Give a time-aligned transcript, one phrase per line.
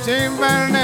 [0.09, 0.78] do.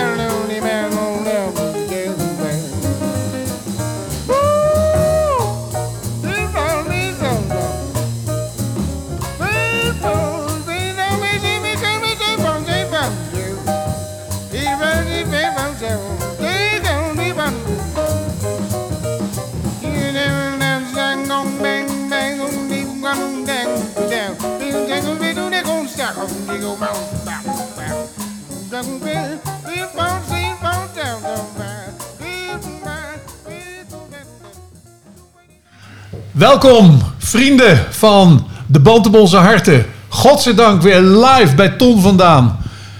[36.34, 39.86] Welkom, vrienden van de Band op onze harten.
[40.08, 42.58] Godzijdank weer live bij Ton vandaan.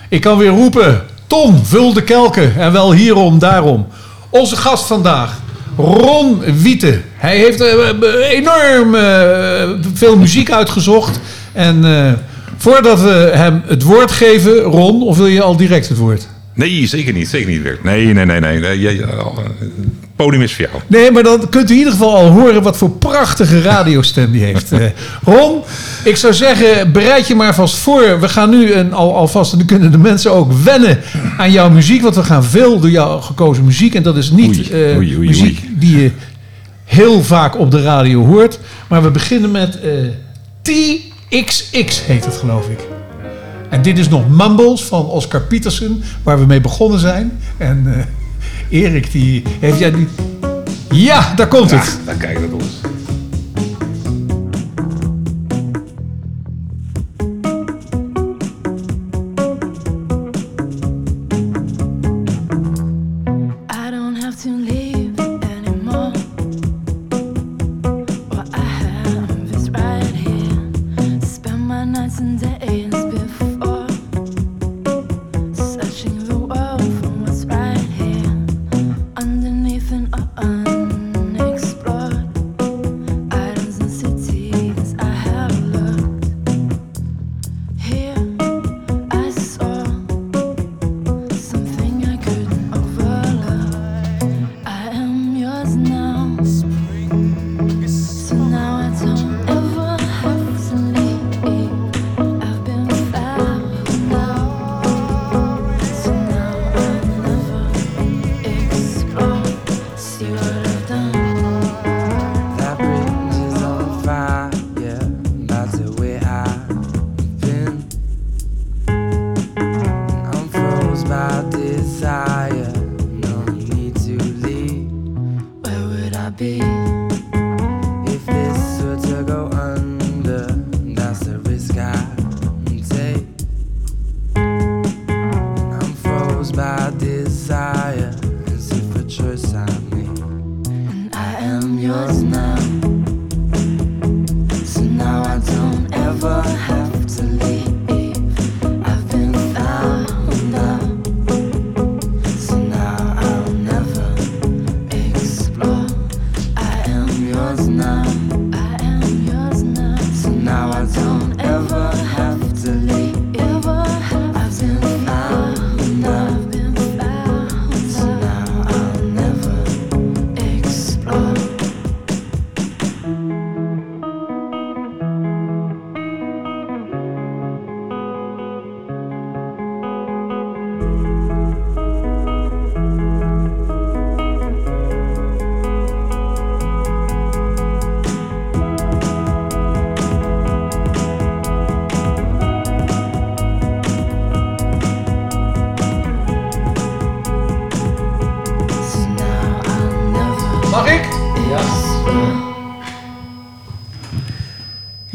[0.09, 2.57] Ik kan weer roepen, Ton, vul de kelken.
[2.57, 3.87] En wel hierom, daarom.
[4.31, 5.41] Onze gast vandaag,
[5.77, 7.01] Ron Wiete.
[7.15, 11.21] Hij heeft eh, enorm eh, veel muziek uitgezocht.
[11.53, 12.13] En eh,
[12.57, 16.27] voordat we hem het woord geven, Ron, of wil je al direct het woord?
[16.55, 17.29] Nee, zeker niet.
[17.29, 17.85] Zeker niet, Bert.
[17.85, 18.41] Nee, nee, nee.
[18.41, 18.81] nee.
[18.81, 19.09] Jij, eh,
[19.59, 20.83] Het podium is voor jou.
[20.87, 24.43] Nee, maar dan kunt u in ieder geval al horen wat voor prachtige radiostem die
[24.43, 24.73] heeft.
[24.73, 24.81] Eh,
[25.25, 25.63] Ron,
[26.05, 28.21] ik zou zeggen, bereid je maar vast voor.
[28.21, 31.01] We gaan nu een, al, alvast, en dan kunnen de mensen ook wennen
[31.37, 32.03] aan jouw muziek.
[32.03, 33.95] Want we gaan veel door jou gekozen muziek.
[33.95, 36.11] En dat is niet Oei, eh, oei, oei, muziek die je
[36.85, 38.59] heel vaak op de radio hoort.
[38.89, 39.91] Maar we beginnen met eh,
[40.63, 42.94] TXX heet het geloof ik.
[43.75, 47.39] En dit is nog Mumbles van Oscar Peterson, waar we mee begonnen zijn.
[47.57, 48.07] En
[48.71, 50.09] eh, Erik, die heeft jij die...
[50.91, 51.99] Ja, daar komt Ja, het.
[52.05, 52.81] dan kijk dat ons.
[63.71, 64.35] I don't have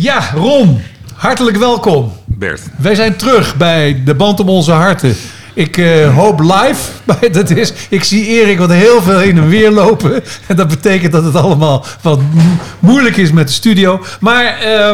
[0.09, 0.81] Ja, Ron.
[1.15, 2.13] Hartelijk welkom.
[2.25, 2.61] Bert.
[2.77, 5.15] Wij zijn terug bij de Band om onze harten.
[5.53, 6.75] Ik eh, hoop live.
[7.05, 10.23] maar Dat is, ik zie Erik wat heel veel heen en weer lopen.
[10.47, 12.41] En dat betekent dat het allemaal wat mo-
[12.79, 14.03] moeilijk is met de studio.
[14.19, 14.89] Maar eh,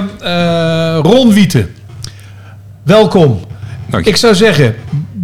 [0.95, 1.75] eh, Ron Wieten,
[2.83, 3.39] welkom.
[3.89, 4.09] Dank je.
[4.09, 4.75] Ik zou zeggen,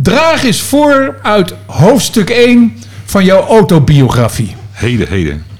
[0.02, 4.56] draag eens voor uit hoofdstuk 1 van jouw autobiografie.
[4.72, 5.51] Heden, heden.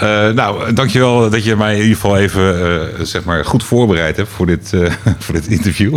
[0.00, 4.16] Eh, nou, dankjewel dat je mij in ieder geval even eh, zeg maar goed voorbereid
[4.16, 4.92] hebt voor dit, eh,
[5.24, 5.96] voor dit interview.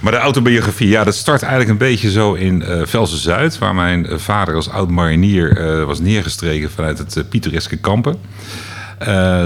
[0.00, 4.20] Maar de autobiografie, ja, dat start eigenlijk een beetje zo in Velsen Zuid, waar mijn
[4.20, 8.16] vader als oud marinier eh, was neergestreken vanuit het pittoreske kampen.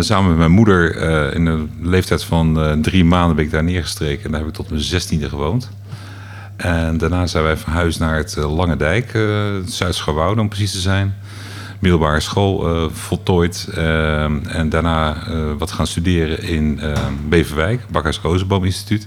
[0.00, 0.96] Samen met mijn moeder
[1.34, 4.25] in een leeftijd van drie maanden ben ik daar neergestreken.
[4.25, 5.70] En daar heb ik tot mijn zestiende gewoond.
[6.56, 9.22] En daarna zijn wij verhuisd naar het Lange Dijk, eh
[9.66, 11.14] Zuid-Schouwoude om precies te zijn.
[11.82, 13.69] Middelbare school eh, voltooid.
[13.75, 14.23] eh,
[14.56, 16.81] en daarna eh, wat gaan studeren in
[17.29, 19.06] Beverwijk, Bakhuis Rozenboom Instituut.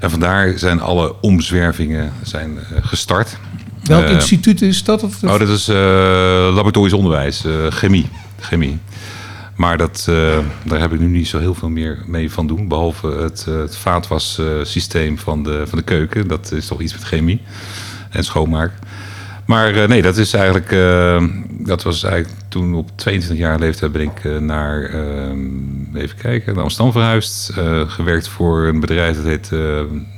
[0.00, 3.36] En vandaar zijn alle omzwervingen zijn, gestart.
[3.84, 5.02] Welk instituut is dat?
[5.02, 5.66] Of, Oh, dat is
[6.54, 8.08] laboratorisch onderwijs, chemie.
[8.40, 8.78] chemie.
[9.56, 10.04] Maar dat,
[10.64, 12.68] daar heb ik nu niet zo heel veel meer mee van doen.
[12.68, 16.28] Behalve het, eh, het vaatwassysteem van de, van de keuken.
[16.28, 17.40] Dat is toch iets met chemie
[18.10, 18.72] en schoonmaak.
[19.46, 20.72] Maar eh, nee, dat is eigenlijk.
[20.72, 24.82] eh, dat was eigenlijk toen op 22 jaar leeftijd ben ik eh, naar.
[24.82, 27.52] eh, even kijken, naar Amsterdam verhuisd.
[27.86, 29.50] gewerkt voor een bedrijf dat heet.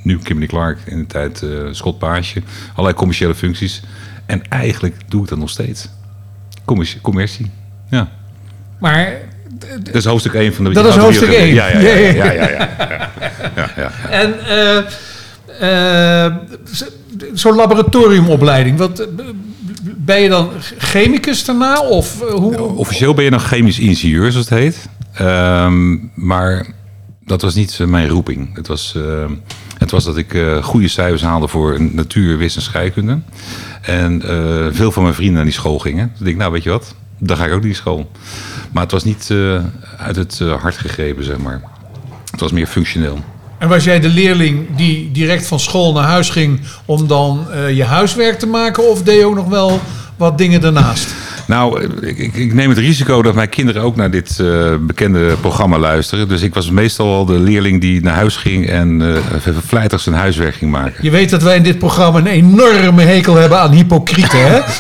[0.03, 0.79] nu Kimberly Clark.
[0.85, 2.43] In de tijd Scott Paasje.
[2.73, 3.83] Allerlei commerciële functies.
[4.27, 5.89] En eigenlijk doe ik dat nog steeds.
[6.65, 7.01] Commercie.
[7.01, 7.51] commercie.
[7.91, 8.09] Ja.
[8.79, 9.19] maar
[9.83, 11.55] Dat is hoofdstuk 1 van de Dat is hoofdstuk één.
[11.55, 11.91] Ja, ja, ja.
[11.95, 13.11] ja, ja, ja, ja,
[13.57, 13.91] ja, ja.
[14.21, 14.35] En
[17.33, 19.07] zo'n laboratoriumopleiding, wat, eh,
[19.97, 21.81] ben je dan chemicus daarna?
[21.81, 22.57] Of eh, hoe?
[22.57, 24.89] Officieel ben je nog chemisch ingenieur, zoals het heet.
[25.15, 26.67] Ehm, maar
[27.25, 28.57] dat was niet eh, mijn roeping.
[28.57, 28.97] Het was,
[29.79, 33.21] het was dat ik goede cijfers haalde voor natuur, wist en scheikunde.
[33.83, 34.23] En
[34.75, 36.13] veel van mijn vrienden naar die school gingen.
[36.19, 38.11] Dus ik nou weet je wat, dan ga ik ook naar die school.
[38.73, 39.31] Maar het was niet
[39.99, 41.63] uit het hart gegrepen, zeg maar.
[42.31, 43.19] Het was meer functioneel.
[43.59, 47.77] En was jij de leerling die direct van school naar huis ging om dan eh,
[47.77, 48.91] je huiswerk te maken?
[48.91, 49.81] Of deed je ook nog wel
[50.17, 51.15] wat dingen daarnaast?
[51.47, 55.37] Nou, ik, ik, ik neem het risico dat mijn kinderen ook naar dit eh, bekende
[55.41, 56.29] programma luisteren.
[56.29, 59.03] Dus ik was meestal al de leerling die naar huis ging en
[59.35, 61.05] even vlijtig zijn huiswerk ging maken.
[61.05, 64.61] Je weet dat wij in dit programma een enorme hekel hebben aan hypocrieten, hè?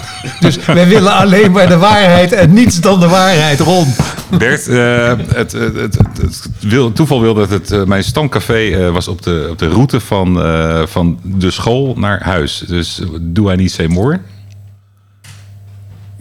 [0.40, 3.94] Dus wij willen alleen maar de waarheid en niets dan de waarheid, Ron.
[4.38, 9.46] Bert, eh, het, het, het, wil, toeval wil dat het, mijn stamcafé was op de,
[9.50, 10.34] op de route van,
[10.88, 12.64] van de school naar huis.
[12.66, 14.20] Dus doe I niet say more?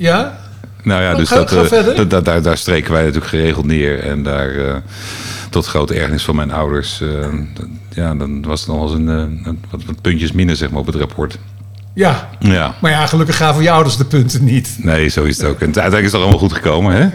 [0.04, 0.38] Ja?
[0.84, 4.00] Nou ja, dus dat, eh, dat, dat- daar, daar streken wij natuurlijk geregeld neer.
[4.04, 4.76] En daar, eh,
[5.50, 7.08] tot grote ergernis van mijn ouders, eh,
[7.94, 10.96] ja, dan was het nog eens een, een- wat, puntjes minder zeg maar, op het
[10.96, 11.38] rapport.
[11.94, 12.30] Ja.
[12.40, 14.76] Ja, Maar ja, gelukkig gaven je ouders de punten niet.
[14.78, 15.60] nee, zo is het ook.
[15.60, 17.10] En uiteindelijk is het allemaal goed gekomen, hè?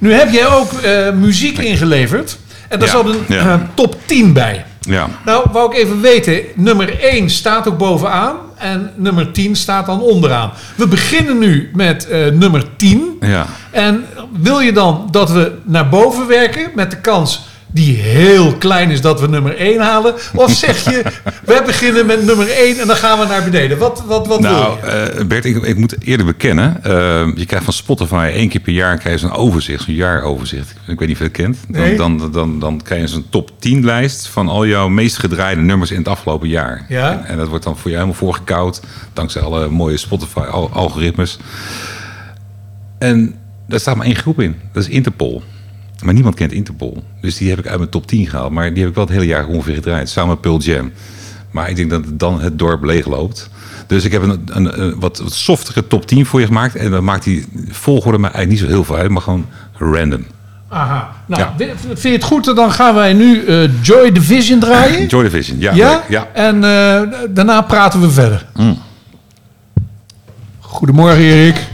[0.00, 0.70] Nu heb jij ook
[1.14, 2.36] muziek ingeleverd.
[2.68, 3.70] En daar Ja, zat een ja.
[3.74, 4.64] top 10 bij.
[4.86, 5.08] Ja.
[5.24, 10.00] Nou, wou ik even weten, nummer 1 staat ook bovenaan en nummer 10 staat dan
[10.00, 10.52] onderaan.
[10.76, 13.16] We beginnen nu met eh, nummer 10.
[13.20, 13.46] Ja.
[13.70, 18.90] En wil je dan dat we naar boven werken met de kans die heel klein
[18.90, 20.14] is dat we nummer 1 halen?
[20.34, 21.02] Of zeg je,
[21.44, 23.78] we beginnen met nummer 1 en dan gaan we naar beneden?
[23.78, 24.86] Wat, wat, wat wil Nou, je?
[24.86, 26.84] eh, Bert, ik, ik moet eerlijk bekennen.
[26.84, 30.70] eh, je krijgt van Spotify één keer per jaar krijg je zo'n overzicht, zo'n jaaroverzicht.
[30.86, 31.56] Ik weet niet of je het kent.
[31.68, 31.96] Dan, Nee.
[31.96, 35.60] dan, dan, dan, dan krijg je zo'n top 10 lijst van al jouw meest gedraaide
[35.60, 36.84] nummers in het afgelopen jaar.
[36.88, 37.10] Ja.
[37.12, 38.80] En, en dat wordt dan voor jou helemaal voorgekoud,
[39.12, 41.38] dankzij alle mooie Spotify-algoritmes.
[42.98, 43.34] En
[43.68, 44.56] daar staat maar één groep in.
[44.72, 45.42] Dat is Interpol.
[46.04, 47.02] Maar niemand kent Interpol.
[47.20, 48.52] Dus die heb ik uit mijn top 10 gehaald.
[48.52, 50.08] Maar die heb ik wel het hele jaar ongeveer gedraaid.
[50.08, 50.92] Samen met Pearl Jam.
[51.50, 53.50] Maar ik denk dat dan het dorp leegloopt.
[53.86, 56.76] Dus ik heb een, een, een wat, wat softere top 10 voor je gemaakt.
[56.76, 59.10] En dan maakt die volgorde mij eigenlijk niet zo heel veel uit.
[59.10, 60.24] Maar gewoon random.
[60.68, 61.12] Aha.
[61.26, 61.54] Nou, ja.
[61.84, 62.56] vind je het goed?
[62.56, 65.06] Dan gaan wij nu eh, Joy Division draaien.
[65.06, 65.60] Joy Division.
[65.60, 65.74] Ja.
[65.74, 66.02] Ja?
[66.08, 66.28] ja.
[66.32, 68.46] En eh, daarna praten we verder.
[70.60, 71.66] Goedemorgen, Erik.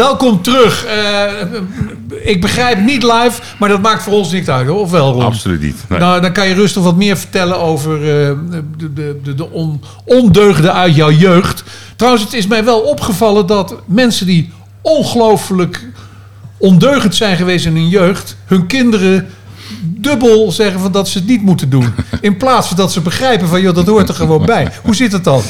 [0.00, 0.84] Welkom terug.
[0.84, 1.24] Eh,
[2.22, 4.80] ik begrijp niet live, maar dat maakt voor ons niks uit, hoor.
[4.80, 5.22] of wel, Ron?
[5.22, 5.84] Absoluut niet.
[5.88, 5.98] Nee.
[5.98, 9.82] Nou, dan kan je rustig wat meer vertellen over eh, de, de, de, de on,
[10.04, 11.62] ondeugden uit jouw jeugd.
[11.96, 15.88] Trouwens, het is mij wel opgevallen dat mensen die ongelooflijk
[16.58, 19.28] ondeugend zijn geweest in hun jeugd, hun kinderen
[19.82, 21.94] dubbel zeggen van dat ze het niet moeten doen.
[22.20, 24.68] In plaats van dat ze begrijpen van, joh, dat hoort er gewoon bij.
[24.82, 25.42] Hoe zit het dan?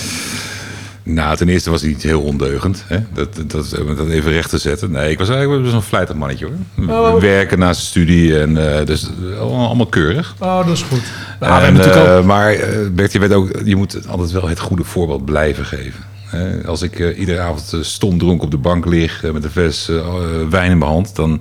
[1.02, 2.84] Nou, ten eerste was hij niet heel ondeugend.
[2.86, 2.98] Hè?
[3.14, 4.90] Dat, dat, dat even recht te zetten.
[4.90, 6.88] Nee, ik was eigenlijk een vlijtig mannetje hoor.
[6.88, 7.20] Oh.
[7.20, 10.34] Werken naast de studie en eh, dus allemaal, allemaal keurig.
[10.38, 11.02] Oh, dat is goed.
[11.40, 12.24] Nou, En, eh, ook...
[12.24, 16.08] Maar eh, Bert, je, weet ook, je moet altijd wel het goede voorbeeld blijven geven.
[16.30, 16.66] Hè?
[16.66, 19.50] als ik eh, iedere avond eh, stom dronken op de bank lig eh, met een
[19.50, 20.06] fles eh,
[20.50, 21.40] wijn in mijn hand, dan,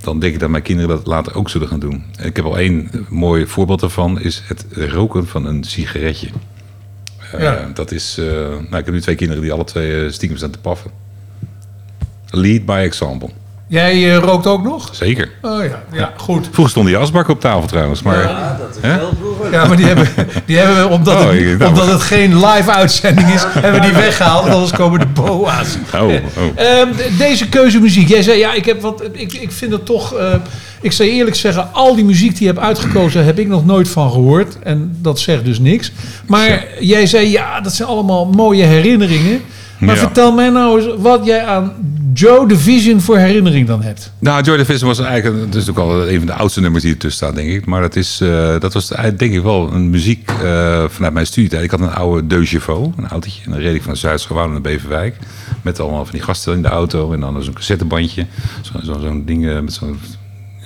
[0.00, 2.04] dan denk ik dat mijn kinderen dat later ook zullen gaan doen.
[2.22, 6.28] Ik heb al één mooi voorbeeld daarvan, is het roken van een sigaretje.
[7.36, 7.70] Eh, Ja.
[7.74, 10.50] Dat is, eh, nou, ik heb nu twee kinderen die alle twee eh, stiekem staan
[10.50, 10.90] te paffen.
[12.30, 13.30] Lead by example.
[13.68, 14.88] Jij eh, rookt ook nog?
[14.92, 15.30] Zeker.
[15.42, 16.48] Oh ja, ja goed.
[16.50, 18.16] Vroeger stond die asbak op tafel trouwens, maar...
[18.80, 18.98] Hè?
[19.50, 20.08] Ja, maar die hebben,
[20.46, 21.70] die hebben we, omdat, Oh, het, ik- nou.
[21.70, 24.42] omdat het geen live uitzending is, hebben we die weggehaald.
[24.42, 25.76] want Anders komen de boa's.
[25.94, 26.10] Oh, oh.
[26.54, 28.08] Ehm, de- deze keuzemuziek.
[28.08, 30.14] Jij zei, ja, ik, heb wat, ik, ik vind het toch...
[30.14, 30.34] eh,
[30.80, 33.24] ik zou eerlijk zeggen, al die muziek die je hebt uitgekozen...
[33.24, 34.58] heb ik nog nooit van gehoord.
[34.62, 35.92] En dat zegt dus niks.
[36.26, 39.40] Maar jij zei, ja, dat zijn allemaal mooie herinneringen.
[39.78, 40.00] Maar Ja.
[40.00, 41.72] vertel mij nou eens wat jij aan
[42.14, 44.12] Joe Division voor herinnering dan hebt.
[44.18, 46.92] Nou, Joy Division was eigenlijk, het is ook al een van de oudste nummers die
[46.92, 47.66] ertussen staan, denk ik.
[47.66, 51.64] Maar dat, is, eh, dat was denk ik wel een muziek eh, vanuit mijn studietijd.
[51.64, 53.42] Ik had een oude Chevaux, een autootje.
[53.44, 55.16] En dan reed ik van Zuid-Gewouw naar Beverwijk.
[55.62, 57.12] Met allemaal van die gasten in de auto.
[57.12, 58.26] En dan zo'n cassettebandje.
[58.62, 59.98] Zo- zo- Zo'n ding eh, met zo'n...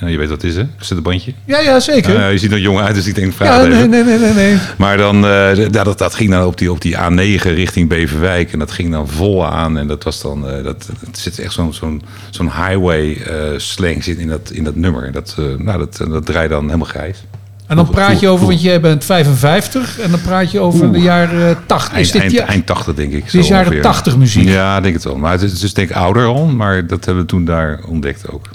[0.00, 0.66] Ja, je weet wat het is, hè?
[0.76, 1.32] Cassettebandje.
[1.44, 2.16] Ja, ja, zeker.
[2.16, 4.32] Eh, je ziet er jong uit, dus ik denk, vraag ja, nee, nee, nee, nee.
[4.32, 4.58] nee.
[4.76, 8.52] Maar dan, eh, dat, dat ging dan op die, op die A9 richting Beverwijk.
[8.52, 9.78] En dat ging dan vol aan.
[9.78, 14.18] En dat was dan, eh, dat, zit echt zo'n zo'n zo'n highway eh, slang zit
[14.18, 15.04] in dat, in dat nummer.
[15.04, 17.24] En Dat, nou, dat, dat draait dan helemaal grijs.
[17.66, 21.00] En dan praat je over, want jij bent 55 en dan praat je over de
[21.00, 21.88] jaren 80.
[21.88, 23.24] Is Eind, dit eind, je, eind 80 denk ik.
[23.24, 23.82] dit is jaren ongeveer.
[23.82, 24.48] 80 muziek?
[24.48, 25.16] Ja, denk het wel.
[25.16, 26.46] Maar het is, het is denk ik ouder al.
[26.46, 28.48] Maar dat hebben we toen daar ontdekt ook.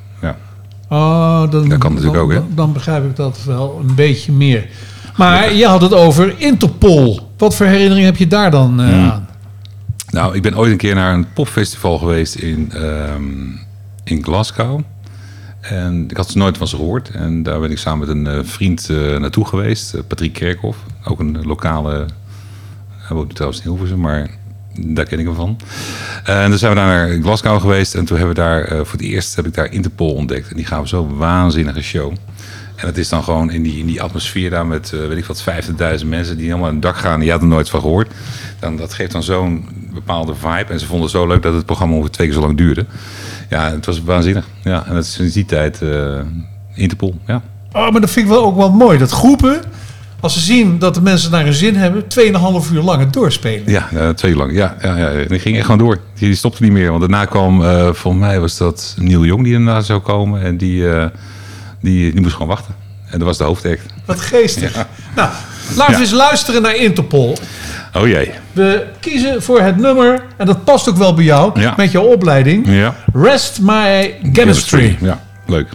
[0.94, 2.56] Oh, dan, Dat kan natuurlijk dan, ook, hè?
[2.56, 4.68] Dan, begrijp ik dat wel een beetje meer.
[5.18, 7.20] Maar je had het over Interpol.
[7.38, 9.10] Wat voor herinnering heb je daar dan eh, Hmm.
[9.10, 9.28] aan?
[10.10, 13.24] Nou, ik ben ooit een keer naar een popfestival geweest in, ehm,
[14.04, 14.82] in Glasgow.
[15.62, 17.10] En ik had er nooit van ze gehoord.
[17.10, 20.08] En daar ben ik samen met een eh, vriend eh, naartoe geweest.
[20.08, 20.78] Patrick Kerkhoff.
[21.04, 22.06] Ook een lokale...
[22.90, 24.30] Hij woont trouwens in Hilversum, maar
[24.80, 25.58] daar ken ik hem van.
[26.24, 27.96] En dan zijn we daar naar Glasgow geweest.
[27.96, 28.64] En toen hebben we daar...
[28.64, 30.50] eh, voor het eerst heb ik daar Interpol ontdekt.
[30.50, 32.14] En die gaven zo'n waanzinnige show.
[32.76, 35.26] En het is dan gewoon in die, in die atmosfeer daar met, eh, weet ik
[35.26, 35.44] wat,
[36.02, 37.20] 50.000 mensen die helemaal aan het dak gaan.
[37.20, 38.12] En je had er nooit van gehoord.
[38.60, 40.66] Dan, dat geeft dan zo'n bepaalde vibe.
[40.72, 42.86] En ze vonden het zo leuk dat het programma ongeveer twee keer zo lang duurde.
[43.50, 44.46] Ja, het was waanzinnig.
[44.64, 46.20] Ja, en dat is sinds die tijd eh,
[46.74, 47.16] Interpol.
[47.28, 47.42] Ja.
[47.72, 48.98] Oh, maar dat vind ik wel ook wel mooi.
[48.98, 49.62] Dat groepen,
[50.24, 53.72] als ze zien dat de mensen naar een zin hebben, 2,5 uur lang het doorspelen.
[53.72, 54.54] Ja, eh, twee uur lang.
[54.54, 55.10] Ja, ja, ja.
[55.10, 56.00] En die ging echt gewoon door.
[56.20, 56.88] Die, stopte niet meer.
[56.90, 60.42] Want daarna kwam, eh volgens mij was dat Neil Jong die daarna zou komen.
[60.42, 61.06] En die, eh,
[61.82, 62.76] die, die moest gewoon wachten.
[63.10, 63.82] En dat was de hoofdact.
[64.06, 64.76] Wat geestig.
[64.76, 64.88] Ja.
[65.16, 65.30] Nou,
[65.76, 67.38] laten we eens luisteren naar Interpol.
[67.94, 68.32] Oh jee.
[68.52, 71.74] We kiezen voor het nummer, en dat past ook wel bij jou, Ja.
[71.78, 72.68] met jouw opleiding.
[72.68, 72.96] Ja.
[73.14, 74.98] Rest My Chemistry.
[75.02, 75.68] Ja, leuk.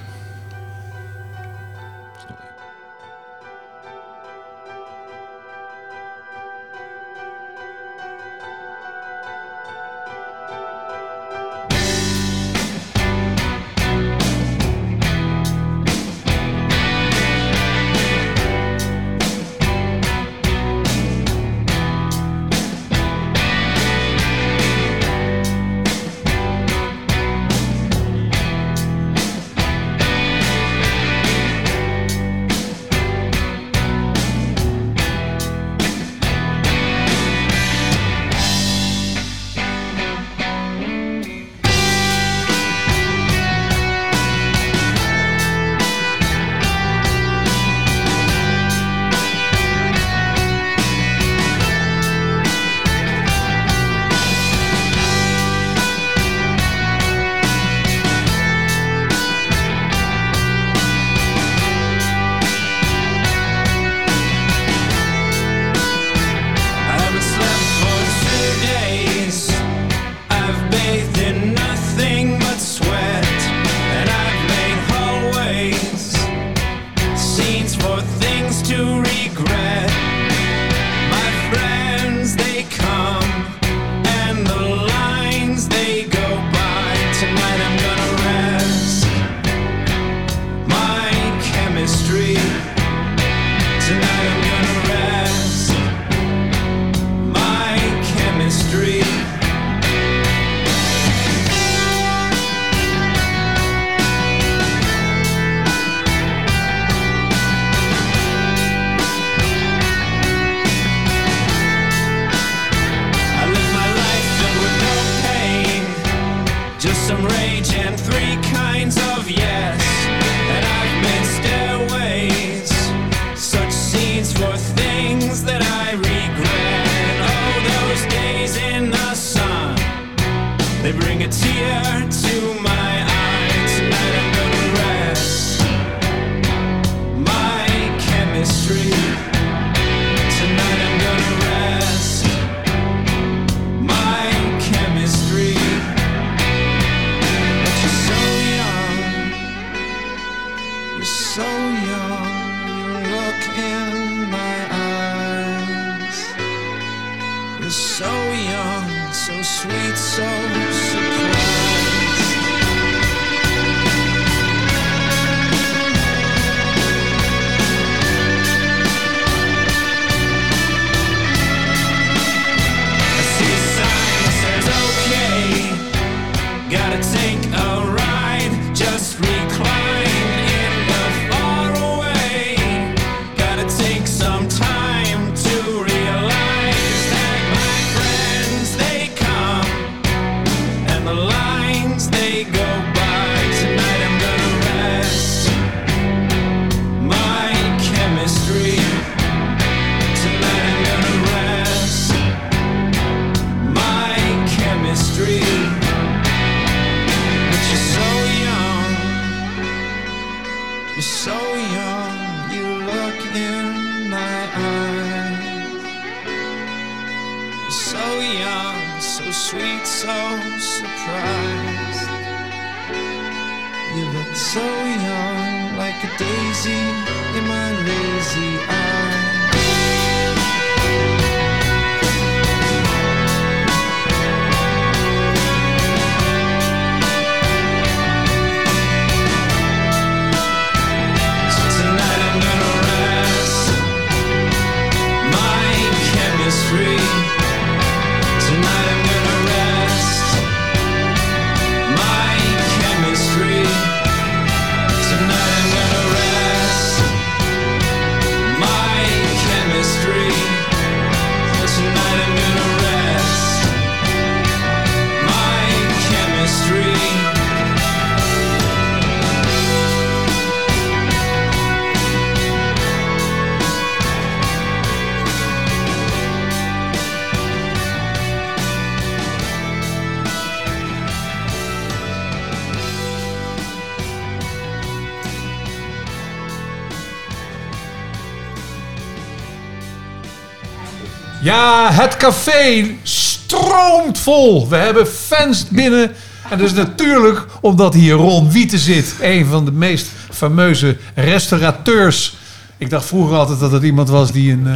[291.98, 294.68] Het café stroomt vol.
[294.68, 296.10] We hebben fans binnen.
[296.50, 299.14] En dat is natuurlijk omdat hier Ron Wieten zit.
[299.20, 302.36] Een van de meest fameuze restaurateurs.
[302.76, 304.74] Ik dacht vroeger altijd dat het iemand was die een eh,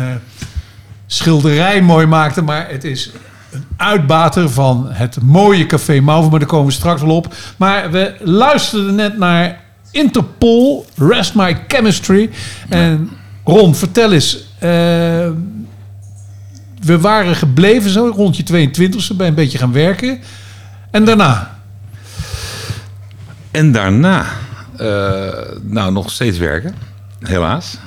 [1.06, 2.42] schilderij mooi maakte.
[2.42, 3.10] Maar het is
[3.50, 6.30] een uitbater van het mooie café Mauve.
[6.30, 7.34] Maar daar komen we straks wel op.
[7.56, 12.30] Maar we luisterden net naar Interpol, Rest My Chemistry.
[12.68, 13.10] En
[13.44, 14.44] Ron, vertel eens...
[14.58, 15.28] eh,
[16.82, 20.18] we waren gebleven zo rond je 22e bij een beetje gaan werken.
[20.90, 21.58] En daarna?
[23.50, 24.26] En daarna,
[24.76, 24.86] eh,
[25.62, 26.74] nou, nog steeds werken.
[27.20, 27.78] Helaas.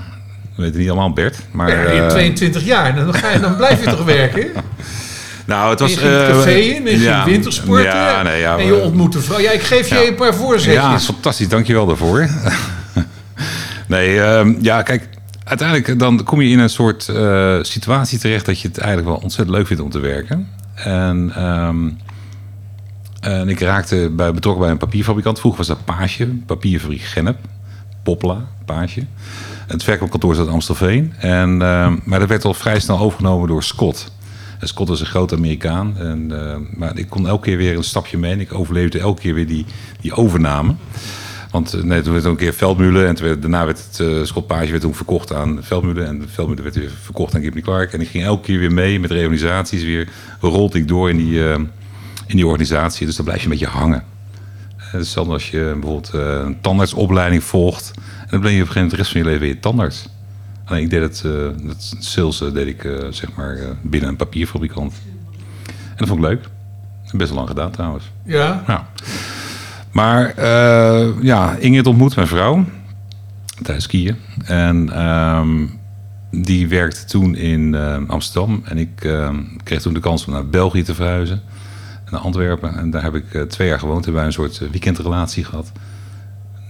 [0.56, 1.38] We weten niet allemaal Bert.
[1.52, 4.48] Maar, Ja, eh, 22 jaar, dan, ga je, dan blijf je toch werken?
[5.46, 5.94] nou, het was...
[5.94, 7.86] je ging het eh, café in, en je ja, ging wintersporten.
[7.86, 9.40] Ja, nee, ja, en je ontmoette vrouw.
[9.40, 10.08] Ja, ik geef je Ja.
[10.08, 11.06] een paar Ja, voorzetjes.
[11.06, 11.48] fantastisch.
[11.50, 12.30] Dankjewel daarvoor.
[13.88, 15.08] nee, ehm, ja, kijk.
[15.46, 19.20] Uiteindelijk dan kom je in een soort eh, situatie terecht dat je het eigenlijk wel
[19.24, 20.48] ontzettend leuk vindt om te werken.
[20.76, 21.90] En, ehm,
[23.20, 25.40] en ik raakte bij, betrokken bij een papierfabrikant.
[25.40, 27.38] Vroeger was dat Paasje, papierfabriek Gennep.
[28.04, 29.06] Popla, Paasje.
[29.68, 31.14] Het verkoopkantoor zat in Amstelveen.
[31.18, 34.12] En, ehm, maar dat werd al vrij snel overgenomen door Scott.
[34.60, 35.98] En Scott is een grote Amerikaan.
[35.98, 38.32] En, eh, maar ik kon elke keer weer een stapje mee.
[38.32, 39.66] En ik overleefde elke keer weer die,
[40.02, 40.76] die overname.
[41.56, 43.08] Want eh, nee, toen werd het ook een keer Veldmulen.
[43.08, 46.08] En toen werd, daarna werd het uh, Scott Page werd toen verkocht aan Veldmulen.
[46.08, 47.94] En Veldmulen werd weer verkocht aan Kimberly Clark.
[47.94, 49.84] En ik ging elke keer weer mee met reorganisaties.
[49.84, 50.08] Weer
[50.40, 51.60] rolde ik door in die, eh,
[52.28, 53.06] in die organisatie.
[53.06, 54.04] Dus dan blijf je een beetje hangen.
[54.78, 57.92] Eh, hetzelfde als je bijvoorbeeld eh, een tandartsopleiding volgt.
[57.96, 60.10] En dan ben je op een gegeven moment de rest van je leven weer tandarts.
[60.66, 64.10] Alleen ik deed het, eh, dat sales eh, deed ik eh, zeg maar eh, binnen
[64.10, 64.94] een papierfabrikant.
[65.68, 66.44] En dat vond ik leuk.
[67.12, 68.12] Best wel lang gedaan trouwens.
[68.24, 68.64] Ja.
[68.68, 68.88] Ja.
[69.96, 72.66] Maar eh, ja, Ingrid ontmoet mijn vrouw
[73.62, 74.16] tijdens skiën.
[74.46, 75.66] En ehm,
[76.32, 78.62] die werkte toen in eh, Amsterdam.
[78.66, 81.42] En ik ehm, kreeg toen de kans om naar België te verhuizen.
[82.12, 82.78] Naar Antwerpen.
[82.78, 84.06] En daar heb ik eh, twee jaar gewoond.
[84.06, 85.72] Hebben wij een soort weekendrelatie gehad.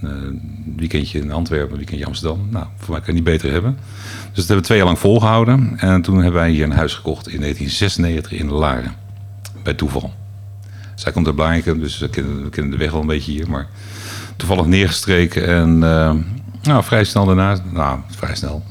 [0.01, 2.47] Een weekendje in Antwerpen, een weekendje in Amsterdam.
[2.49, 3.77] Nou, voor mij kan je niet beter hebben.
[4.25, 5.73] Dus dat hebben we twee jaar lang volgehouden.
[5.77, 8.93] En toen hebben wij hier een huis gekocht in 1996 in Laren.
[9.63, 10.13] Bij toeval.
[10.95, 13.49] Zij komt uit Blarikum, dus we kennen, we kennen de weg wel een beetje hier.
[13.49, 13.67] Maar
[14.35, 15.47] toevallig neergestreken.
[15.47, 16.13] En eh,
[16.61, 18.63] nou, vrij snel daarna, nou, vrij snel.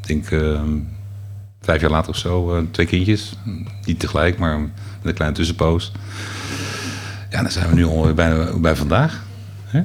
[0.00, 0.60] Ik denk eh,
[1.60, 3.32] vijf jaar later of zo, eh, twee kindjes.
[3.84, 4.70] Niet tegelijk, maar met
[5.02, 5.92] een kleine tussenpoos.
[7.30, 9.22] Ja, dan zijn we nu al bijna bij vandaag.
[9.64, 9.82] Hè?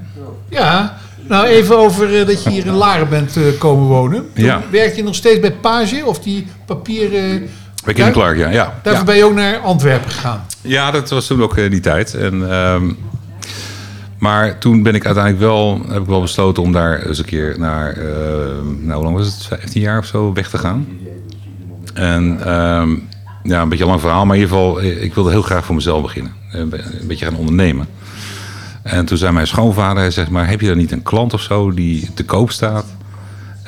[0.49, 4.33] Ja, nou even over eh, dat je hier in Laren bent komen wonen.
[4.33, 4.61] Toen Ja.
[4.71, 7.49] Werk je nog steeds bij Page of die papieren...
[7.83, 8.49] Bij Kim Clark, ja.
[8.49, 8.73] ja.
[8.83, 9.03] Daarvoor ja.
[9.03, 10.45] ben je ook naar Antwerpen gegaan.
[10.61, 12.13] Ja, dat was toen ook eh, die tijd.
[12.13, 12.91] En, ehm,
[14.17, 17.55] maar toen ben ik uiteindelijk wel, heb ik wel besloten om daar eens een keer
[17.57, 20.87] naar, ehm, nou hoe lang was het, 15 jaar of zo weg te gaan.
[21.93, 22.89] En ehm,
[23.43, 25.65] ja, een beetje een lang verhaal, maar in ieder geval, eh, ik wilde heel graag
[25.65, 26.33] voor mezelf beginnen.
[26.51, 27.87] Eh, een beetje gaan ondernemen.
[28.83, 31.41] En toen zei mijn schoonvader, hij zegt maar, heb je dan niet een klant of
[31.41, 32.85] zo die te koop staat?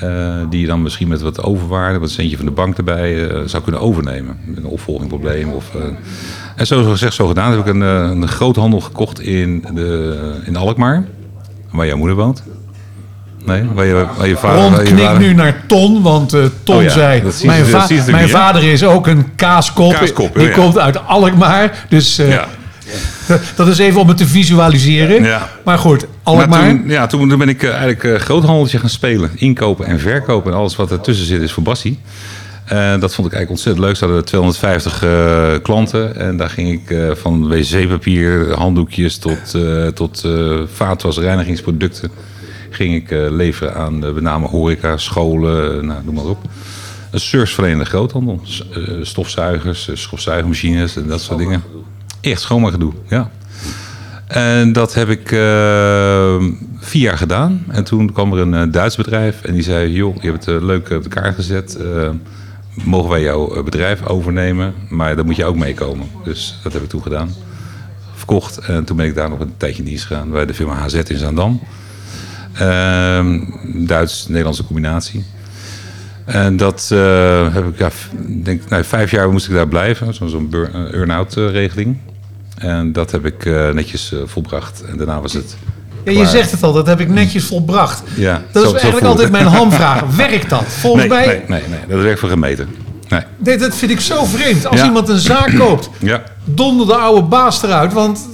[0.06, 3.40] Eh, die je dan misschien met wat overwaarde, wat centje van de bank erbij, eh,
[3.46, 4.38] zou kunnen overnemen.
[4.46, 5.52] Met een opvolgingprobleem.
[5.52, 5.82] Of, eh,
[6.56, 7.52] en zo gezegd, zo gedaan.
[7.52, 10.16] heb ik een, een groothandel gekocht in, de,
[10.46, 11.04] in Alkmaar,
[11.72, 12.44] waar jouw moeder woont.
[13.46, 14.62] Nee, waar je, waar je vader...
[14.62, 16.30] Ron knikt vader- nu naar Ton, want
[16.64, 17.22] Ton Oh ja, zei...
[17.44, 19.92] mijn ze- va- ze mijn vader is ook een kaaskop.
[19.94, 20.54] Kaaskop, Die ja.
[20.54, 21.86] komt uit Alkmaar.
[21.90, 22.46] Dus Ja.
[23.56, 25.24] dat is even om het te visualiseren.
[25.24, 25.50] Ja.
[25.64, 26.70] Maar goed, Maar Alkmaar.
[26.70, 29.30] toen, ja, toen, ben ik eh, eigenlijk eh, groothandeltje gaan spelen.
[29.36, 30.52] Inkopen en verkopen.
[30.52, 32.00] En alles wat ertussen zit is voor Bassie.
[32.66, 33.96] En dat vond ik eigenlijk ontzettend leuk.
[33.96, 36.16] Ze hadden 250 eh, klanten.
[36.16, 42.12] En daar ging ik eh, van wc-papier, handdoekjes tot, eh tot eh vaatwas, reinigingsproducten.
[42.70, 46.38] Ging ik eh, leveren aan eh, met name horeca, scholen, eh, nou, noem maar op.
[47.12, 48.42] Een serviceverlenende groothandel.
[48.74, 51.64] Eh, stofzuigers, eh, stofzuigermachines en dat soort dingen.
[52.32, 53.32] Echt schoonmaakgedoe, ja.
[54.28, 56.44] En dat heb ik eh,
[56.80, 57.64] vier jaar gedaan.
[57.68, 60.56] En toen kwam er een eh, Duits bedrijf en die zei: Joh, je hebt het
[60.56, 61.78] eh, leuk op de kaart gezet.
[62.84, 64.74] Mogen wij jouw bedrijf overnemen?
[64.90, 66.08] Maar dan moet je ook meekomen.
[66.24, 67.30] Dus dat heb ik toen gedaan.
[68.14, 68.58] Verkocht.
[68.58, 71.18] En toen ben ik daar nog een tijdje in gegaan bij de firma HZ in
[71.18, 71.62] Zaandam.
[72.54, 73.40] Ehm,
[73.86, 75.24] Duits-Nederlandse combinatie.
[76.26, 76.90] En dat
[77.52, 77.90] heb ik, ja,
[78.44, 80.14] denk, nou, vijf jaar moest ik daar blijven.
[80.14, 80.50] Zo'n zo'n
[82.56, 84.84] En dat heb ik eh, netjes eh, volbracht.
[84.90, 85.56] En daarna was het.
[86.06, 88.04] Ja, je zegt het al, dat heb ik netjes volbracht.
[88.16, 90.02] Ja, dat zo- is eigenlijk altijd mijn hamvraag.
[90.16, 90.64] Werkt dat?
[90.64, 92.70] Volgens Nee, mij, nee, nee, nee, dat werkt voor gemeten.
[93.10, 93.22] Nee.
[93.38, 94.68] nee, dat vind ik zo vreemd.
[94.68, 94.86] Als Ja.
[94.86, 97.94] iemand een zaak koopt, Ja, donder de oude baas eruit.
[97.94, 98.28] Want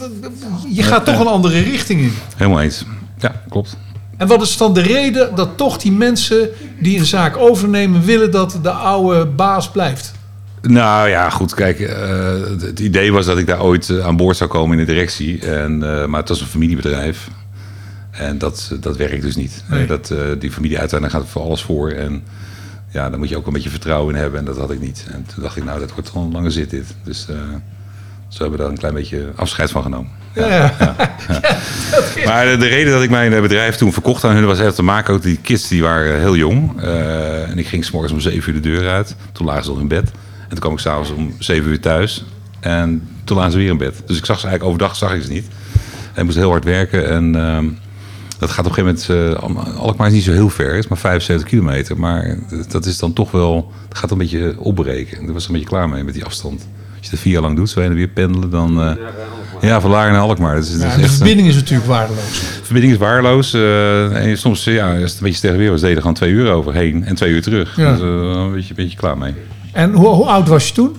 [0.70, 2.14] je gaat toch een andere richting in.
[2.36, 2.86] helemaal eens.
[3.20, 3.78] Ja, klopt.
[4.18, 8.02] En wat is dan de reden dat toch die mensen die een zaak overnemen...
[8.06, 10.12] willen dat de oude baas blijft?
[10.62, 11.54] Nou ja, goed.
[11.54, 14.86] Kijk, eh, het, idee was dat ik daar ooit eh, aan boord zou komen in
[14.86, 15.46] de directie.
[15.46, 17.28] En, eh, maar het was een familiebedrijf.
[18.12, 19.64] En dat, dat werkt dus niet.
[19.70, 19.86] Nee.
[19.86, 21.90] Dat, die familie uiteindelijk gaat voor alles voor.
[21.90, 22.24] En
[22.90, 24.40] ja, daar moet je ook een beetje vertrouwen in hebben.
[24.40, 25.06] En dat had ik niet.
[25.12, 26.86] En toen dacht ik, nou, dat wordt gewoon een lange zit dit.
[27.04, 27.26] Dus
[28.28, 30.12] zo hebben we daar een klein beetje afscheid van genomen.
[30.36, 30.74] Ja.
[32.26, 34.84] Maar de, de reden dat ik mijn bedrijf toen verkocht aan hun was echt te
[34.84, 35.14] maken.
[35.14, 36.82] Ook die kids die waren heel jong.
[36.82, 39.16] En ik ging s'morgens om 7 uur de deur uit.
[39.32, 40.12] Toen lagen ze nog in bed.
[40.52, 42.26] En toen kwam ik s'avonds om 7 uur thuis.
[42.60, 44.02] En toen lagen ze weer in bed.
[44.06, 45.46] Dus ik zag ze eigenlijk overdag zag ik ze niet.
[46.14, 47.10] En ik moest heel hard werken.
[47.10, 47.66] En ehm,
[48.40, 49.66] dat gaat op een gegeven moment...
[49.70, 50.70] eh, Alkmaar- is niet zo heel ver.
[50.76, 51.98] Het is maar 75 kilometer.
[52.00, 52.38] Maar
[52.70, 53.72] dat is dan toch wel...
[53.90, 55.18] Het gaat een beetje opbreken.
[55.18, 56.68] En daar was ik een beetje klaar mee met die afstand.
[56.98, 58.82] Als je dat vier jaar lang doet, zo heen en weer pendelen, dan...
[58.82, 58.92] eh,
[59.62, 60.56] ja, van Laren naar Alkmaar.
[60.56, 62.40] Dat is, dat Ja, is de echt, verbinding is natuurlijk waardeloos.
[62.40, 63.54] de verbinding is waardeloos.
[63.54, 66.32] eh, en soms, ja, als het een beetje tegen weer was, deden er gewoon twee
[66.32, 67.76] uur overheen en twee uur terug.
[67.76, 67.92] Ja.
[67.92, 69.34] Dus eh, een, beetje, een beetje klaar mee.
[69.72, 70.96] En hoe, hoe oud was je toen?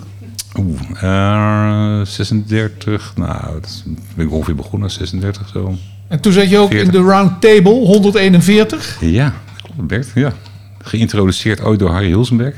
[0.59, 3.83] Oeh, eh, 36, nou, dat
[4.15, 5.75] ben ik ongeveer begonnen, 36 zo.
[6.07, 7.01] En toen zat je ook in 40.
[7.01, 8.97] de round table, 141.
[8.99, 9.33] Ja,
[9.63, 10.33] klopt Bert, ja.
[10.81, 12.55] Geïntroduceerd ooit door Harry Hulsenberg.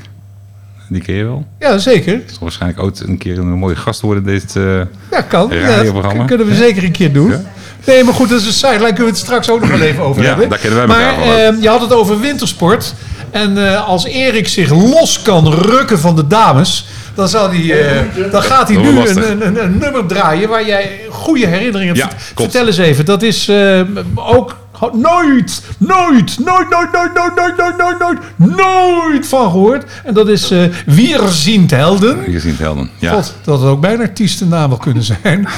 [0.88, 1.46] Die ken je wel.
[1.58, 2.20] Ja, zeker.
[2.26, 4.56] Zal waarschijnlijk ooit een keer een mooie gast worden dit.
[4.56, 5.48] eh, Ja, kan.
[5.50, 6.18] Ja, Radioprogramma.
[6.18, 7.30] dat kunnen we zeker een keer doen.
[7.30, 7.40] Ja.
[7.86, 8.84] Nee, maar goed, dat is een sideline.
[8.86, 10.48] Kunnen we het straks ook nog wel even over Ja, hebben.
[10.48, 12.94] daar kennen wij maar elkaar wel eh, je had het over wintersport.
[13.36, 16.86] En eh, als Erik zich los kan rukken van de dames...
[17.14, 20.48] dan, zal eh, dan gaat hij nu een, een, een nummer draaien...
[20.48, 22.14] waar jij goede herinneringen hebt.
[22.34, 23.04] Vertel eens even.
[23.04, 23.80] Dat is eh,
[24.14, 24.56] ook...
[24.92, 28.18] Nooit, nooit, nooit, nooit, nooit, nooit, nooit, nooit, nooit, nooit,
[28.56, 29.84] nooit van gehoord.
[30.04, 32.24] En dat is eh Wir sind Helden.
[32.26, 32.90] hier zien het helden.
[32.98, 33.12] Ja.
[33.12, 35.48] God, dat had ook bijna artiestennaam wel kunnen zijn.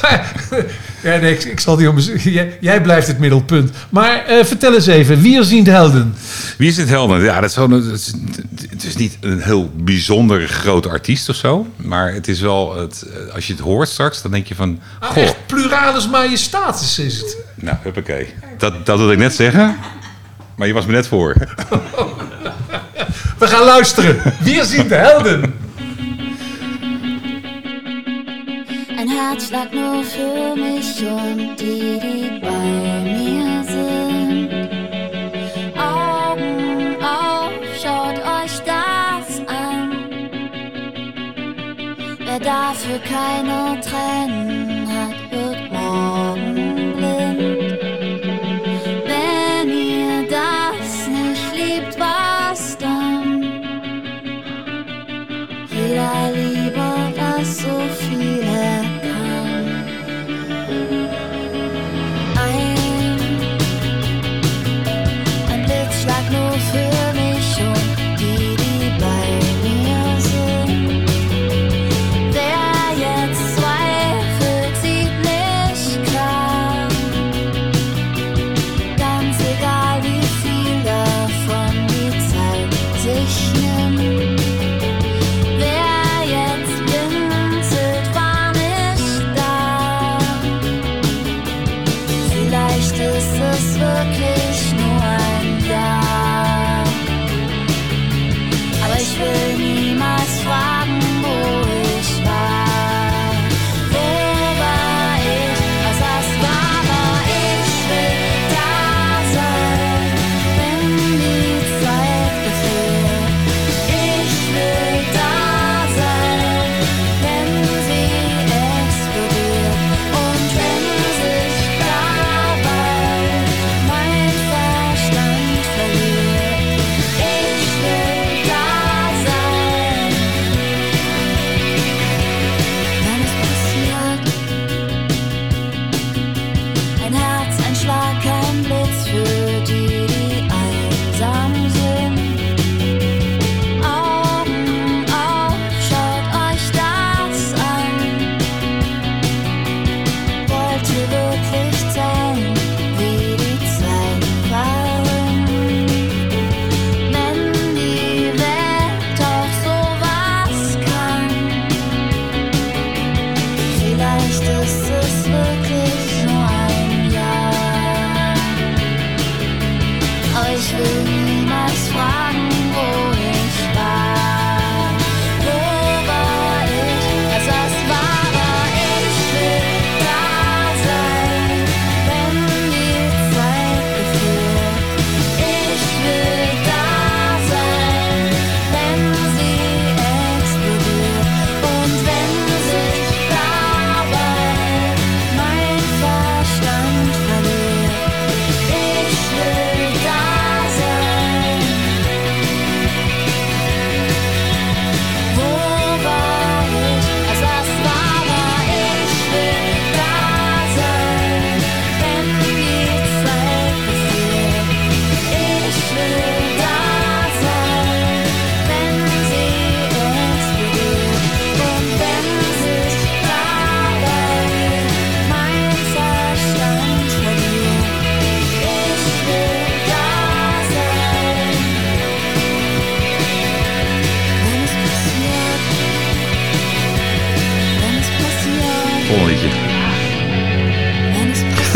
[0.00, 0.24] maar,
[1.06, 1.98] ja, nee, ik, ik zal die om,
[2.38, 3.70] jij, jij blijft het middelpunt.
[3.88, 6.14] Maar eh, vertel eens even, wie zien de helden?
[6.58, 7.22] Wie is dit helden?
[7.22, 8.12] Ja, dat is gewoon, het, is,
[8.70, 11.66] het is niet een heel bijzonder grote artiest of zo.
[11.76, 14.80] Maar het is wel, het, als je het hoort straks, dan denk je van...
[15.00, 17.36] Ah, Goh, echt pluralis majestatis is het.
[17.54, 18.34] nou, huppakee.
[18.58, 19.76] Dat, dat wilde ik net zeggen.
[20.56, 21.34] Maar je was me net voor.
[23.38, 24.18] We gaan luisteren.
[24.40, 25.54] Wie zien de helden?
[29.28, 34.52] Herzschlag nur für mich und die, die bei mir sind.
[35.76, 37.50] Augen auf,
[37.82, 39.90] schaut euch das an.
[42.20, 44.55] Wer dafür keine Tränen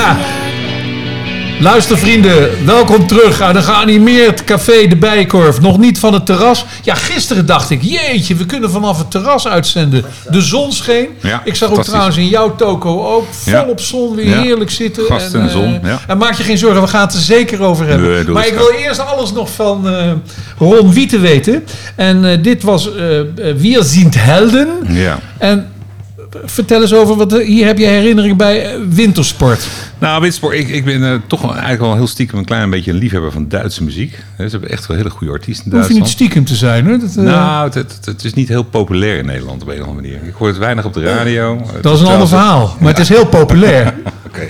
[1.60, 5.60] Luister vrienden, welkom terug aan de geanimeerd café De Bijenkorf.
[5.60, 6.64] Nog niet van het terras.
[6.82, 10.04] Ja, gisteren dacht ik, jeetje, we kunnen vanaf het terras uitzenden.
[10.30, 11.08] De zon scheen.
[11.22, 14.40] Ja, ik zag ook trouwens in jouw toko ook volop zon, weer Ja.
[14.42, 15.04] heerlijk zitten.
[15.04, 16.00] Gast en eh, zon, ja.
[16.06, 18.10] En maak je geen zorgen, we gaan het er zeker over hebben.
[18.10, 20.12] Nee, maar ik wil eerst alles nog van eh,
[20.58, 21.64] Ron Wieten weten.
[21.96, 23.20] En eh, dit was eh,
[23.56, 24.68] Wir sind Helden.
[24.88, 25.18] Ja.
[25.38, 25.68] En
[26.44, 29.68] vertel eens over, wat, hier heb je herinneringen bij eh, wintersport.
[29.98, 32.90] Nou, Witsport, ik, ik ben eh, toch wel eigenlijk wel heel stiekem een klein beetje
[32.90, 34.18] een liefhebber van Duitse muziek.
[34.38, 36.30] Ze hebben echt wel hele goede artiesten in Hoef je niet Duitsland.
[36.30, 36.98] stiekem te zijn hoor.
[36.98, 39.86] Dat, eh, Nou, het, het, het is niet heel populair in Nederland op een of
[39.86, 40.28] andere manier.
[40.28, 41.62] Ik hoor het weinig op de radio.
[41.80, 43.94] Dat is een ander verhaal, maar het is heel populair.
[44.26, 44.46] Oké,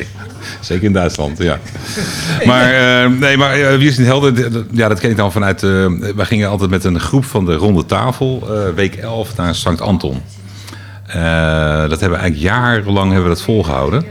[0.60, 1.58] zeker in Duitsland, ja.
[2.44, 4.50] Maar, eh, nee, maar eh, Wie is niet helder?
[4.70, 5.62] Ja, dat ken ik dan vanuit...
[5.62, 9.54] eh wij gingen altijd met een groep van de Ronde Tafel, eh, week 11, naar
[9.54, 10.22] Sankt Anton.
[11.12, 14.04] Eh, dat hebben we eigenlijk jarenlang hebben we dat volgehouden.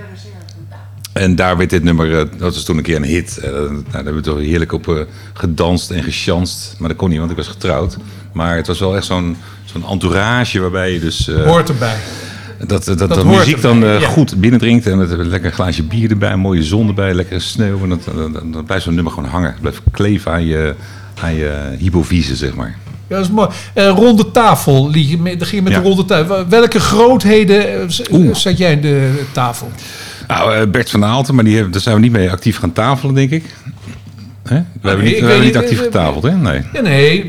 [1.13, 3.37] En daar werd dit nummer, eh, dat was toen een keer een hit.
[3.37, 6.75] Eh, nou, daar hebben we toch heerlijk op gedanst en gechanst.
[6.77, 7.97] Maar dat kon niet, want ik was getrouwd.
[8.33, 11.27] Maar het was wel echt zo'n zo'n entourage waarbij je dus...
[11.27, 11.95] Hoort erbij.
[12.67, 13.99] dat, dat, dat, muziek dan ja.
[13.99, 17.83] goed binnendringt en met een lekker glaasje bier erbij, een mooie zon erbij, lekkere sneeuw.
[17.83, 17.89] En
[18.51, 19.51] dat, blijft zo'n nummer gewoon hangen.
[19.51, 20.75] Het blijft kleven aan je,
[21.21, 22.77] aan je zeg maar.
[23.09, 23.49] Ja, dat is mooi.
[23.73, 24.89] Eh, ronde tafel,
[25.19, 25.79] met- dan ging je met Ja.
[25.79, 26.47] de ronde tafel.
[26.47, 28.35] Welke grootheden eh, Oeh.
[28.35, 29.71] zat jij in de tafel?
[30.27, 32.73] Nou, eh, Bert van Aalten, maar die hebben, daar zijn we niet mee actief gaan
[32.73, 33.43] tafelen, denk ik.
[34.43, 34.55] Hè?
[34.81, 36.35] We hebben niet, we weet hebben niet niet, actief getafeld, hè?
[36.35, 36.61] Nee.
[36.73, 37.27] Ja, nee,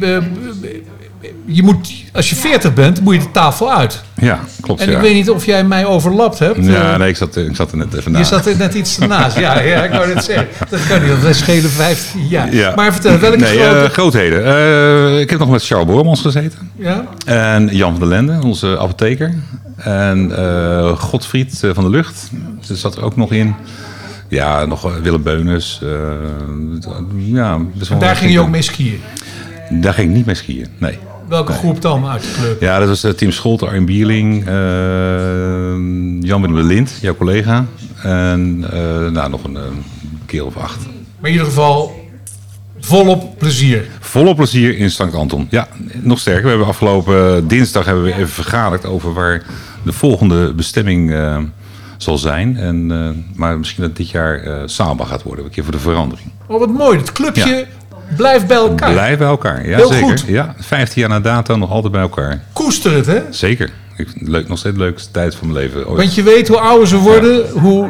[1.46, 4.02] je moet, als je 40 bent, moet je de tafel uit.
[4.14, 4.80] Ja, klopt.
[4.80, 4.96] En ja.
[4.96, 6.66] ik weet niet of jij mij overlapt hebt.
[6.66, 8.30] Ja, Eh, nee, ik zat, ik zat er net even Je naast.
[8.30, 9.38] zat er net iets ernaast.
[9.38, 10.48] Ja, ja, ik wou net zeggen.
[10.70, 12.54] Dat kan niet, wij schelen 15 jaar.
[12.54, 12.72] Ja.
[12.74, 13.88] Maar vertel, welke nee, eh, grote...
[13.92, 14.44] grootheden.
[14.44, 16.70] Eh, ik heb nog met Charles Bormans gezeten.
[16.76, 17.04] ja?
[17.24, 19.34] En Jan van der Lende, onze apotheker.
[19.76, 22.30] En eh Godfried van der Lucht.
[22.68, 23.54] Dat zat er ook nog in.
[24.28, 25.80] Ja, nog Willem Beunus.
[25.82, 25.88] eh,
[27.16, 29.00] ja, best wel- Daar ging je ook mee skiën.
[29.70, 30.98] Daar ging ik niet mee skiën, nee.
[31.30, 32.60] Welke groep dan uit de club?
[32.60, 34.52] Ja, dat was eh, Tim Scholte, Arjen Bierling, eh,
[36.28, 37.66] Jan-Willem de Lind, jouw collega.
[38.02, 39.56] En eh, nou, nog een
[40.26, 40.78] keer of acht.
[41.18, 42.08] Maar in ieder geval
[42.80, 43.88] volop plezier.
[44.00, 45.46] Volop plezier in Sankt Anton.
[45.50, 45.68] Ja,
[46.00, 46.42] nog sterker.
[46.42, 49.42] We hebben afgelopen dinsdag hebben we even vergaderd over waar
[49.84, 51.14] de volgende bestemming
[51.96, 52.56] zal zijn.
[52.56, 52.86] En,
[53.34, 55.44] maar misschien dat dit jaar eh Saba gaat worden.
[55.44, 56.30] Een keer voor de verandering.
[56.46, 56.98] Oh, wat mooi.
[56.98, 57.66] Het clubje
[58.16, 58.92] blijft bij elkaar.
[58.92, 59.68] Blijf bij elkaar.
[59.68, 60.08] Ja, Heel zeker.
[60.08, 60.24] goed.
[60.26, 62.40] Ja, 15 jaar na data nog altijd bij elkaar.
[62.52, 63.20] Koester het, hè?
[63.30, 63.70] Zeker.
[63.96, 65.86] Ik, leuk, nog steeds de leukste tijd van mijn leven.
[65.88, 65.96] ooit.
[65.98, 67.88] Want je weet hoe ouder ze worden, hoe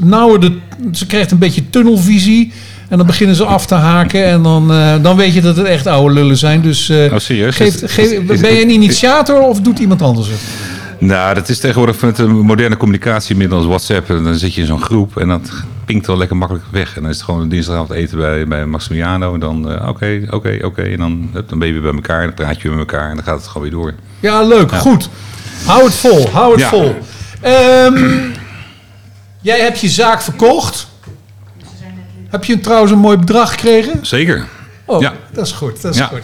[0.00, 0.58] nauwer de...
[0.92, 2.52] Ze krijgt een beetje tunnelvisie.
[2.88, 4.24] En dan beginnen ze af te haken.
[4.24, 6.60] En dan, eh, dan weet je dat het echt oude lullen zijn.
[6.60, 7.60] Dus eh, Oh, serieus?
[7.60, 10.38] is- is- ben je een initiator of doet iemand anders het?
[10.98, 14.10] Nou, dat is tegenwoordig met de moderne communicatiemiddel als WhatsApp.
[14.10, 15.50] En dan zit je in zo'n groep en dat
[15.90, 16.96] pinkt wel lekker makkelijk weg.
[16.96, 19.34] En dan is het gewoon een dinsdagavond eten bij, bij Maximiliano.
[19.34, 20.82] En dan eh, oké, oké, oké.
[20.82, 23.08] En dan, dan ben je weer bij elkaar en dan praat je met elkaar.
[23.10, 23.94] En dan gaat het gewoon weer door.
[24.20, 24.72] Ja, leuk.
[24.72, 25.08] Goed.
[25.66, 26.30] Hou het vol.
[26.30, 26.68] Hou het Ja.
[26.68, 26.96] vol.
[27.40, 28.18] Ehm,
[29.40, 30.88] jij hebt je zaak verkocht.
[32.28, 34.06] Heb je trouwens een mooi bedrag gekregen?
[34.06, 34.46] Zeker.
[34.84, 35.12] Oh, Ja.
[35.32, 35.82] dat is goed.
[35.82, 36.06] Dat is Ja.
[36.06, 36.22] goed.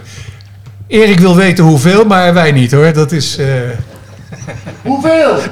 [0.87, 2.93] Erik wil weten hoeveel, maar wij niet hoor.
[2.93, 3.37] Dat is...
[3.37, 3.47] eh,
[4.83, 5.39] Hoeveel?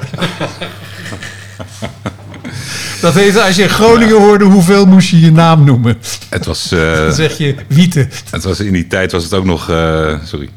[3.05, 5.97] dat heet, als je in Groningen hoorde, hoeveel moest je je naam noemen?
[6.29, 8.09] Het was, eh, Dan zeg je Wieten.
[8.29, 9.69] het was in die tijd was het ook nog...
[9.69, 10.49] eh, sorry.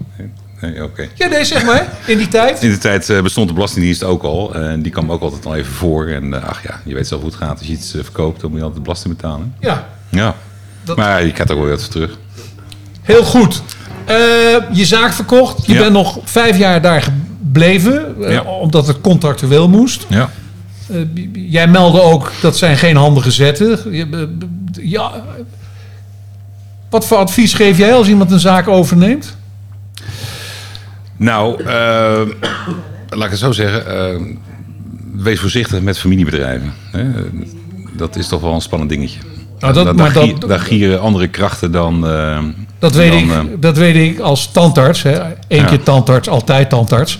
[0.61, 1.09] Nee, oké.
[1.15, 1.87] Ja, nee, zeg maar.
[2.07, 2.63] In die tijd.
[2.63, 4.55] In de tijd eh, bestond de Belastingdienst ook al.
[4.55, 6.07] En die kwam ook altijd al even voor.
[6.07, 7.59] En ach ja, je weet zelf hoe het gaat.
[7.59, 9.55] Als je iets verkoopt, dan moet je altijd belasting betalen.
[9.61, 10.35] Ja, Ja.
[10.85, 12.19] Dat- Maar je krijgt ook wel wat voor terug.
[13.03, 13.63] heel goed.
[14.73, 15.67] Je zaak verkocht.
[15.67, 15.79] Je Ja.
[15.79, 18.15] bent nog vijf jaar daar gebleven.
[18.19, 18.43] Ja.
[18.43, 20.07] Omdat het contractueel moest.
[20.09, 20.31] Ja.
[20.91, 20.97] Eh,
[21.33, 23.79] jij meldde ook dat zijn geen handige zetten.
[23.95, 25.11] Je, eh, ja.
[26.91, 29.37] Wat voor advies geef jij als iemand een zaak overneemt?
[31.17, 31.67] Nou, eh,
[33.09, 33.87] laat ik het zo zeggen.
[33.87, 34.21] eh,
[35.15, 36.73] wees voorzichtig met familiebedrijven.
[36.93, 37.05] Hè?
[37.97, 39.19] Dat is toch wel een spannend dingetje.
[39.59, 42.07] Nou, dat- daar, maar daar, dat- daar gieren andere krachten dan...
[42.09, 42.39] eh,
[42.79, 45.03] Dat weet, dan, ik, eh, dat weet ik als tandarts.
[45.03, 45.21] Hè.
[45.49, 45.65] Eén Ja.
[45.65, 47.19] keer tandarts, altijd tandarts.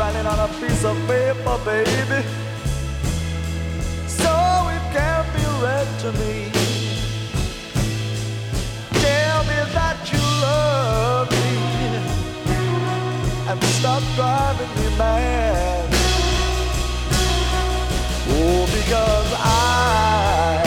[0.00, 2.22] It on a piece of paper, baby,
[4.06, 4.30] so
[4.70, 6.50] it can be read to me.
[9.02, 11.56] Tell me that you love me
[13.50, 15.88] and stop driving me mad.
[18.30, 20.62] Oh, because I,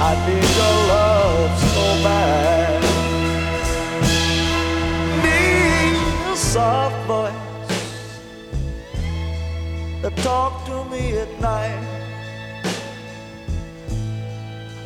[0.00, 0.87] I need your
[10.22, 11.84] talk to me at night.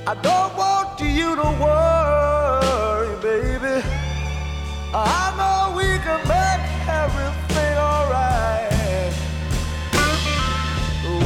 [0.06, 3.82] I don't want you to worry, baby.
[4.94, 6.64] I know we can make
[7.02, 9.14] everything alright.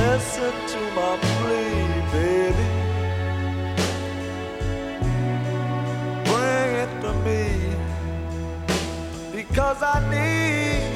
[0.03, 2.69] Listen to my plea, baby.
[6.31, 7.43] Bring it to me
[9.33, 10.96] because I need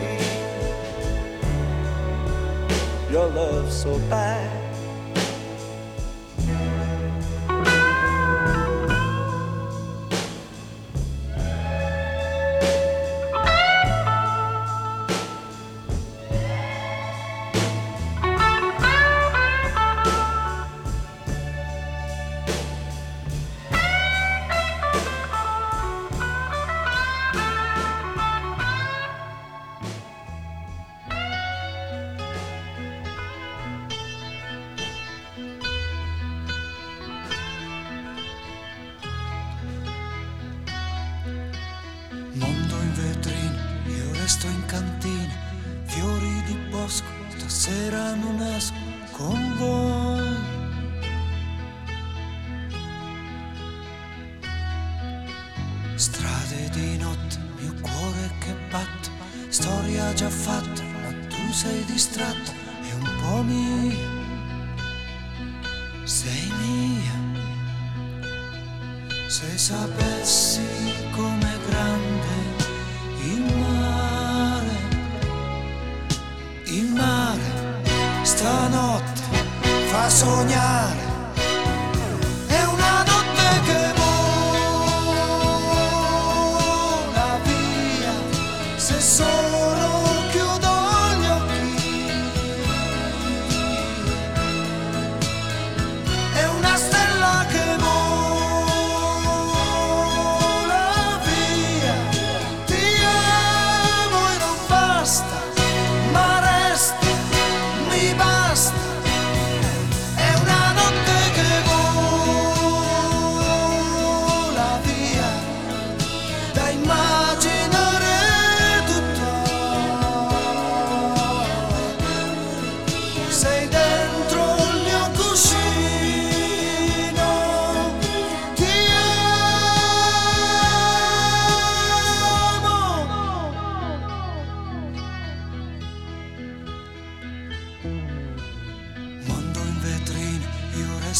[3.10, 4.59] your love so bad.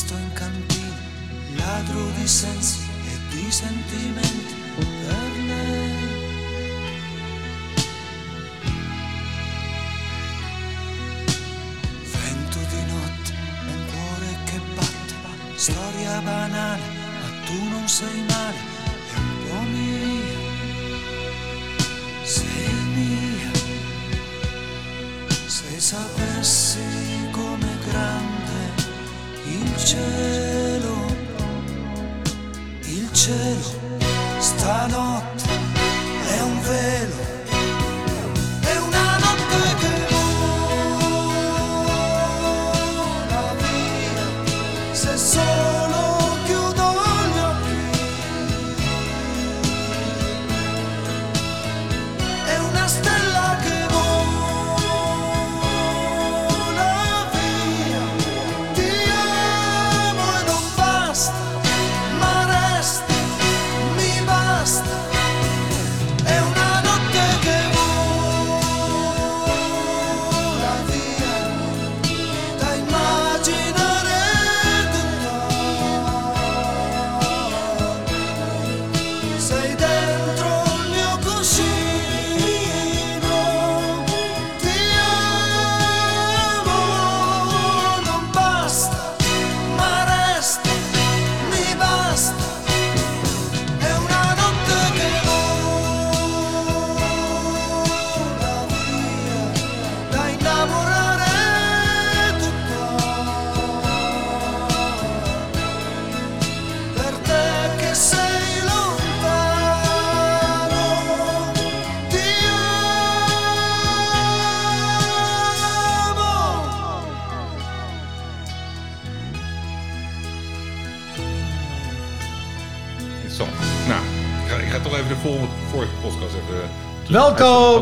[0.00, 0.96] Resto in cantina,
[1.56, 6.18] ladro di sensi e di sentimenti per lei.
[12.12, 13.32] Vento di notte,
[13.66, 15.14] un cuore che batte,
[15.56, 16.82] storia banale,
[17.20, 18.58] ma tu non sei male,
[33.20, 33.79] 赤裸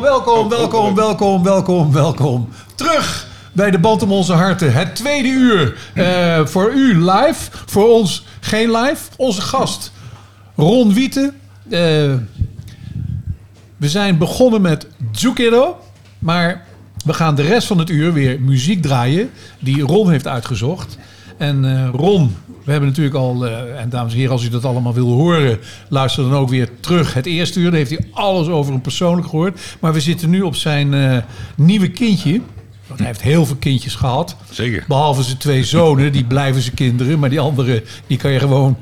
[0.00, 2.48] Welkom, welkom, welkom, welkom, welkom, welkom.
[2.74, 4.72] Terug bij de Band om onze harten.
[4.72, 7.50] Het tweede uur eh, voor u live.
[7.66, 9.10] Voor ons geen live.
[9.16, 9.92] Onze gast
[10.56, 11.34] Ron Wieten.
[11.64, 11.80] Eh,
[13.76, 15.78] we zijn begonnen met Zucchero.
[16.18, 16.64] Maar
[17.04, 19.30] we gaan de rest van het uur weer muziek draaien.
[19.58, 20.98] Die Ron heeft uitgezocht.
[21.38, 22.36] En eh, Ron,
[22.68, 23.46] we hebben natuurlijk al...
[23.46, 25.58] eh, en dames en heren, als u dat allemaal wil horen...
[25.88, 27.64] luister dan ook weer terug het eerste uur.
[27.64, 29.60] Dan heeft hij alles over hem persoonlijk gehoord.
[29.80, 31.16] Maar we zitten nu op zijn eh,
[31.56, 32.40] nieuwe kindje.
[32.86, 34.36] Want hij heeft heel veel kindjes gehad.
[34.50, 34.84] Zeker.
[34.88, 37.18] Behalve zijn twee zonen, die blijven zijn kinderen.
[37.18, 38.76] Maar die andere, die kan je gewoon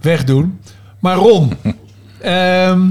[0.00, 0.60] wegdoen.
[1.00, 1.52] Maar Ron,
[2.20, 2.88] ehm,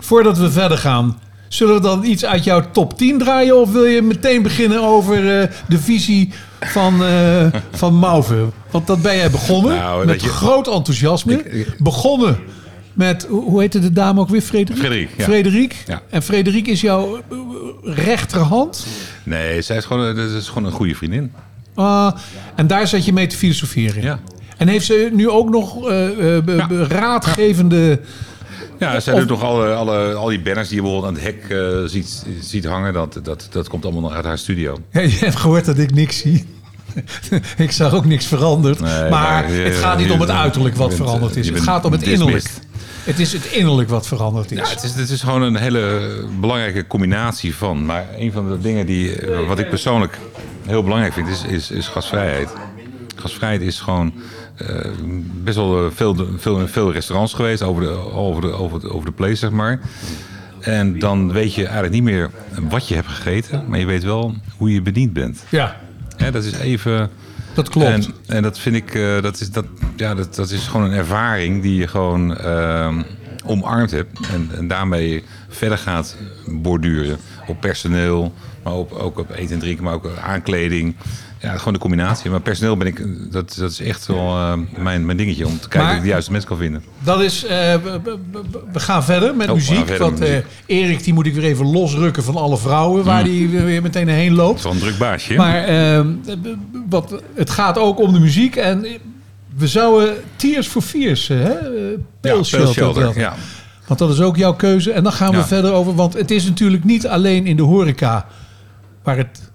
[0.00, 1.18] voordat we verder gaan...
[1.48, 3.60] Zullen we dan iets uit jouw top 10 draaien?
[3.60, 6.32] Of wil je meteen beginnen over eh, de visie
[6.66, 8.46] van, eh van Mauve?
[8.70, 11.42] Want dat ben jij begonnen Nou, met je- groot enthousiasme.
[11.78, 12.38] begonnen
[12.92, 14.40] met, hoe heette de dame ook weer?
[14.40, 14.78] Frederik?
[14.80, 15.24] Frederik, ja.
[15.24, 15.76] Frederik.
[15.86, 16.02] Ja.
[16.10, 17.36] En Frederik is jouw eh,
[17.84, 18.86] rechterhand.
[19.22, 21.32] Nee, zij is gewoon, eh, dat is gewoon een goede vriendin.
[21.74, 22.12] Ah,
[22.56, 24.02] en daar zat je mee te filosoferen.
[24.02, 24.18] Ja.
[24.56, 25.88] En heeft ze nu ook nog
[26.88, 28.00] raadgevende...
[28.82, 31.34] Ja, zij Of- doet nog alle, alle, al die banners die je bijvoorbeeld aan het
[31.34, 32.92] hek eh, ziet, ziet hangen.
[32.92, 34.78] Dat, dat, dat komt allemaal nog uit haar studio.
[34.90, 36.46] Ja, je hebt gehoord dat ik niks zie.
[37.56, 38.80] ik zag ook niks veranderd.
[38.80, 41.48] Nee, maar het gaat niet om het uiterlijk wat bent, veranderd is.
[41.48, 42.26] Het gaat om het dismissed.
[42.26, 42.70] innerlijk.
[43.04, 44.58] Het is het innerlijk wat veranderd is.
[44.58, 46.00] Ja, het is, het is gewoon een hele
[46.40, 47.86] belangrijke combinatie van.
[47.86, 50.18] Maar een van de dingen die, eh, wat ik persoonlijk
[50.66, 52.48] heel belangrijk vind, is, is, is gasvrijheid.
[53.16, 54.12] gasvrijheid is gewoon
[55.42, 59.06] best wel eh, veel, veel, veel restaurants geweest over de, over, de, over, de, over
[59.06, 59.80] de place, zeg maar.
[60.60, 62.30] En dan weet je eigenlijk niet meer
[62.68, 65.44] wat je hebt gegeten, maar je weet wel hoe je bediend bent.
[65.48, 65.76] Ja,
[66.16, 67.10] Hè, dat is even.
[67.54, 67.88] dat klopt.
[67.88, 69.64] En, en dat vind ik, eh, dat, is, dat,
[69.96, 72.36] ja, dat, dat is gewoon een ervaring die je gewoon
[73.44, 74.18] omarmd hebt.
[74.32, 78.32] En, en daarmee verder gaat borduren op personeel,
[78.62, 80.94] maar op, ook op eten en drinken, maar ook aankleding.
[81.42, 82.30] Ja, gewoon de combinatie.
[82.30, 85.68] Maar personeel ben ik, dat, dat is echt wel eh, mijn, mijn dingetje om te
[85.68, 86.82] kijken of ik de juiste mensen kan vinden.
[86.98, 87.74] Dat is, eh,
[88.72, 89.76] we, gaan verder met Oh, muziek.
[89.76, 90.36] verder want met eh.
[90.66, 93.28] Erik, die moet ik weer even losrukken van alle vrouwen waar Mm.
[93.28, 94.64] die weer meteen heen loopt.
[94.64, 95.34] een druk baasje.
[95.34, 96.06] Maar ehm,
[96.88, 98.56] wat, het gaat ook om de muziek.
[98.56, 98.86] En
[99.56, 101.52] we zouden Tears for Fears, hè?
[101.52, 103.34] eh, ja, ja.
[103.86, 104.92] Want dat is ook jouw keuze.
[104.92, 105.46] En dan gaan we Ja.
[105.46, 105.94] verder over.
[105.94, 108.26] Want het is natuurlijk niet alleen in de horeca
[109.02, 109.50] waar het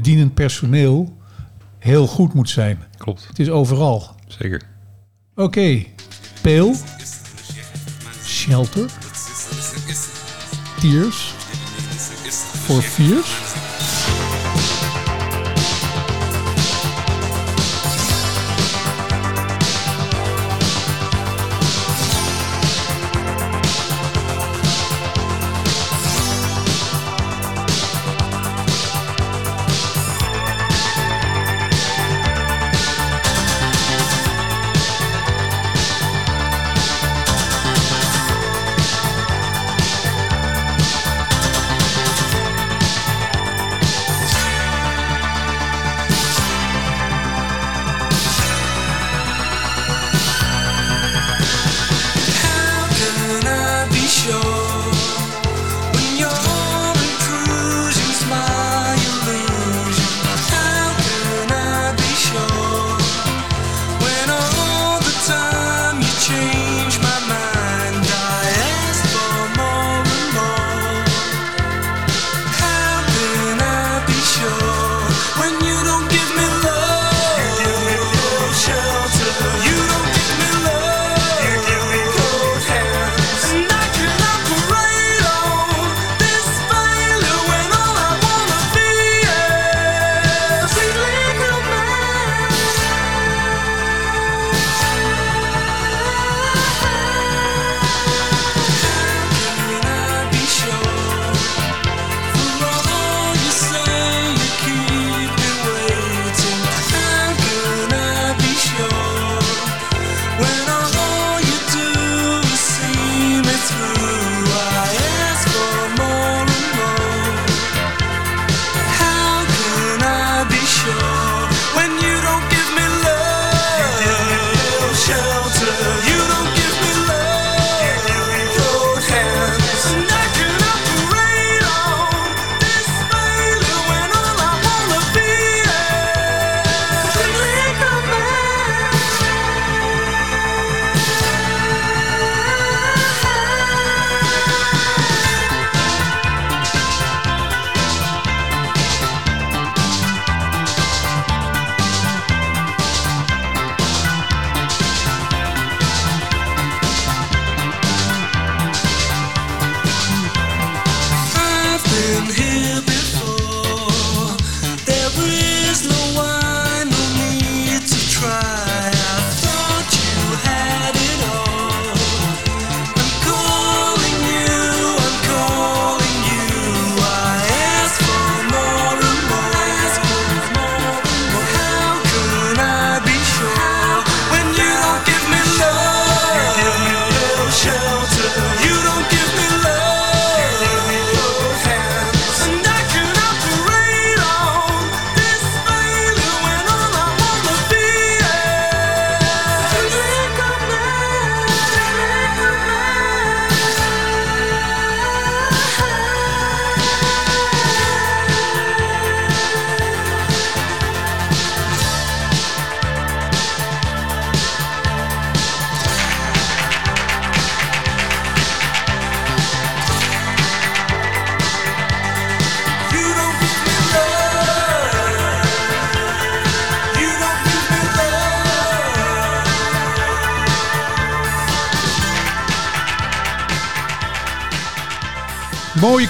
[0.00, 1.16] bedienend personeel
[1.78, 2.78] heel goed moet zijn.
[2.96, 4.14] Klopt, Het is overal.
[4.26, 4.62] zeker.
[5.34, 5.84] Oké,
[6.42, 6.74] Pale,
[8.24, 8.90] Shelter,
[10.80, 11.34] Tears,
[12.64, 13.43] for Fears.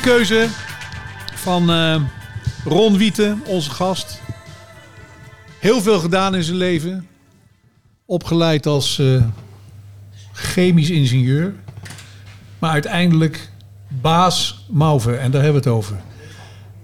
[0.04, 0.46] Keuze
[1.34, 2.00] van eh,
[2.64, 4.20] Ron Wieten, onze gast.
[5.58, 7.06] Heel veel gedaan in zijn leven.
[8.06, 9.22] Opgeleid als eh,
[10.32, 11.54] chemisch ingenieur.
[12.58, 13.50] Maar uiteindelijk
[13.88, 15.16] baas Mauve.
[15.16, 15.96] En daar hebben we het over.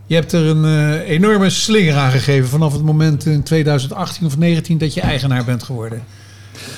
[0.07, 4.37] Je hebt er een eh, enorme slinger aan gegeven vanaf het moment in 2018 of
[4.37, 6.03] 19 dat je eigenaar bent geworden.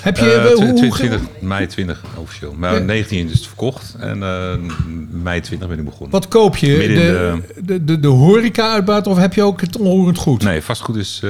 [0.03, 2.55] Heb je, Eh, hoe- tw- hoe- 20, mei 20 officieel.
[2.59, 2.79] Maar Ja.
[2.81, 4.53] 19 is het verkocht en eh,
[5.11, 6.11] mei 20 ben ik begonnen.
[6.11, 6.77] wat koop je?
[6.77, 10.43] De, de, de, de horeca-uitbaat of heb je ook het onroerend goed?
[10.43, 11.23] Nee, vastgoed is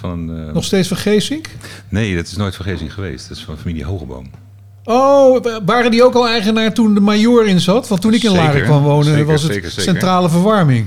[0.00, 0.52] van...
[0.52, 1.46] Nog steeds van Geesink?
[1.88, 3.28] Nee, dat is nooit van Geesing geweest.
[3.28, 4.30] Dat is van familie Hogeboom.
[4.84, 7.88] Oh, wa- waren die ook al eigenaar toen de major in zat?
[7.88, 10.86] Want toen ik in Zeker, Laren kwam wonen zeker, was het zeker, centrale verwarming.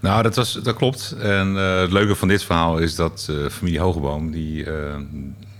[0.00, 1.14] Nou, dat, was, dat klopt.
[1.22, 4.30] En het leuke van dit verhaal is dat familie Hogeboom...
[4.30, 4.64] Die,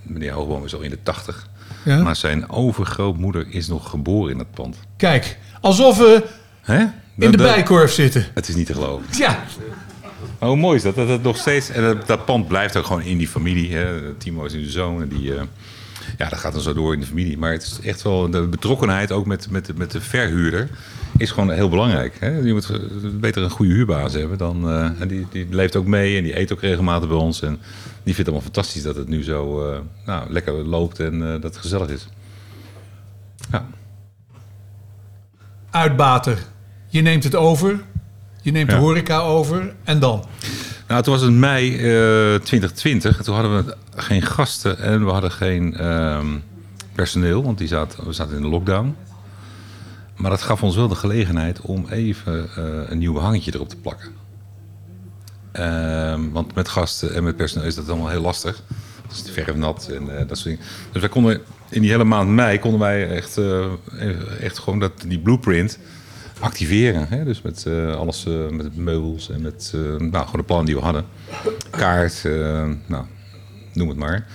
[0.04, 1.46] meneer Hogeboom is al in de 80.
[1.84, 2.02] Ja.
[2.02, 4.76] Maar zijn overgrootmoeder is nog geboren in dat pand.
[4.96, 6.24] Kijk, alsof we
[6.62, 6.78] Hè?
[6.78, 6.90] in
[7.30, 8.26] de dat- bijkorf zitten.
[8.34, 9.06] Het is niet te geloven.
[9.18, 9.44] Ja,
[10.38, 10.94] Maar hoe mooi is dat?
[10.94, 11.70] Dat het nog steeds.
[11.70, 13.74] En dat, dat pand blijft ook gewoon in die familie.
[13.74, 14.12] Hè.
[14.14, 15.02] Timo is nu de zoon.
[15.02, 15.42] En die, eh,
[16.18, 17.38] ja, dat gaat dan zo door in de familie.
[17.38, 18.30] Maar het is echt wel.
[18.30, 20.68] De betrokkenheid ook met, met, de- met de verhuurder.
[21.16, 22.16] Is gewoon heel belangrijk.
[22.20, 22.28] Hè.
[22.38, 22.78] Je moet eh,
[23.12, 24.38] beter een goede huurbaas hebben.
[24.38, 26.16] Dan, eh, en die, die leeft ook mee.
[26.16, 27.42] En die eet ook regelmatig bij ons.
[27.42, 27.58] En
[28.02, 31.00] die vindt het allemaal fantastisch dat het nu zo eh, nou, lekker loopt.
[31.00, 32.08] En eh, dat het gezellig is.
[33.50, 33.66] Ja.
[35.70, 36.38] uitbater.
[36.88, 37.80] Je neemt het over.
[38.44, 39.74] Je neemt de horeca over.
[39.84, 40.24] En dan?
[40.88, 43.22] Nou, toen was het mei eh 2020.
[43.22, 46.26] Toen hadden we geen gasten en we hadden geen ehm,
[46.92, 48.96] personeel, want die zaten, we zaten in de lockdown.
[50.16, 53.76] Maar dat gaf ons wel de gelegenheid om even eh, een nieuw behangetje erop te
[53.76, 54.08] plakken.
[55.52, 58.62] Ehm, want met gasten en met personeel is dat allemaal heel lastig.
[59.08, 60.64] Het is verf nat en eh, dat soort dingen.
[60.92, 61.40] Dus wij konden
[61.70, 63.66] in die hele maand mei konden wij echt, eh,
[64.40, 65.78] echt gewoon dat, die blueprint
[66.40, 67.06] activeren.
[67.08, 67.24] Hè?
[67.24, 70.76] Dus met eh, alles, eh, met meubels en met eh, nou, gewoon de plannen die
[70.76, 71.04] we hadden.
[71.70, 72.22] Kaart,
[72.86, 73.04] nou,
[73.72, 74.26] noem het maar.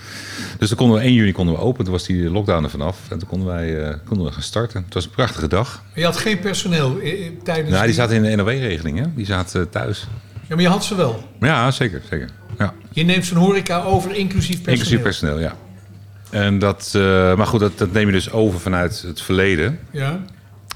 [0.58, 1.84] Dus dan konden we 1 juni konden we open.
[1.84, 2.98] Toen was die lockdown er vanaf.
[3.10, 4.82] En toen konden wij konden we gaan starten.
[4.84, 5.82] Het was een prachtige dag.
[5.94, 6.98] Je had geen personeel
[7.42, 7.70] tijdens...
[7.70, 8.98] Nou, die zaten in de NOW-regeling.
[8.98, 9.04] hè?
[9.14, 10.06] Die zaten thuis.
[10.48, 11.22] Ja, maar je had ze wel.
[11.40, 12.02] Ja, zeker.
[12.10, 12.28] zeker.
[12.58, 12.74] Ja.
[12.90, 14.74] Je neemt zo'n horeca over, inclusief personeel.
[14.74, 15.56] Inclusief personeel, ja.
[16.30, 16.90] En dat,
[17.36, 19.78] maar goed, dat, dat neem je dus over vanuit het verleden.
[19.90, 20.20] Ja.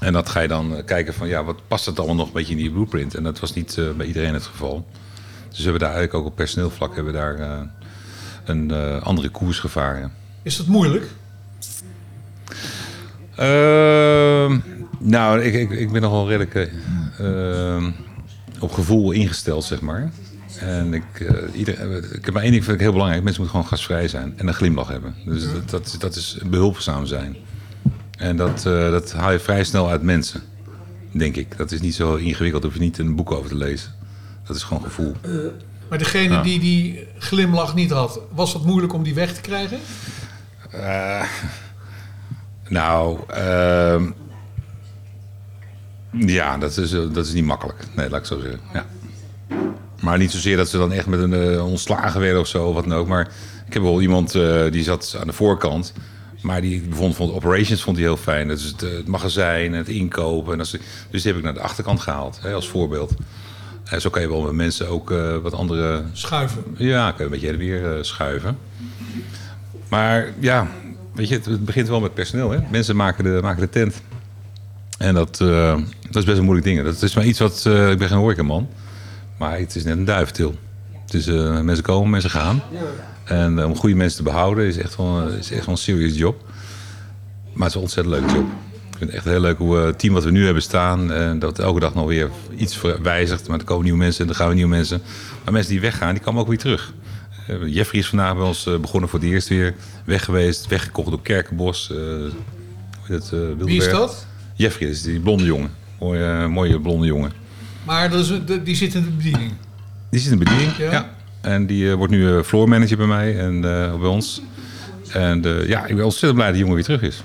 [0.05, 2.33] En dat ga je dan eh, kijken van, ja, wat past het allemaal nog een
[2.33, 3.15] beetje in die blueprint?
[3.15, 4.87] En dat was niet eh, bij iedereen het geval.
[5.49, 7.61] Dus we hebben daar eigenlijk ook op personeelvlak hebben we daar eh,
[8.45, 10.11] een andere koers gevaren.
[10.41, 11.05] Is dat moeilijk?
[13.35, 14.59] Ehm,
[14.99, 16.69] nou, ik, ik, ik ben nogal redelijk eh,
[17.19, 17.91] ehm,
[18.59, 20.11] op gevoel ingesteld, zeg maar.
[20.59, 21.03] En ik,
[21.53, 23.23] ieder, ik heb maar één ding vind ik heel belangrijk.
[23.23, 25.15] Mensen moeten gewoon gastvrij zijn en een glimlach hebben.
[25.25, 27.35] Dus dat, dat, dat is behulpzaam zijn.
[28.17, 30.41] En dat, eh, dat haal je vrij snel uit mensen,
[31.11, 31.57] denk ik.
[31.57, 33.91] Dat is niet zo ingewikkeld, daar hoef je niet een boek over te lezen.
[34.47, 35.15] Dat is gewoon gevoel.
[35.89, 36.41] Maar degene Ja.
[36.41, 39.77] die die glimlach niet had, was het moeilijk om die weg te krijgen?
[40.71, 41.23] Eh,
[42.67, 44.03] nou, ehm,
[46.11, 47.83] ja, dat is, eh, dat is niet makkelijk.
[47.95, 48.59] Nee, laat ik zo zeggen.
[48.73, 48.85] Ja.
[50.01, 52.73] Maar niet zozeer dat ze dan echt met een eh, ontslagen werden of zo, of
[52.73, 53.07] wat dan ook.
[53.07, 53.27] Maar
[53.67, 55.93] ik heb wel iemand eh, die zat aan de voorkant.
[56.45, 58.47] Maar die vond, vond operations vond hij heel fijn.
[58.47, 60.51] Dus het, eh, het magazijn, het inkopen.
[60.51, 60.71] En dat
[61.11, 63.13] dus die heb ik naar de achterkant gehaald, hè, als voorbeeld.
[63.85, 66.03] En zo kan je wel met mensen ook eh, wat andere...
[66.13, 66.63] Schuiven.
[66.77, 68.57] Ja, kan je een beetje heen en weer eh, schuiven.
[69.89, 70.67] Maar ja,
[71.13, 72.51] weet je, het, het begint wel met personeel.
[72.51, 72.59] Hè?
[72.71, 74.01] Mensen maken de, maken de tent.
[74.97, 76.83] En dat, eh, dat is best een moeilijk ding.
[76.83, 77.63] Dat is maar iets wat...
[77.65, 78.69] eh, ik ben geen horecaman.
[79.37, 80.55] Maar het is net een duiventil.
[81.05, 82.61] Het is, eh, mensen komen, mensen gaan.
[83.25, 86.17] En eh, om goede mensen te behouden is echt wel, is echt wel een serious
[86.17, 86.43] job.
[87.53, 88.45] Maar het is een ontzettend leuke job.
[88.91, 91.11] Ik vind het echt heel leuk hoe eh, het team wat we nu hebben staan...
[91.11, 93.47] en dat elke dag nog weer iets wijzigt.
[93.47, 95.01] Maar er komen nieuwe mensen en er gaan weer nieuwe mensen.
[95.43, 96.93] Maar mensen die weggaan, die komen ook weer terug.
[97.47, 99.75] Eh, Jeffrey is vandaag bij ons eh, begonnen voor het eerst weer.
[100.05, 101.91] Weg geweest, weggekocht door Kerkenbos.
[101.91, 101.97] eh,
[103.09, 104.25] dat, eh, Wie is dat?
[104.53, 105.69] Jeffrey, dat is die blonde jongen.
[105.99, 107.31] Mooie, eh, mooie blonde jongen.
[107.83, 109.51] Maar dat is, de- die zit in de bediening.
[110.09, 110.91] Die zit in de bediening, Ja.
[110.91, 111.14] ja.
[111.45, 114.41] En die eh, wordt nu eh, floor manager bij mij en eh, bij ons.
[115.11, 117.23] En ja, ik ben ontzettend blij dat die jongen weer terug is.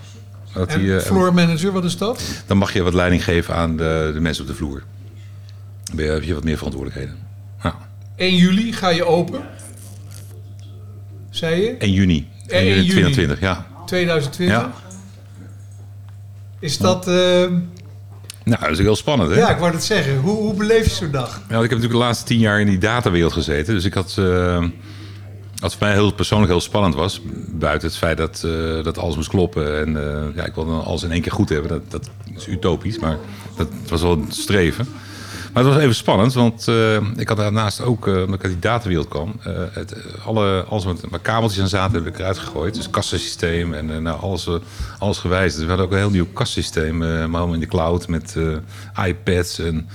[0.52, 2.22] Dat En die, floor manager, wat is dat?
[2.46, 4.82] dan mag je wat leiding geven aan de, de mensen op de vloer.
[5.84, 7.16] Dan ben je- heb je wat meer verantwoordelijkheden.
[7.62, 7.78] Ja.
[8.16, 9.40] 1 juli ga je open.
[11.30, 11.76] Zei je?
[11.78, 12.28] 1 juni.
[12.46, 12.88] 1 1 juni juni.
[12.90, 13.66] 2020, ja.
[13.86, 14.56] 2020.
[14.56, 14.72] Ja.
[16.58, 17.08] Is dat...
[17.08, 17.44] eh,
[18.50, 19.36] Nou, dat is ook heel spannend, hè?
[19.36, 20.18] ja, ik wou het zeggen.
[20.18, 21.28] Hoe, hoe beleef je zo'n dag?
[21.28, 23.74] Ja, want ik heb natuurlijk de laatste tien jaar in die datawereld gezeten.
[23.74, 24.14] Dus ik had...
[24.18, 24.64] eh
[25.60, 27.20] wat voor mij heel persoonlijk heel spannend was...
[27.48, 29.80] buiten het feit dat, eh, dat alles moest kloppen...
[29.80, 31.68] en eh, ja, ik wilde alles in één keer goed hebben.
[31.68, 33.16] Dat, dat is utopisch, maar
[33.56, 34.86] dat was wel een streven.
[35.52, 38.52] Maar het was even spannend, want eh, ik had daarnaast ook, eh, omdat ik uit
[38.52, 42.74] die datawereld kwam, eh, het, alle, alles waar kabeltjes aan zaten, heb ik eruit gegooid.
[42.74, 44.48] Dus kassasysteem en nou, alles,
[44.98, 45.54] alles gewijzigd.
[45.54, 48.36] Dus we hadden ook een heel nieuw kassasysteem, maar helemaal in de cloud met
[49.06, 49.88] iPads en,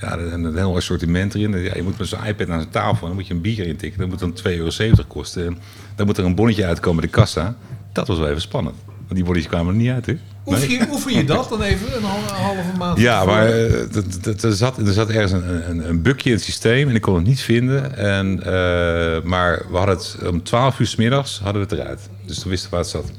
[0.00, 1.62] ja, en een heel assortiment erin.
[1.62, 3.66] Ja, je moet met zo'n iPad naar een tafel en dan moet je een bier
[3.66, 4.00] intikken.
[4.00, 5.46] Dat moet dan 2,70 euro kosten.
[5.46, 5.58] En
[5.96, 7.56] dan moet er een bonnetje uitkomen de kassa.
[7.92, 8.76] Dat was wel even spannend.
[8.84, 10.18] Want die bonnetjes kwamen er niet uit, hè?
[10.48, 12.98] Oefen je, oefen je dat dan even een hal- een halve maand?
[12.98, 16.88] Ja, maar eh, er, zat, er zat ergens een, een, een bukje in het systeem
[16.88, 17.96] en ik kon het niet vinden.
[17.96, 22.08] En, eh, maar we hadden het om 12 uur s middags hadden we het eruit.
[22.26, 23.10] Dus toen wisten we waar het zat.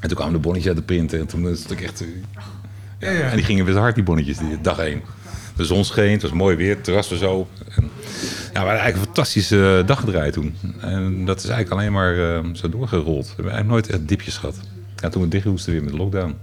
[0.00, 2.00] En toen kwamen de bonnetjes uit de printer en toen was het ook echt...
[2.00, 2.06] eh,
[2.98, 3.20] Ja, ja.
[3.30, 5.02] En die gingen best hard, die bonnetjes, die dag één.
[5.56, 7.66] De zon scheen, het was mooi weer, het terras was open.
[7.76, 10.54] En, ja, we hadden eigenlijk een fantastische eh, dag gedraaid toen.
[10.80, 13.26] En dat is eigenlijk alleen maar eh, zo doorgerold.
[13.26, 14.56] We hebben eigenlijk nooit echt dipjes gehad.
[14.96, 16.34] Ja, toen we dicht moesten weer met de lockdown.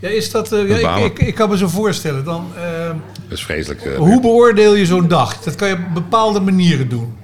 [0.00, 2.24] Ja, is dat, eh, ja, ik, ik, ik kan me zo voorstellen.
[2.24, 2.86] Dan, eh,
[3.28, 3.80] Dat is vreselijk.
[3.82, 5.36] eh, hoe beoordeel je zo'n dag?
[5.38, 7.16] Dat kan je op bepaalde manieren doen.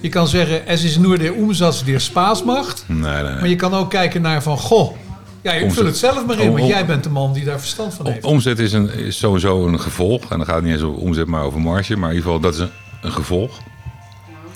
[0.00, 2.84] Je kan zeggen, es is nur der Umsatz der Spaß macht.
[2.86, 3.32] Nee, nee, nee.
[3.34, 4.96] Maar je kan ook kijken naar van, goh,
[5.42, 7.94] ja, ik vul het zelf maar in, want jij bent de man die daar verstand
[7.94, 8.24] van heeft.
[8.24, 10.22] Omzet is, een, is sowieso een gevolg.
[10.30, 11.96] En dan gaat het niet eens over omzet, maar over marge.
[11.96, 12.70] Maar in ieder geval, dat is een,
[13.02, 13.58] een gevolg.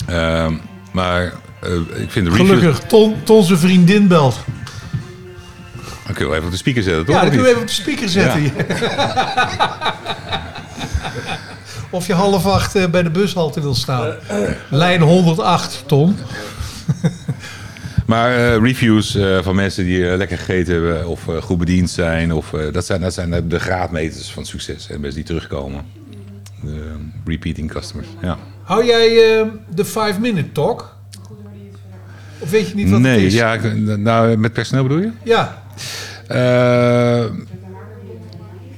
[0.05, 0.53] Ehm,
[0.91, 1.23] maar
[1.95, 2.45] ik vind de review...
[2.47, 4.35] Gelukkig, Ton, Ton zijn vriendin belt.
[6.05, 7.15] Dan wel even op de speaker zetten, toch?
[7.15, 7.51] Ja, dan kun je niet?
[7.51, 8.51] even op de speaker zetten.
[11.89, 14.13] of je half acht eh, bij de bushalte wil staan.
[14.69, 16.17] Lijn 108, Ton.
[18.05, 22.33] Maar eh, reviews eh, van mensen die lekker gegeten hebben of goed bediend zijn.
[22.33, 24.89] Of, dat, zijn dat zijn de- graadmeters van succes.
[24.89, 25.85] En mensen die terugkomen.
[26.61, 26.95] De
[27.25, 28.37] repeating customers, ja.
[28.63, 29.09] Hou jij
[29.75, 30.95] de 5-minute talk?
[32.39, 33.33] Of weet je niet wat nee, het is?
[33.33, 33.57] ja,
[33.97, 35.11] nou, met personeel bedoel je?
[35.23, 35.63] Ja,
[36.27, 37.25] Eh,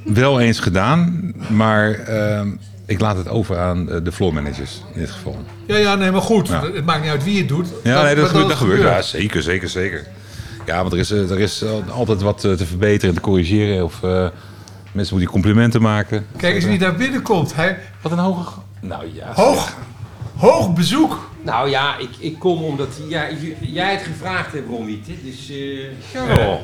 [0.04, 2.42] wel eens gedaan, maar eh,
[2.86, 5.38] ik laat het over aan eh, de floor managers in dit geval.
[5.66, 6.48] ja, ja, nee, maar goed.
[6.48, 6.64] Ja.
[6.74, 7.68] Het maakt niet uit wie het doet.
[7.84, 8.82] Ja, nee, dat, gebeurt, dat gebeurt.
[8.82, 10.06] Ja, zeker, zeker, zeker.
[10.66, 13.84] Ja, want er is, er is altijd wat te verbeteren en te corrigeren.
[13.84, 14.00] Of
[14.92, 16.26] mensen moeten complimenten maken.
[16.38, 17.56] Kijk eens wie daar binnenkomt.
[17.56, 18.60] Hij, Wat een hoge...
[18.80, 19.32] Nou ja.
[19.34, 19.74] hoog,
[20.36, 21.30] hoog bezoek.
[21.48, 25.16] Nou ja, ik, ik kom omdat jij, jij het gevraagd hebt, Ron hè?
[25.24, 25.58] Dus, eh
[26.14, 26.60] Charles.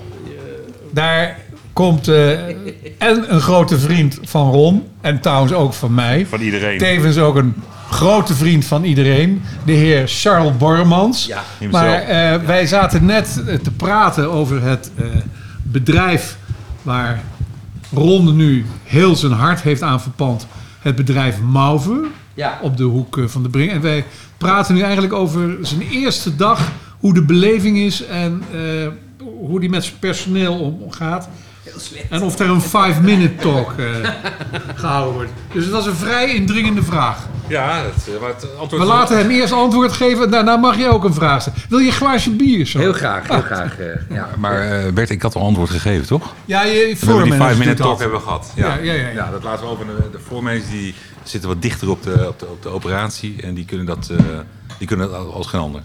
[0.92, 1.40] Daar
[1.74, 2.32] komt eh,
[2.98, 4.88] en een grote vriend van Ron.
[5.02, 6.26] En trouwens ook van mij.
[6.26, 6.78] Van iedereen.
[6.78, 7.56] Tevens ook een
[7.90, 9.42] grote vriend van iedereen.
[9.66, 11.26] De heer Charles Bormans.
[11.26, 15.06] Ja, maar eh, wij zaten net te praten over het eh,
[15.64, 16.38] bedrijf
[16.82, 17.24] waar
[17.94, 20.48] Ron nu heel zijn hart heeft aan verpand.
[20.80, 22.60] Het bedrijf Mauve Ja.
[22.62, 23.72] op de hoek eh, van de Brink.
[23.72, 24.06] En wij
[24.38, 26.72] praten nu eigenlijk over zijn eerste dag.
[27.00, 28.88] Hoe de beleving is en eh,
[29.48, 31.30] hoe die met zijn personeel omgaat.
[31.64, 32.10] Heel slecht.
[32.10, 33.86] En of er een 5-minute talk eh,
[34.76, 35.32] gehouden wordt.
[35.54, 37.28] Dus dat is een vrij indringende vraag.
[37.48, 38.82] Ja, dat, maar het antwoord...
[38.82, 41.60] We laten hem eerst antwoord geven en daarna mag je ook een vraag stellen.
[41.70, 42.80] Wil je een glaasje bier zo?
[42.80, 43.80] Heel graag, heel graag.
[43.80, 44.30] eh, ja.
[44.38, 46.34] Maar eh, Bert, ik had al antwoord gegeven, toch?
[46.46, 48.52] Ja, je We hebben die floormanager 5 minute doet talk hebben we gehad.
[48.56, 49.32] Ja, ja, ja, ja.
[49.32, 49.86] dat laten we over.
[49.86, 53.42] De, de die zitten wat dichter op de, op de, op de operatie.
[53.42, 54.18] En die kunnen dat, eh,
[54.78, 55.82] die kunnen dat als geen ander.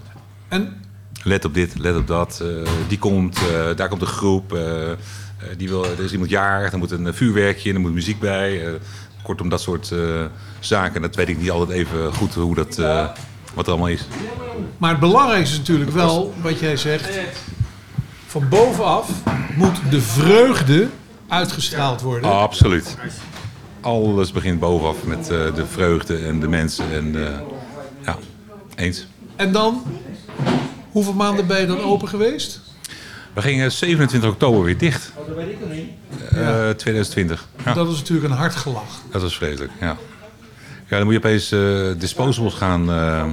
[0.47, 0.81] En
[1.23, 2.39] Let op dit, let op dat.
[2.41, 4.57] eh, die komt, eh, daar komt een groep.
[5.57, 8.79] die wil, er is iemand jarig, er moet een vuurwerkje er moet muziek bij.
[9.23, 9.93] kortom, dat soort
[10.59, 11.01] zaken.
[11.01, 12.75] Dat weet ik niet altijd even goed hoe dat,
[13.53, 14.05] wat er allemaal is.
[14.77, 17.19] Maar het belangrijkste is natuurlijk wel wat jij zegt.
[18.25, 19.09] Van bovenaf
[19.55, 20.87] moet de vreugde
[21.27, 22.31] uitgestraald worden.
[22.31, 22.97] Absoluut.
[23.81, 26.91] Alles begint bovenaf met eh, de vreugde en de mensen.
[26.91, 27.39] En, eh,
[28.05, 28.17] ja,
[28.75, 29.07] eens.
[29.35, 29.83] En dan,
[30.91, 32.61] hoeveel maanden ben je dan open geweest?
[33.33, 35.11] We gingen 27 oktober weer dicht.
[35.27, 35.89] dat weet ik nog niet.
[36.31, 37.47] Eh, 2020.
[37.65, 39.01] Ja, Dat is natuurlijk een hard gelach.
[39.11, 39.71] dat was vreselijk.
[39.79, 39.97] Ja.
[40.87, 41.59] ja, dan moet je opeens eh,
[41.97, 43.25] disposables gaan, eh,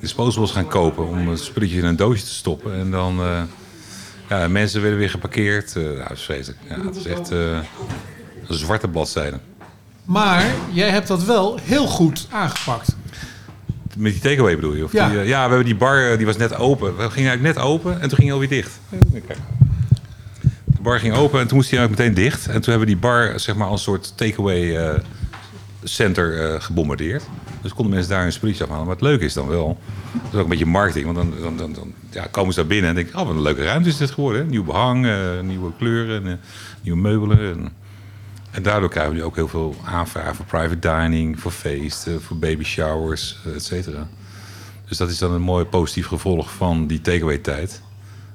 [0.00, 2.74] disposables gaan kopen om het spulletje in een doosje te stoppen.
[2.74, 3.42] En dan, eh,
[4.28, 5.76] ja, mensen werden weer geparkeerd.
[5.76, 6.60] Eh, ja, dat is vreselijk.
[6.68, 7.58] Ja, het is echt eh,
[8.54, 9.38] zwarte bladzijde.
[10.04, 12.96] Maar jij hebt dat wel heel goed aangepakt.
[13.96, 14.84] Met die takeaway bedoel je?
[14.84, 15.08] Of Ja.
[15.08, 16.96] Die, eh, ja, we hebben die bar, eh, die was net open.
[16.96, 18.80] We gingen eigenlijk net open en toen ging hij alweer dicht.
[20.64, 22.46] De bar ging open en toen moest hij eigenlijk meteen dicht.
[22.46, 24.98] En toen hebben we die bar zeg maar als soort takeaway eh,
[25.82, 27.22] center gebombardeerd.
[27.62, 28.84] Dus konden mensen daar een spulletje afhalen.
[28.84, 29.78] Maar het leuke is dan wel,
[30.12, 31.04] dat is ook een beetje marketing.
[31.04, 33.42] Want dan, dan, dan, dan ja, komen ze daar binnen en denken, oh wat een
[33.42, 34.40] leuke ruimte is dit geworden.
[34.40, 34.46] Hè?
[34.46, 36.40] Nieuw behang, eh, nieuwe kleuren,
[36.80, 37.38] nieuwe meubelen.
[37.38, 37.72] En,
[38.56, 42.36] en daardoor krijgen we nu ook heel veel aanvragen voor private dining, voor feesten, voor
[42.36, 44.08] baby showers, eh, et cetera.
[44.88, 47.84] Dus dat is dan een mooi positief gevolg van die takeaway tijd.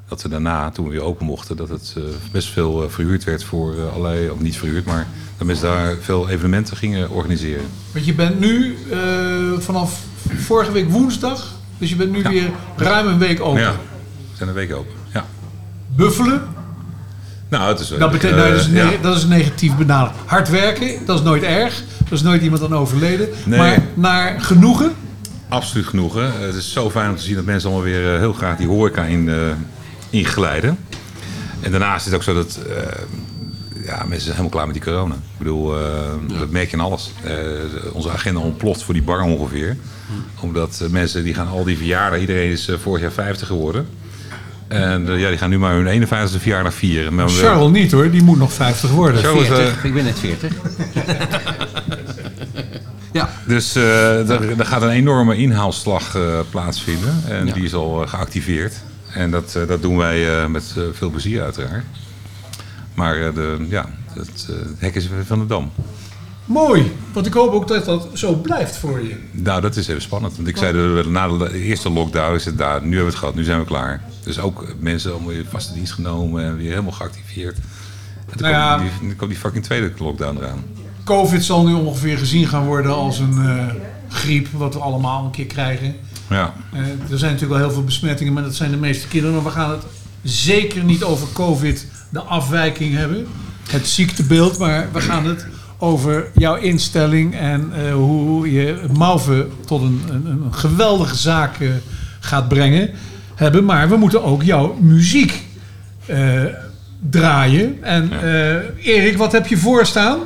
[0.07, 3.23] dat we daarna, toen we weer open mochten, dat het eh, best veel eh, verhuurd
[3.23, 5.07] werd voor allerlei, of niet verhuurd, maar
[5.37, 7.65] dat mensen daar veel evenementen gingen organiseren.
[7.93, 8.77] Want je bent nu
[9.59, 10.03] vanaf
[10.35, 13.61] vorige week woensdag, dus je bent nu weer ruim een week open.
[13.61, 14.93] Ja, we zijn een week open.
[15.13, 15.25] Ja.
[15.95, 16.47] Buffelen,
[17.51, 17.91] Nou, het is.
[17.91, 18.83] eh, dat, betekent, eh, nou, dat, is ja.
[18.89, 20.15] ne- dat is negatief benaderd.
[20.25, 21.83] Hard werken, dat is nooit erg.
[22.05, 23.29] Er is nooit iemand aan overleden.
[23.45, 23.59] Nee.
[23.59, 24.91] Maar naar genoegen,
[25.49, 26.13] Absoluut genoeg.
[26.13, 26.21] Hè?
[26.45, 28.67] Het is zo fijn om te zien dat mensen allemaal weer eh, heel graag die
[28.67, 29.35] horeca in, eh
[30.09, 30.77] inglijden.
[31.59, 32.75] En daarnaast is het ook zo dat eh,
[33.85, 35.13] ja, mensen zijn helemaal klaar met die corona.
[35.13, 35.89] Ik bedoel, eh,
[36.39, 37.11] dat merk je aan alles.
[37.23, 37.33] Eh,
[37.93, 39.77] onze agenda ontploft voor die bar ongeveer.
[40.39, 43.87] Omdat eh, mensen die gaan al die verjaardagen, iedereen is eh, vorig jaar 50 geworden.
[44.71, 47.15] En eh, ja, die gaan nu maar hun 51ste verjaardag vieren.
[47.15, 49.21] Maar we- Charles niet hoor, die moet nog 50 worden.
[49.23, 49.83] Charles, eh, 40.
[49.83, 50.51] Ik ben net 40.
[53.11, 53.29] ja.
[53.47, 53.83] Dus eh
[54.27, 57.23] daar, daar gaat een enorme inhaalslag eh, plaatsvinden.
[57.27, 57.53] En Ja.
[57.53, 58.73] die is al geactiveerd.
[59.13, 61.83] En dat, eh, dat doen wij eh, met veel plezier uiteraard.
[62.93, 65.71] Maar eh, de, ja, het, eh, het hek is weer van de dam.
[66.51, 69.15] Mooi, want ik hoop ook dat dat zo blijft voor je.
[69.31, 70.35] Nou, dat is even spannend.
[70.35, 72.81] Want ik zei na de eerste lockdown is het daar.
[72.81, 74.01] Nu hebben we het gehad, nu zijn we klaar.
[74.23, 77.55] Dus ook mensen allemaal weer vaste dienst genomen en weer helemaal geactiveerd.
[78.29, 78.75] En toen Nou ja.
[78.75, 80.63] kwam, die, kwam die fucking tweede lockdown eraan.
[81.03, 83.65] Covid zal nu ongeveer gezien gaan worden als een eh,
[84.09, 85.95] griep, wat we allemaal een keer krijgen.
[86.29, 86.53] Ja.
[86.73, 89.35] Eh, er zijn natuurlijk wel heel veel besmettingen, maar dat zijn de meeste kinderen.
[89.35, 89.83] Maar we gaan het
[90.23, 93.27] zeker niet over COVID, de afwijking hebben,
[93.69, 94.57] het ziektebeeld.
[94.57, 95.45] Maar we gaan het
[95.81, 101.69] over jouw instelling en eh, hoe je Mauve tot een, een, een geweldige zaak eh,
[102.19, 102.89] gaat brengen
[103.35, 103.65] hebben.
[103.65, 105.43] Maar we moeten ook jouw muziek
[106.05, 106.43] eh,
[107.09, 107.83] draaien.
[107.83, 110.19] En eh, Erik, wat heb je voorstaan?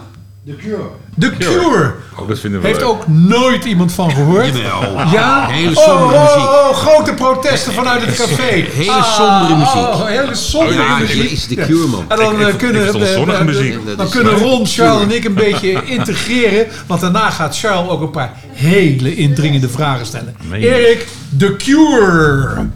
[0.45, 0.89] The Cure.
[1.19, 1.93] The Cure.
[2.17, 2.89] Oh, dat vinden we Heeft leuk.
[2.89, 4.45] ook nooit iemand van gehoord.
[4.57, 4.97] Jawel.
[5.11, 5.47] Ja?
[5.47, 6.49] Hele oh, sombere oh, muziek.
[6.49, 8.43] oh, grote protesten vanuit het café.
[8.73, 9.75] Hele Ah, sombere muziek.
[9.75, 11.21] Oh, hele sombere Ja, muziek.
[11.21, 12.05] dit is de Cure, man.
[12.07, 13.97] En dan Ik- eh, ik- kunnen, ik vond zonnige muziek.
[13.97, 16.67] dan kunnen Ron, Charles en ik een beetje integreren.
[16.87, 20.35] Want daarna gaat Charles ook een paar hele indringende vragen stellen.
[20.51, 21.07] Erik,
[21.37, 22.67] The Cure.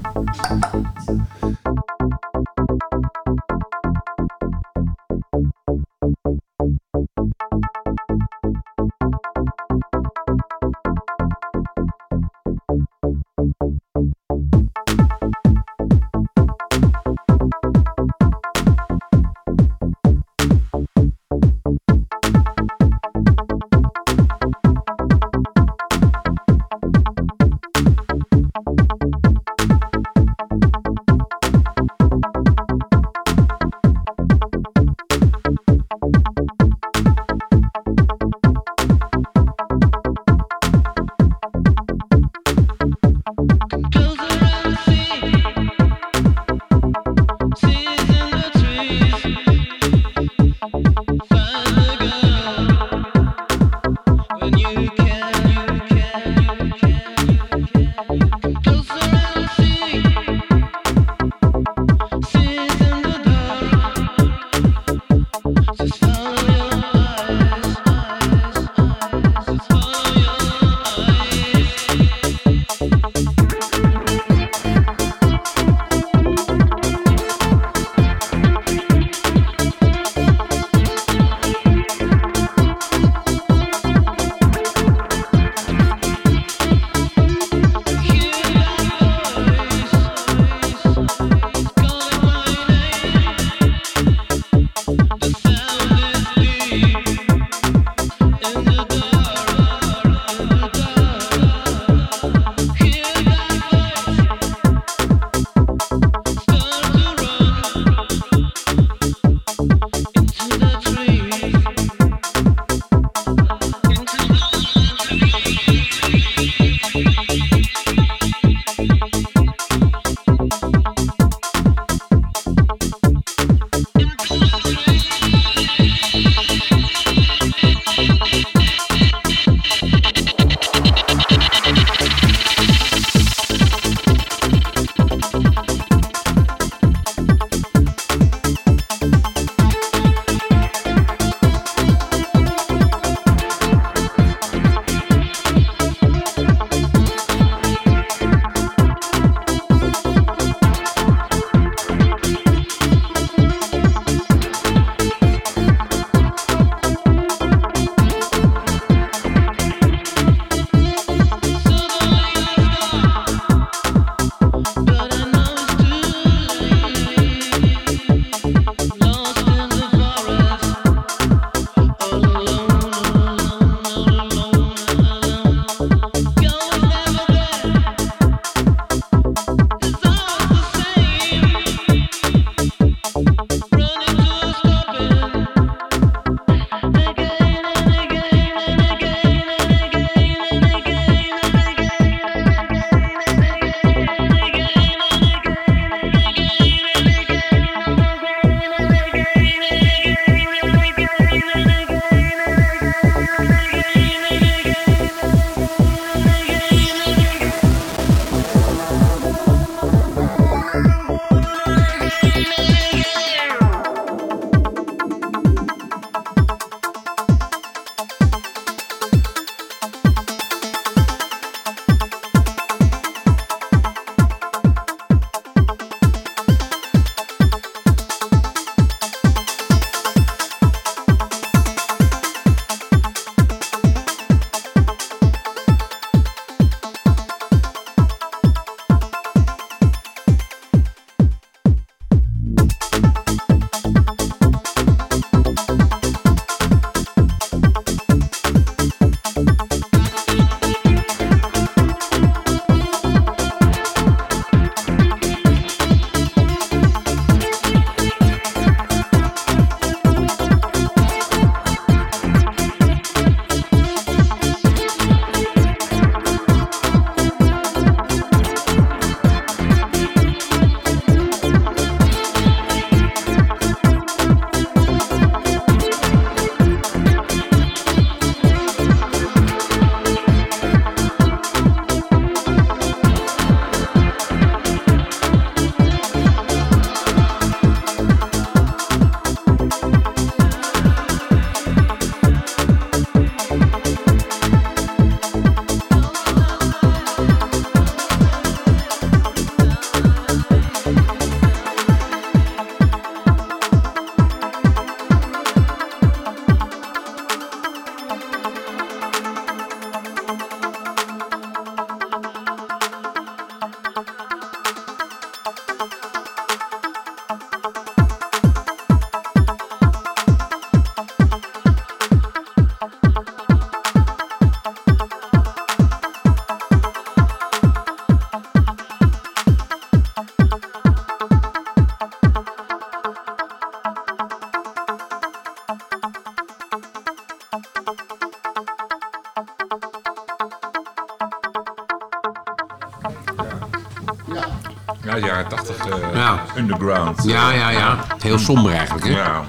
[345.20, 346.40] Ja, jaren 80 eh, Ja.
[346.58, 347.24] underground.
[347.26, 347.98] Ja, ja, ja.
[348.20, 349.12] Heel somber eigenlijk, hè?
[349.12, 349.44] Ja.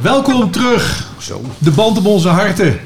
[0.00, 1.06] Welkom terug.
[1.18, 1.40] Zo.
[1.58, 2.78] De band op onze harten.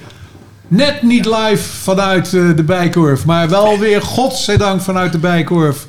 [0.69, 5.87] Net niet live vanuit eh, de Bijkorf, maar wel weer, godzijdank, vanuit de Bijkorf.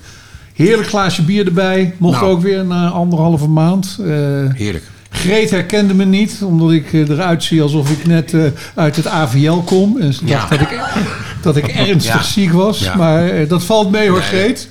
[0.53, 1.95] Heerlijk glaasje bier erbij.
[1.97, 2.31] Mocht Nou.
[2.31, 3.97] ook weer na anderhalve maand.
[3.99, 4.05] Eh,
[4.53, 4.83] Heerlijk.
[5.09, 8.41] Greet herkende me niet, omdat ik eruit zie alsof ik net eh,
[8.75, 9.97] uit het AVL kom.
[9.99, 10.35] En ze Ja.
[10.37, 10.69] dacht dat ik,
[11.41, 12.93] dat ik ernstig ziek was.
[12.95, 14.21] Maar eh, dat valt mee hoor.
[14.21, 14.67] Greet.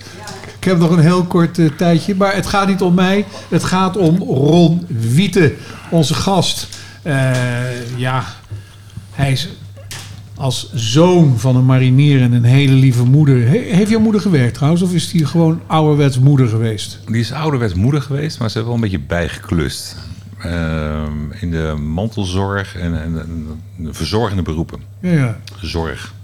[0.58, 2.14] Ik heb nog een heel kort eh, tijdje.
[2.14, 3.24] Maar het gaat niet om mij.
[3.48, 5.54] Het gaat om Ron Wiete,
[5.90, 6.68] onze gast.
[7.02, 8.24] Eh, ja,
[9.12, 9.48] hij is
[10.34, 13.48] als zoon van een marinier en een hele lieve moeder.
[13.48, 14.82] He- heeft jouw moeder gewerkt trouwens?
[14.82, 16.98] Of is die gewoon ouderwets moeder geweest?
[17.06, 19.96] Die is ouderwets moeder geweest, maar ze heeft wel een beetje bijgeklust.
[20.38, 24.78] Ehm, in de mantelzorg en, en, en de verzorgende beroepen.
[25.00, 25.36] Ja, ja.
[25.60, 26.14] Zorg.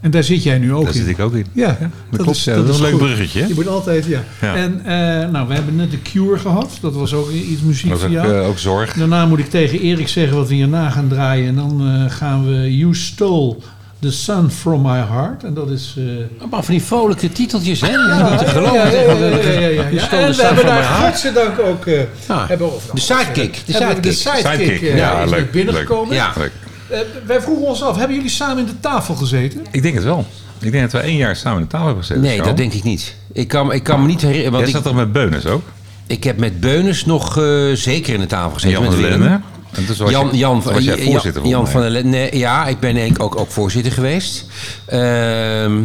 [0.00, 0.98] En daar zit jij nu ook Daar in.
[1.00, 1.46] zit ik ook in.
[1.52, 1.76] Ja,
[2.10, 2.40] dat klopt.
[2.40, 3.00] ja, dat is een leuk goed.
[3.00, 3.48] bruggetje.
[3.48, 4.22] Je moet altijd, ja.
[4.40, 4.54] Ja.
[4.54, 6.78] En eh, nou, we hebben net de Cure gehad.
[6.80, 8.34] Dat was ook iets muziek voor ook, jou.
[8.40, 8.92] eh, ook zorg.
[8.92, 11.48] Daarna moet ik tegen Erik zeggen wat we hierna gaan draaien.
[11.48, 13.56] En dan eh, gaan we You Stole
[13.98, 15.44] the Sun from My Heart.
[15.44, 15.94] En dat is...
[15.98, 16.04] eh,
[16.50, 17.88] Maar van die vrolijke titeltjes, hè?
[17.88, 18.74] Ja, ja, geloven.
[18.74, 21.86] ja, ja, ja, ja, En de we hebben daar godzijdank ook...
[21.86, 22.46] eh Ja.
[22.48, 23.62] hebben De sidekick.
[23.66, 24.12] De we de sidekick.
[24.12, 26.14] sidekick, Sidekick, eh, ja, is leuk, binnengekomen.
[26.14, 26.32] Ja.
[26.36, 26.52] Leuk.
[26.90, 29.66] Eh, wij vroegen ons af, hebben jullie samen in de tafel gezeten?
[29.70, 30.26] Ik denk het wel.
[30.58, 32.22] Ik denk dat we één jaar samen aan de tafel hebben gezeten.
[32.24, 33.14] Nee, dat denk ik niet.
[33.32, 34.52] Ik kan, ik kan me niet herinneren.
[34.52, 35.62] Want Jij ik, zat toch met Beunis ook?
[36.06, 38.70] ik heb met Beunis nog eh, zeker in de tafel En gezeten.
[38.70, 42.04] Jan met van der Jan, je, Jan, toen was jij Jan- voorzitter Jan, van der.
[42.06, 44.46] Nee, ja, ik ben denk ik ook, ook voorzitter geweest.
[44.86, 45.82] Ehm,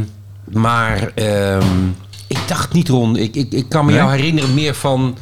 [0.52, 1.64] maar ehm,
[2.28, 3.16] ik dacht niet, Ron.
[3.16, 4.00] Ik, ik, ik kan me Nee?
[4.00, 5.18] jou herinneren meer van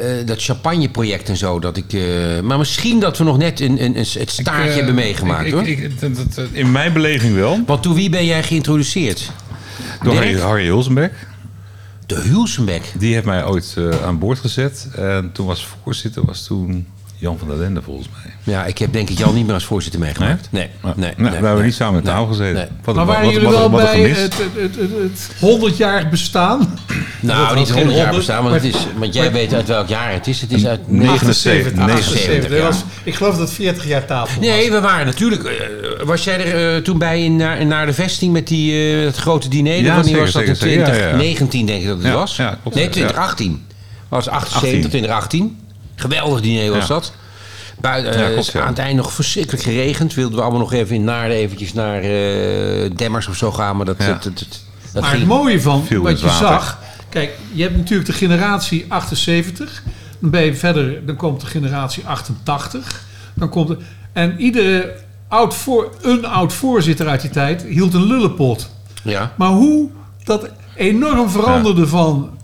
[0.00, 1.58] eh, dat champagneproject en zo.
[1.60, 4.76] Dat ik, eh, maar misschien dat we nog net een, een, een, het staartje Eh,
[4.76, 5.66] hebben meegemaakt, ik- hoor.
[5.66, 7.60] ik- ik- dat- dat- in mijn beleving wel.
[7.66, 9.30] Want door wie ben jij geïntroduceerd?
[10.02, 10.24] Door Dirk?
[10.24, 11.12] Harry, Harry Hulsenbeck.
[12.06, 12.82] De Hulsenbeck.
[12.98, 14.88] Die heeft mij ooit aan boord gezet.
[14.96, 16.86] En toen was voorzitter was toen
[17.20, 18.32] Jan van der Lende volgens mij.
[18.54, 20.48] Ja, ik heb denk ik Jan niet meer als voorzitter meegemaakt.
[20.50, 21.12] Nee, nee, nee.
[21.16, 21.62] Nou, we hebben nee.
[21.64, 22.54] niet samen aan tafel gezeten.
[22.54, 22.66] Nee.
[22.84, 26.78] Wat, Maar waren wat- jullie wat- wel bij het, het, het, het, het 100-jarig bestaan?
[27.20, 29.32] Nou, niet was geen 100 jaar 100, bestaan, want, maar- het is, want jij maar-
[29.32, 30.40] weet uit welk jaar het is.
[30.40, 31.82] Het is uit 79.
[31.82, 32.64] 78, Dat ja.
[32.64, 34.48] was- ik geloof dat het 40 jaar tafel was.
[34.48, 35.42] Nee, we waren natuurlijk.
[35.44, 35.52] eh,
[36.06, 39.16] was jij er eh, toen bij in, naar, naar de vesting met die, eh, het
[39.16, 39.74] grote diner?
[39.74, 40.42] Ja, Wanneer zeker, was dat?
[40.42, 40.78] zeker, in zeker.
[40.78, 40.98] Ja, ja, ja.
[40.98, 42.36] 2019 denk ik dat het Ja, was.
[42.36, 42.90] ja, klopt, nee, ja.
[42.90, 43.66] 2018.
[44.08, 44.80] Was 78, 18.
[44.80, 45.58] 2018.
[45.98, 46.94] Geweldig diner was Ja.
[46.94, 47.12] dat.
[47.80, 48.60] Buiten, Ja, eh, klopt, ja.
[48.60, 50.14] Aan het eind nog verschrikkelijk geregend.
[50.14, 53.76] Wilden we allemaal nog even in Naarden eventjes naar eh, Demmers of zo gaan.
[53.76, 54.06] Maar dat, Ja.
[54.06, 54.60] dat, dat, dat,
[54.92, 56.46] dat maar ging- het mooie van wat het je water.
[56.48, 56.78] zag...
[57.08, 59.82] Kijk, je hebt natuurlijk de generatie 78.
[60.18, 63.02] Dan ben je verder, dan komt de generatie 88.
[63.34, 63.74] Dan komt
[64.12, 64.94] en iedere
[65.28, 68.70] oud voor, een oud voorzitter uit die tijd hield een lullenpot.
[69.02, 69.32] Ja.
[69.36, 69.90] Maar hoe
[70.24, 72.37] dat enorm veranderde van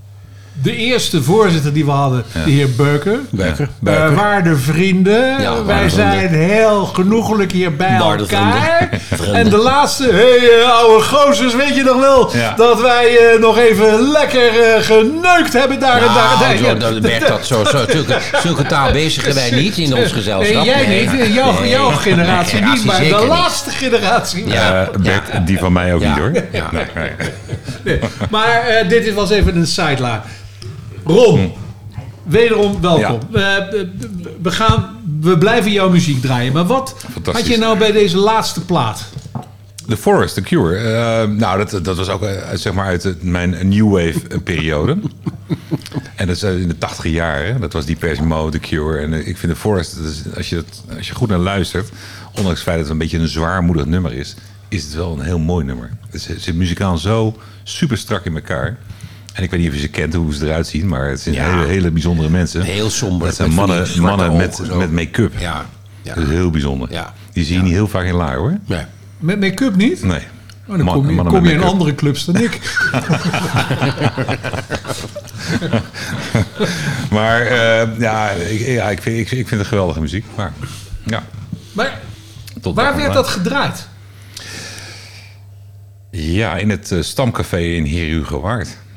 [0.63, 3.19] de eerste voorzitter die we hadden, de heer Beuker.
[3.31, 4.15] Beuker, Eh, Beuker.
[4.15, 8.89] waarde vrienden, Ja, wij zijn heel genoegelijk hier bij Waarde elkaar.
[9.13, 9.35] vrienden.
[9.45, 12.55] En de laatste, hé hey, eh, oude gozers, weet je nog wel Ja.
[12.57, 14.51] dat wij eh, nog even lekker
[14.83, 16.33] geneukt hebben daar en daar.
[16.33, 16.55] en daar.
[16.61, 20.13] Nou, zo, dan werd dat zo, zo, zulke, zulke taal bezigen wij niet in ons
[20.13, 20.55] gezelschap.
[20.55, 21.09] Nee, jij Nee.
[21.09, 21.69] niet, jouw, Nee.
[21.71, 23.13] jouw generatie Nee, niet, maar de niet.
[23.27, 24.47] laatste generatie.
[24.49, 24.89] Ja.
[25.01, 26.09] Bert, die van mij ook Ja.
[26.09, 26.33] niet hoor.
[26.53, 26.69] Ja.
[26.73, 27.11] Nee, nee.
[27.85, 27.99] Nee,
[28.31, 30.21] maar eh, dit was even een sideline.
[31.05, 31.53] Ron,
[32.23, 33.21] wederom welkom.
[33.33, 33.57] Eh,
[34.43, 36.53] we, gaan, we blijven jouw muziek draaien.
[36.53, 39.05] Maar wat had je nou bij deze laatste plaat?
[39.89, 40.77] The Forest, The Cure.
[40.77, 44.99] Eh, nou, dat, dat was ook eh, zeg maar uit mijn New Wave periode.
[46.17, 47.61] en dat is in de tachtige jaren.
[47.61, 48.99] Dat was Depeche Mode, The Cure.
[48.99, 51.89] En ik vind The Forest, dat is, als, je dat, als je goed naar luistert...
[52.29, 54.35] ondanks het feit dat het een beetje een zwaarmoedig nummer is...
[54.69, 55.91] is het wel een heel mooi nummer.
[56.11, 58.79] Het zit muzikaal zo super strak in elkaar.
[59.35, 60.89] En ik weet niet of je ze kent, hoe ze eruit zien...
[60.89, 61.51] maar het zijn Ja.
[61.51, 62.63] hele, hele bijzondere mensen.
[62.63, 63.27] Heel somber.
[63.27, 64.77] Het zijn mannen, mannen met, zo.
[64.77, 65.33] met make-up.
[65.39, 65.67] Ja.
[66.03, 66.15] ja.
[66.15, 66.93] Dat is heel bijzonder.
[66.93, 67.13] Ja.
[67.33, 68.59] Die zie je niet heel vaak in Laar, hoor.
[68.67, 68.83] Nee.
[69.19, 70.03] Met make-up niet?
[70.03, 70.21] Nee.
[70.69, 72.61] Oh, dan Man- kom je, kom je in andere clubs dan ik.
[77.11, 80.25] Maar eh, ja, ik, ja ik, vind, ik, ik vind het geweldige muziek.
[80.37, 80.53] Maar
[81.05, 81.23] ja,
[81.73, 82.01] Maar
[82.61, 83.89] tot waar werd dat gedraaid?
[86.11, 88.07] Ja, in het eh, stamcafé in Heer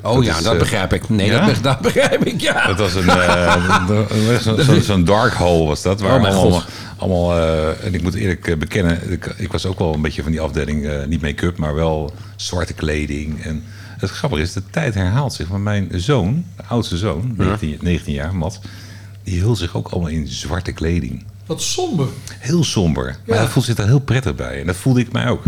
[0.02, 1.10] Oh ja, is, dat eh, begrijp ik.
[1.10, 1.46] Nee, ja?
[1.46, 2.68] dat, be- dat begrijp ik, ja.
[2.68, 6.02] Dat was een eh, zo'n zo, zo'n dark hole was dat.
[6.02, 6.70] Waar Oh, mijn allemaal, God.
[6.98, 10.32] allemaal eh, en ik moet eerlijk bekennen, ik, ik was ook wel een beetje van
[10.32, 13.44] die afdeling, eh, niet make-up, maar wel zwarte kleding.
[13.44, 13.64] En
[13.98, 15.48] het grappige is, de tijd herhaalt zich.
[15.48, 18.60] Want mijn zoon, de oudste zoon, 19, 19 jaar, Mat,
[19.24, 21.24] die hield zich ook allemaal in zwarte kleding.
[21.46, 22.08] Wat somber.
[22.40, 23.16] Heel somber.
[23.28, 24.60] Maar hij voelt zich daar heel prettig bij.
[24.60, 25.44] En dat voelde ik mij ook.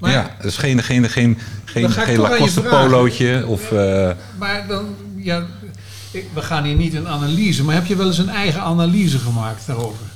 [0.00, 3.72] Maar, ja, dus geen, geen, geen, geen, geen Lacoste polootje of...
[3.72, 5.46] eh, maar dan, ja,
[6.10, 9.66] we gaan hier niet een analyse, maar heb je wel eens een eigen analyse gemaakt
[9.66, 10.06] daarover?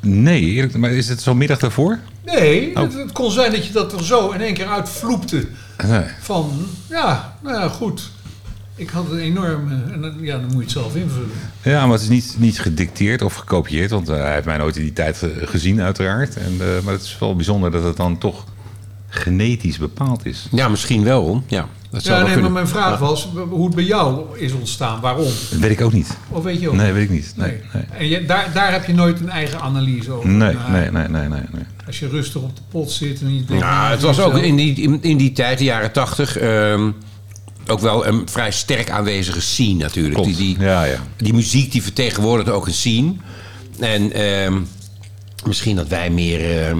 [0.00, 1.98] nee, eerlijk, maar is het zo'n middag daarvoor?
[2.24, 2.82] Nee, Oh.
[2.82, 5.46] het, het kon zijn dat je dat er zo in één keer uitvloepte.
[5.86, 6.04] Nee.
[6.20, 8.10] Van, ja, nou ja, goed.
[8.76, 9.74] Ik had een enorme...
[9.92, 11.30] En ja, dan moet je het zelf invullen.
[11.62, 14.76] Ja, maar het is niet, niet gedicteerd of gekopieerd, want eh, hij heeft mij nooit
[14.76, 16.36] in die tijd ge- gezien, uiteraard.
[16.36, 18.44] En, eh, maar het is wel bijzonder dat het dan toch
[19.14, 20.46] genetisch bepaald is.
[20.50, 21.42] Ja, misschien wel.
[21.46, 25.00] Ja, dat zou Ja, nee, maar mijn vraag was hoe het bij jou is ontstaan.
[25.00, 25.24] Waarom?
[25.50, 26.16] Dat weet ik ook niet.
[26.28, 26.74] Of weet je ook?
[26.74, 27.32] Nee, weet ik niet.
[27.36, 27.82] Nee, nee.
[27.98, 30.28] En je, daar, daar heb je nooit een eigen analyse over?
[30.28, 31.64] Nee, nee, nee, nee, nee, nee.
[31.86, 33.62] Als je rustig op de pot zit en je denkt...
[33.62, 36.90] Ja, nou, het was ook in die, in, in die tijd, de jaren tachtig, ehm,
[37.66, 40.14] ook wel een vrij sterk aanwezige scene natuurlijk.
[40.14, 40.36] Klopt.
[40.36, 40.98] Die, die, Ja, ja.
[41.16, 43.12] die muziek die vertegenwoordigt ook een scene.
[43.78, 44.60] En ehm,
[45.46, 46.66] misschien dat wij meer...
[46.66, 46.78] ehm,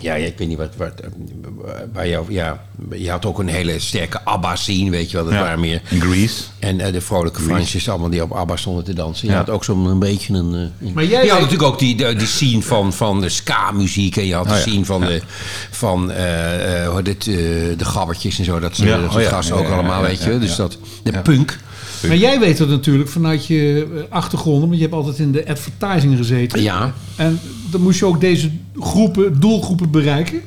[0.00, 0.76] ja, ik weet niet wat...
[0.76, 1.08] wat eh,
[1.92, 5.24] waar jou, ja, je had ook een hele sterke ABBA-scene, weet je wel.
[5.24, 5.40] Dat Ja.
[5.40, 5.82] waren meer...
[5.88, 6.42] In Grease.
[6.58, 7.40] En eh, de vrolijke.
[7.40, 9.26] Fransjes, allemaal die op ABBA stonden te dansen.
[9.26, 9.38] Je Ja.
[9.38, 10.72] had ook zo'n een beetje een...
[10.80, 14.16] eh, Maar jij je had natuurlijk ook die, de, die scene van, van de ska-muziek.
[14.16, 15.06] En je had de Oh ja, scene van, ja.
[15.06, 15.22] de,
[15.70, 17.04] van eh, eh, eh,
[17.78, 18.58] de gabbertjes en zo.
[18.60, 20.32] Dat, Ja, dat soort oh ja, gasten ja, ook ja, allemaal, ja, weet je.
[20.32, 20.56] ja, dus ja.
[20.56, 21.22] dat, de Ja.
[22.08, 25.48] Maar jij weet het natuurlijk vanuit je eh, achtergrond, want je hebt altijd in de
[25.48, 26.62] advertising gezeten.
[26.62, 26.92] Ja.
[27.16, 28.50] En dan moest je ook deze
[28.80, 30.40] groepen, doelgroepen bereiken.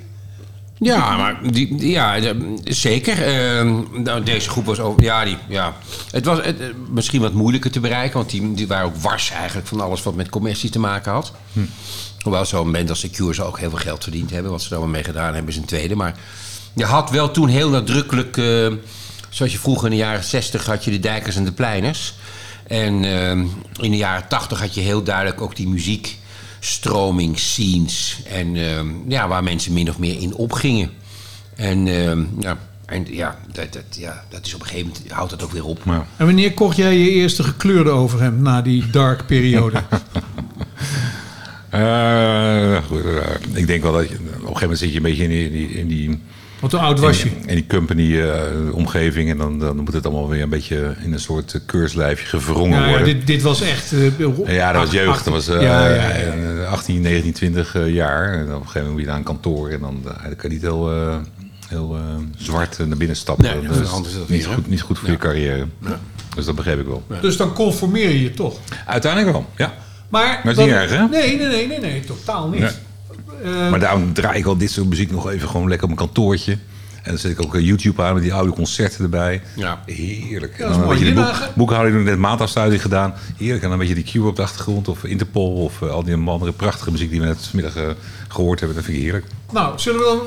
[0.81, 3.21] Ja, maar die, ja, de- zeker.
[3.23, 3.71] Eh,
[4.03, 5.03] nou, deze groep was over.
[5.03, 5.75] Ja, die, ja.
[6.11, 9.31] Het was het, eh, misschien wat moeilijker te bereiken, want die, die waren ook wars
[9.31, 11.31] eigenlijk van alles wat met commercie te maken had.
[12.19, 14.75] Hoewel zo'n band als Secure ze ook heel veel geld verdiend hebben, wat ze er
[14.75, 15.95] allemaal mee gedaan hebben, is een tweede.
[15.95, 16.15] Maar
[16.73, 18.37] je had wel toen heel nadrukkelijk,
[19.29, 22.13] zoals je vroeger in de jaren 60 had je de Dijkers en de Pleiners.
[22.67, 23.31] En eh,
[23.83, 28.21] in de jaren 80 had je heel duidelijk ook die muziekstroming, scenes.
[28.27, 30.89] En eh, ja, waar mensen min of meer in opgingen.
[31.55, 35.29] En, eh, ja, en ja, dat, dat, ja, dat is op een gegeven moment houdt
[35.29, 35.81] dat ook weer op.
[35.85, 36.07] Ja.
[36.17, 39.83] En wanneer kocht jij je eerste gekleurde overhemd na die dark periode?
[41.69, 45.01] Eh, goed, eh, ik denk wel dat je, op een gegeven moment zit je een
[45.01, 46.21] beetje in die, in die,
[46.59, 47.29] Want hoe oud was je?
[47.45, 48.41] in die company eh,
[48.73, 52.25] omgeving en dan, dan moet het allemaal weer een beetje in een soort eh, keurslijfje
[52.25, 53.05] gevrongen Ja, ja, worden.
[53.17, 53.91] dit, dit was echt...
[53.91, 55.23] eh, Ja, dat was jeugd.
[55.25, 56.09] Dat was eh, ja, ja, ja.
[56.09, 58.33] eh, 18, 19, 20 eh, jaar.
[58.33, 59.69] En op een gegeven moment moet je naar een kantoor.
[59.69, 61.15] En dan kan je niet heel, eh,
[61.67, 62.01] heel eh,
[62.37, 63.45] zwart naar binnen stappen.
[63.45, 65.65] Nee, dat is anders dat niet, goed, niet goed voor je carrière.
[66.35, 67.03] Dus dat begreep ik wel.
[67.21, 68.57] Dus dan conformeer je je toch.
[68.85, 69.73] Uiteindelijk wel, ja.
[70.09, 71.07] Maar, Maar het is niet erg, hè?
[71.07, 72.79] Nee, nee, nee, nee, nee totaal niet.
[73.43, 76.05] Eh, Maar daarom draai ik al dit soort muziek nog even gewoon lekker op mijn
[76.07, 76.51] kantoortje.
[77.03, 79.41] En dan zet ik ook eh, YouTube aan met die oude concerten erbij.
[79.55, 79.81] Ja.
[79.85, 80.57] Heerlijk.
[80.57, 83.13] Ja, dat is een boek, boekhouding net maandafsluiting gedaan.
[83.37, 83.63] Heerlijk.
[83.63, 84.87] En dan een beetje die Cube op de achtergrond.
[84.87, 85.53] Of Interpol.
[85.63, 87.89] Of eh, al die andere prachtige muziek die we net vanmiddag eh,
[88.27, 88.77] gehoord hebben.
[88.77, 89.25] Dat vind ik heerlijk.
[89.51, 90.19] Nou, zullen we dan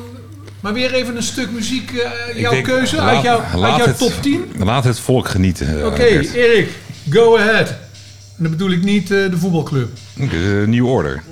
[0.61, 1.93] maar weer even een stuk muziek,
[2.37, 4.45] jouw denk, keuze, laat- uit, jouw, uit jouw het- top 10?
[4.59, 5.87] Laat het volk genieten.
[5.87, 6.03] Oké.
[6.03, 6.69] Erik,
[7.11, 7.69] go ahead.
[7.69, 7.77] En
[8.43, 9.89] dan bedoel ik niet de voetbalclub.
[10.67, 11.23] New Order.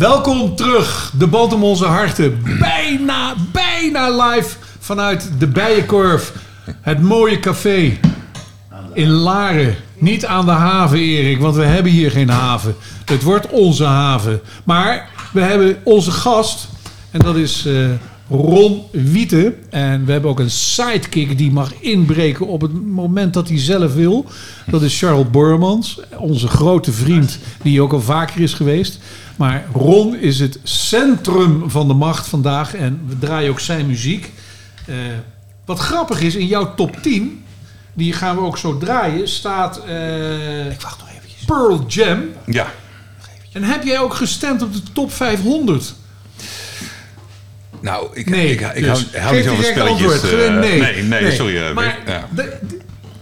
[0.00, 2.42] Welkom terug, de Baltimorese harten.
[2.58, 6.32] Bijna, bijna live vanuit de Bijenkorf.
[6.80, 7.98] Het mooie café
[8.92, 9.76] in Laren.
[9.98, 12.74] Niet aan de haven, Erik, want we hebben hier geen haven.
[13.04, 14.40] Het wordt onze haven.
[14.64, 16.68] Maar we hebben onze gast,
[17.10, 17.74] en dat is eh,
[18.30, 19.54] Ron Wieten.
[19.70, 23.94] En we hebben ook een sidekick die mag inbreken op het moment dat hij zelf
[23.94, 24.26] wil.
[24.66, 28.98] Dat is Charles Bormans, onze grote vriend, die ook al vaker is geweest.
[29.36, 34.32] Maar Ron is het centrum van de macht vandaag en we draaien ook zijn muziek.
[34.86, 34.96] Eh,
[35.64, 37.44] wat grappig is, in jouw top 10,
[37.92, 41.44] die gaan we ook zo draaien, staat eh, Ik wacht nog eventjes.
[41.44, 42.22] Pearl Jam.
[42.46, 42.72] Ja.
[43.52, 45.94] En heb jij ook gestemd op de top 500?
[47.80, 50.12] Nou, ik, Nee, ik, ik, dus hou, niet geef zo van direct spelletjes.
[50.12, 50.32] antwoord.
[50.42, 51.32] eh, Nee, nee, nee, nee.
[51.32, 51.56] sorry.
[51.62, 52.26] eh, Maar ja.
[52.34, 52.78] de- de-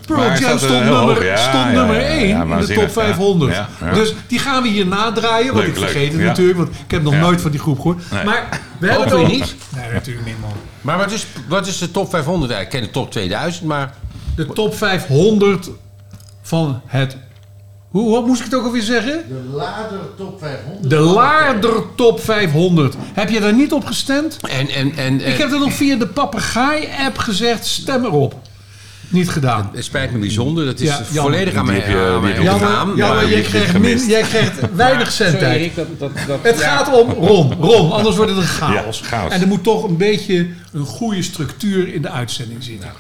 [0.06, 2.66] Pearl Maar hij Jam stond, nummer, hoog, ja, stond ja, nummer ja, 1 ja, in
[2.66, 3.55] de top 500.
[3.55, 3.93] ja, ja.
[3.93, 6.90] Dus die gaan we hier nadraaien, want Leuk, ik leuk, vergeet het natuurlijk, want ik
[6.90, 7.20] heb nog Ja.
[7.20, 8.10] nooit van die groep gehoord.
[8.10, 8.24] Nee.
[8.24, 8.48] Maar
[8.78, 9.55] we hebben het ook- niet?
[9.76, 10.52] Nee, natuurlijk niet, man.
[10.80, 12.85] Maar wat is, wat is de top 500 eigenlijk?
[12.85, 13.93] Ik ken de top 2000, maar...
[14.36, 15.70] De top 500
[16.43, 17.16] van het...
[17.89, 19.24] Hoe, wat moest ik het ook alweer zeggen?
[19.28, 20.90] De lader top 500.
[20.90, 22.94] De Laarder top 500.
[23.15, 24.36] Heb je daar niet op gestemd?
[24.48, 28.35] En, en, en, Ik heb er nog via de papegaai-app gezegd, stem erop.
[29.10, 29.70] Niet gedaan.
[29.74, 30.65] Het spijt me bijzonder.
[30.65, 32.69] Dat is Ja, volledig aan mij heb je- aan die mij heb je ontgaan.
[32.70, 35.12] Jammer, maar- jammer die jij, krijgt min, jij krijgt weinig
[35.74, 36.77] dat, dat, dat, Het ja.
[36.77, 37.52] gaat om Ron.
[37.60, 38.98] Ron, anders wordt het een chaos.
[38.98, 39.32] Ja, chaos.
[39.32, 42.90] En er moet toch een beetje een goede structuur in de uitzending zitten.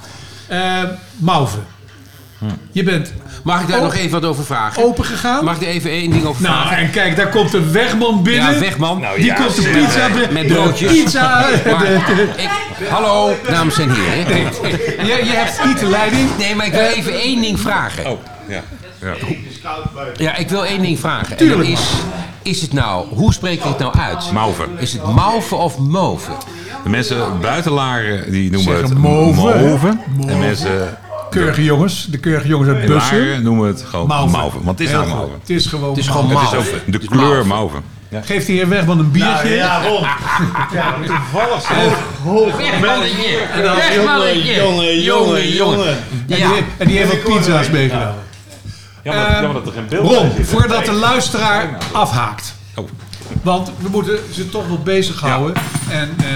[0.46, 0.82] Eh
[1.16, 1.58] Mauve,
[2.72, 3.12] je bent
[3.42, 4.84] Mag ik daar nog even wat over vragen?
[4.84, 5.44] open gegaan.
[5.44, 6.76] Mag ik er even één ding over nou, vragen?
[6.76, 8.52] en kijk, daar komt de wegman binnen.
[8.52, 9.00] Ja, Wegman.
[9.00, 10.32] Nou, Die ja, komt de pizza eh, binnen.
[10.32, 10.92] met de broodjes.
[10.92, 11.46] Pizza.
[11.66, 11.86] Maar
[12.36, 12.48] ik,
[12.88, 14.36] hallo, dames en heren.
[15.06, 16.28] je, je hebt niet de leiding.
[16.38, 18.10] Nee, maar ik wil even één ding vragen.
[18.10, 18.62] Oh, ja.
[19.00, 19.14] ja.
[20.16, 21.36] Ja, ik wil één ding vragen.
[21.38, 21.68] En dat Tuurlijk.
[21.68, 21.90] is,
[22.42, 24.30] is het nou, hoe spreek ik het nou uit?
[24.32, 24.64] Mauve.
[24.78, 26.30] Is het mauve of mauve?
[26.82, 29.64] De mensen buiten Laren die noemen Zeggen het mauve, hè?
[29.64, 29.86] mauve.
[30.16, 30.32] Mauve.
[30.32, 30.98] En mensen
[31.30, 33.18] Keurige jongens, de keurige jongens uit Bussen.
[33.26, 34.36] Laren noemen het gewoon Mauve.
[34.36, 34.56] mauve.
[34.64, 35.32] Want het is nou mauve.
[35.40, 37.46] Het is gewoon Het is gewoon Het is ook de kleur mauve.
[37.48, 37.76] mauve.
[38.10, 38.20] Ja.
[38.22, 39.44] Geeft de heer Wegman een biertje.
[39.48, 40.00] Nou ja, Ron.
[40.72, 41.90] Ja, toevallig zijn
[42.56, 43.36] Wegmannetje.
[43.52, 44.54] En dan Wegmannetje.
[44.54, 45.88] jongen, jongen, jongen.
[45.88, 45.96] En,
[46.26, 46.50] die, Ja.
[46.76, 48.14] en die heeft ook pizza's meegenomen.
[49.04, 52.54] Jammer, dat er geen beeld Ron, voordat de luisteraar afhaakt.
[52.74, 52.88] Oh.
[53.42, 55.56] Want we moeten ze toch wel bezighouden.
[55.90, 56.26] En eh,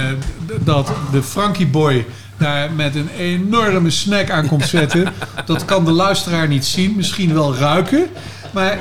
[0.47, 2.06] d- dat de Frankie Boy
[2.43, 5.12] daar met een enorme snack aan komt zetten...
[5.44, 6.97] dat kan de luisteraar niet zien.
[6.97, 8.06] Misschien wel ruiken.
[8.52, 8.78] Maar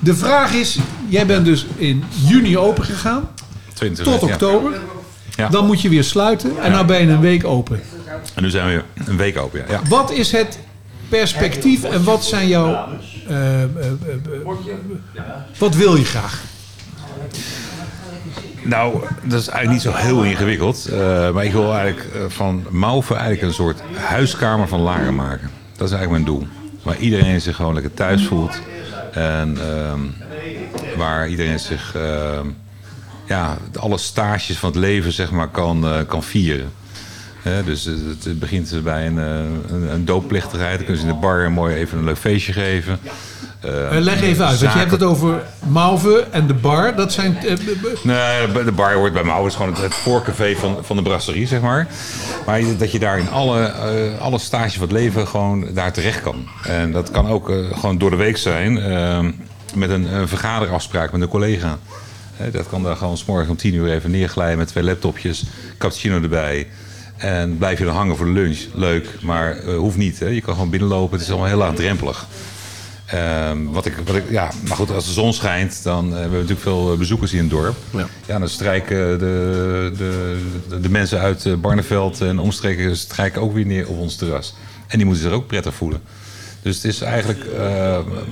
[0.00, 0.78] de vraag is...
[1.08, 3.28] Jij bent dus in juni open gegaan.
[3.74, 4.34] 22, Tot ja.
[4.34, 4.80] oktober.
[5.36, 5.48] Ja.
[5.48, 6.62] Dan moet je weer sluiten.
[6.62, 7.80] En dan ben je een week open.
[8.34, 9.64] En nu zijn we een week open.
[9.68, 9.72] Ja.
[9.72, 9.80] Ja.
[9.88, 10.58] Wat is het
[11.08, 12.88] perspectief en wat zijn jouw...
[13.28, 15.22] eh, eh, eh,
[15.58, 16.42] wat wil je graag?
[18.68, 20.86] Nou, dat is eigenlijk niet zo heel ingewikkeld.
[20.86, 25.50] Eh, maar ik wil eigenlijk eh, van Mauve eigenlijk een soort huiskamer van Laren maken.
[25.76, 26.48] Dat is eigenlijk mijn doel.
[26.82, 28.60] Waar iedereen zich gewoon lekker thuis voelt.
[29.12, 30.00] En ehm,
[30.96, 32.46] waar iedereen zich ehm,
[33.26, 36.70] ja, alle stages van het leven zeg maar, kan, eh, kan vieren.
[37.64, 40.76] Dus het, begint bij een, een, een doopplichtigheid.
[40.76, 42.98] Dan kunnen ze in de bar mooi even een leuk feestje geven.
[43.60, 46.96] Eh, Eh, leg even uit, want je hebt het over Mauve en de bar.
[46.96, 47.36] Dat zijn...
[47.36, 47.56] eh,
[48.02, 49.22] Nee, de bar hoort bij.
[49.22, 51.86] Het is gewoon het, het voorcafé van, van de brasserie, zeg maar.
[52.46, 53.72] Maar dat je daar in alle,
[54.20, 56.48] alle stages van het leven gewoon daar terecht kan.
[56.62, 58.78] En dat kan ook gewoon door de week zijn.
[58.78, 59.24] eh,
[59.74, 61.78] met een, een vergaderafspraak met een collega.
[62.52, 65.44] Dat kan daar gewoon s morgens om tien uur even neerglijden met twee laptopjes.
[65.78, 66.66] Cappuccino erbij.
[67.16, 68.58] En blijf je dan hangen voor de lunch.
[68.74, 70.18] Leuk, maar hoeft niet.
[70.18, 70.26] Hè.
[70.26, 71.12] Je kan gewoon binnenlopen.
[71.12, 72.26] Het is allemaal heel laagdrempelig.
[73.08, 76.30] Ehm, wat ik, wat ik, ja, maar goed, als de zon schijnt, dan eh, hebben
[76.30, 77.76] we natuurlijk veel eh, bezoekers hier in het dorp.
[78.26, 83.52] Ja, dan strijken de, de, de, de mensen uit eh, Barneveld en omstreken strijken ook
[83.52, 84.54] weer neer op ons terras.
[84.86, 86.00] En die moeten zich ook prettig voelen.
[86.62, 87.44] Dus het is eigenlijk,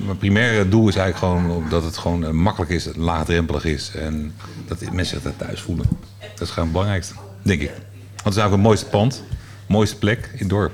[0.05, 3.91] mijn primaire doel is eigenlijk gewoon dat het gewoon makkelijk is, laagdrempelig is.
[3.95, 4.33] En
[4.67, 5.85] dat mensen zich daar thuis voelen.
[6.19, 7.67] Dat is gewoon het belangrijkste, denk ik.
[7.69, 7.79] Want
[8.23, 9.23] het is eigenlijk het mooiste pand,
[9.67, 10.71] mooiste plek in het dorp.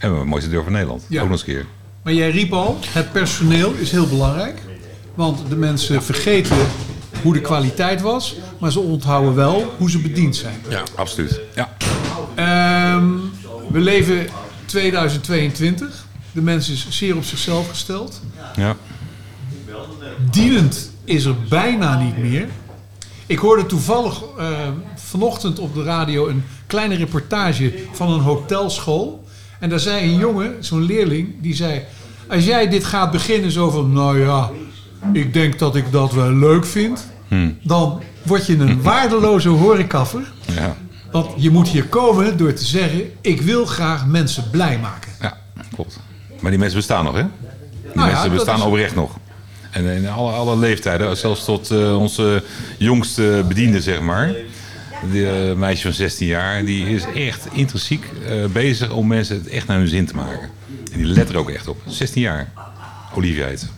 [0.00, 1.22] En het mooiste dorp van Nederland, Ja.
[1.22, 1.66] ook nog eens een keer.
[2.02, 4.62] Maar jij riep al, het personeel is heel belangrijk.
[5.14, 6.56] Want de mensen vergeten
[7.22, 8.36] hoe de kwaliteit was.
[8.58, 10.60] Maar ze onthouden wel hoe ze bediend zijn.
[10.68, 11.40] Ja, absoluut.
[11.54, 11.76] Ja.
[12.34, 13.10] Ehm,
[13.70, 14.26] we leven
[14.64, 16.06] 2022.
[16.32, 18.20] De mens is zeer op zichzelf gesteld.
[18.56, 18.76] Ja.
[20.30, 22.48] Dienend is er bijna niet meer.
[23.26, 24.48] Ik hoorde toevallig eh,
[24.94, 29.21] vanochtend op de radio een kleine reportage van een hotelschool.
[29.62, 31.82] En daar zei een jongen, zo'n leerling, die zei...
[32.28, 34.50] Als jij dit gaat beginnen zo van, nou ja,
[35.12, 37.10] ik denk dat ik dat wel leuk vind...
[37.28, 37.58] Hmm.
[37.62, 40.32] dan word je een waardeloze horecaffer.
[40.54, 40.76] Ja.
[41.10, 45.12] Want je moet hier komen door te zeggen, ik wil graag mensen blij maken.
[45.20, 45.36] Ja,
[45.74, 46.00] klopt.
[46.40, 47.22] Maar die mensen bestaan nog, hè?
[47.22, 49.18] Die Nou mensen bestaan is- oprecht nog.
[49.70, 52.42] En in alle, alle leeftijden, zelfs tot eh, onze
[52.78, 54.34] jongste bediende, zeg maar.
[55.10, 59.48] Die eh, meisje van 16 jaar, die is echt intrinsiek eh, bezig om mensen het
[59.48, 60.50] echt naar hun zin te maken.
[60.92, 61.82] En die let er ook echt op.
[61.86, 62.52] 16 jaar.
[63.14, 63.68] Olivia heet.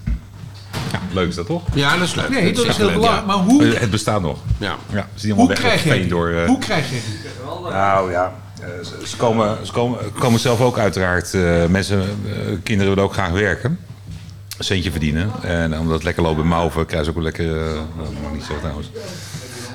[0.93, 1.63] Ja, leuk is dat toch?
[1.75, 2.29] Ja, dat is leuk.
[2.29, 3.27] Nee, dat is heel leuk, belangrijk.
[3.27, 3.35] ja.
[3.37, 4.39] Maar hoe, Eh, Het bestaat nog.
[4.59, 4.77] Ja.
[4.93, 6.29] Ja, ze allemaal hoe krijg je door...
[6.31, 7.73] eh, Hoe krijg je het?
[7.73, 8.67] Nou ja, eh,
[9.05, 11.35] ze, komen, ze komen, komen zelf ook uiteraard.
[11.35, 13.79] eh, mensen, eh, kinderen willen ook graag werken.
[14.59, 15.31] Een centje verdienen.
[15.43, 17.67] En omdat het lekker loopt bij Mauven, krijgen ze ook wel lekker...
[17.67, 18.91] eh, nou, dat mag niet zo trouwens.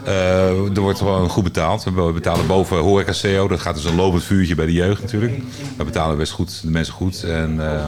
[0.10, 1.84] Eh, er wordt gewoon goed betaald.
[1.84, 3.48] We betalen boven horeca CO.
[3.48, 5.41] Dat gaat dus een lopend vuurtje bij de jeugd natuurlijk.
[5.77, 7.23] We betalen best goed, de mensen goed.
[7.23, 7.86] En eh,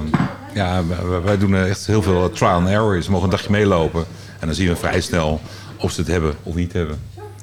[0.53, 0.84] ja,
[1.23, 3.02] wij, doen echt heel veel trial and error.
[3.02, 4.06] Ze mogen een dagje meelopen.
[4.39, 5.41] En dan zien we vrij snel
[5.77, 6.99] of ze het hebben of niet hebben.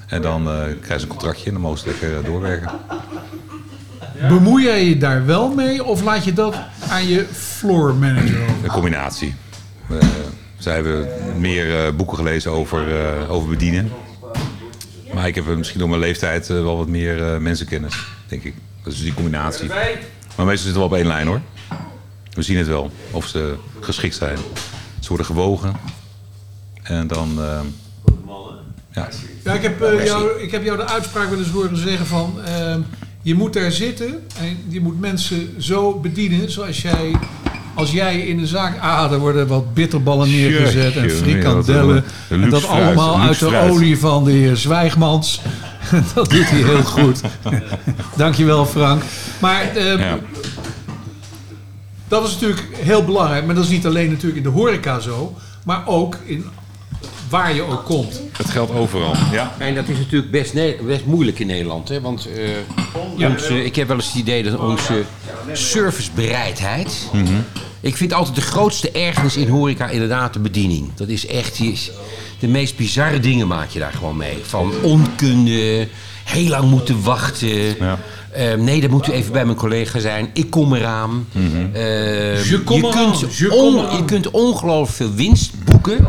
[0.08, 2.70] En dan eh, krijgen ze een contractje en dan mogen ze lekker eh, doorwerken.
[4.28, 6.54] Bemoei jij je daar wel mee of laat je dat
[6.88, 8.54] aan je floor manager over?
[8.64, 9.34] Een combinatie.
[9.90, 9.96] Eh,
[10.58, 12.86] zij hebben meer boeken gelezen over,
[13.28, 13.90] over bedienen.
[15.18, 18.42] Maar ik heb eh, misschien door mijn leeftijd eh, wel wat meer eh, mensenkennis, denk
[18.42, 18.54] ik.
[18.82, 19.68] Dat is die combinatie.
[20.36, 21.40] Maar meestal zitten we op één lijn hoor.
[22.32, 24.38] We zien het wel, of ze geschikt zijn.
[25.00, 25.76] Ze worden gewogen.
[26.82, 27.38] En dan...
[28.92, 29.08] ja.
[29.44, 32.40] Ja, ik heb, jou, ik heb jou de uitspraak wel eens horen zeggen van...
[33.22, 37.14] je moet daar zitten en je moet mensen zo bedienen zoals jij...
[37.74, 38.80] Als jij in de zaak...
[38.80, 42.04] Ah, er worden wat bitterballen neergezet en frikandellen.
[42.28, 45.40] En dat allemaal uit de olie van de heer Zwijgmans.
[46.14, 47.20] dat doet hij heel goed.
[48.16, 49.02] Dankjewel Frank.
[49.38, 50.18] Maar ehm, Ja.
[52.08, 53.46] dat is natuurlijk heel belangrijk.
[53.46, 55.36] Maar dat is niet alleen natuurlijk in de horeca zo.
[55.64, 56.44] Maar ook in
[57.30, 58.20] waar je ook komt.
[58.36, 59.14] Het geldt overal.
[59.32, 59.54] Ja.
[59.58, 60.52] En dat is natuurlijk best,
[60.86, 61.88] best moeilijk in Nederland.
[61.88, 62.00] Hè?
[62.00, 62.28] Want
[63.18, 65.04] eh, onze, ik heb wel eens het idee dat onze
[65.52, 67.08] servicebereidheid...
[67.12, 67.24] Mhm.
[67.80, 70.90] Ik vind altijd de grootste ergernis in horeca inderdaad de bediening.
[70.94, 71.56] Dat is echt...
[71.56, 71.90] je is-
[72.38, 74.38] De meest bizarre dingen maak je daar gewoon mee.
[74.42, 75.88] Van onkunde,
[76.24, 77.76] heel lang moeten wachten...
[78.32, 80.30] Eh, nee, dan moet u even bij mijn collega zijn.
[80.32, 81.26] Ik kom eraan.
[81.72, 83.96] Eh, Je kom je, eraan, kunt je on- kom eraan.
[83.96, 86.08] je kunt ongelooflijk veel winst boeken...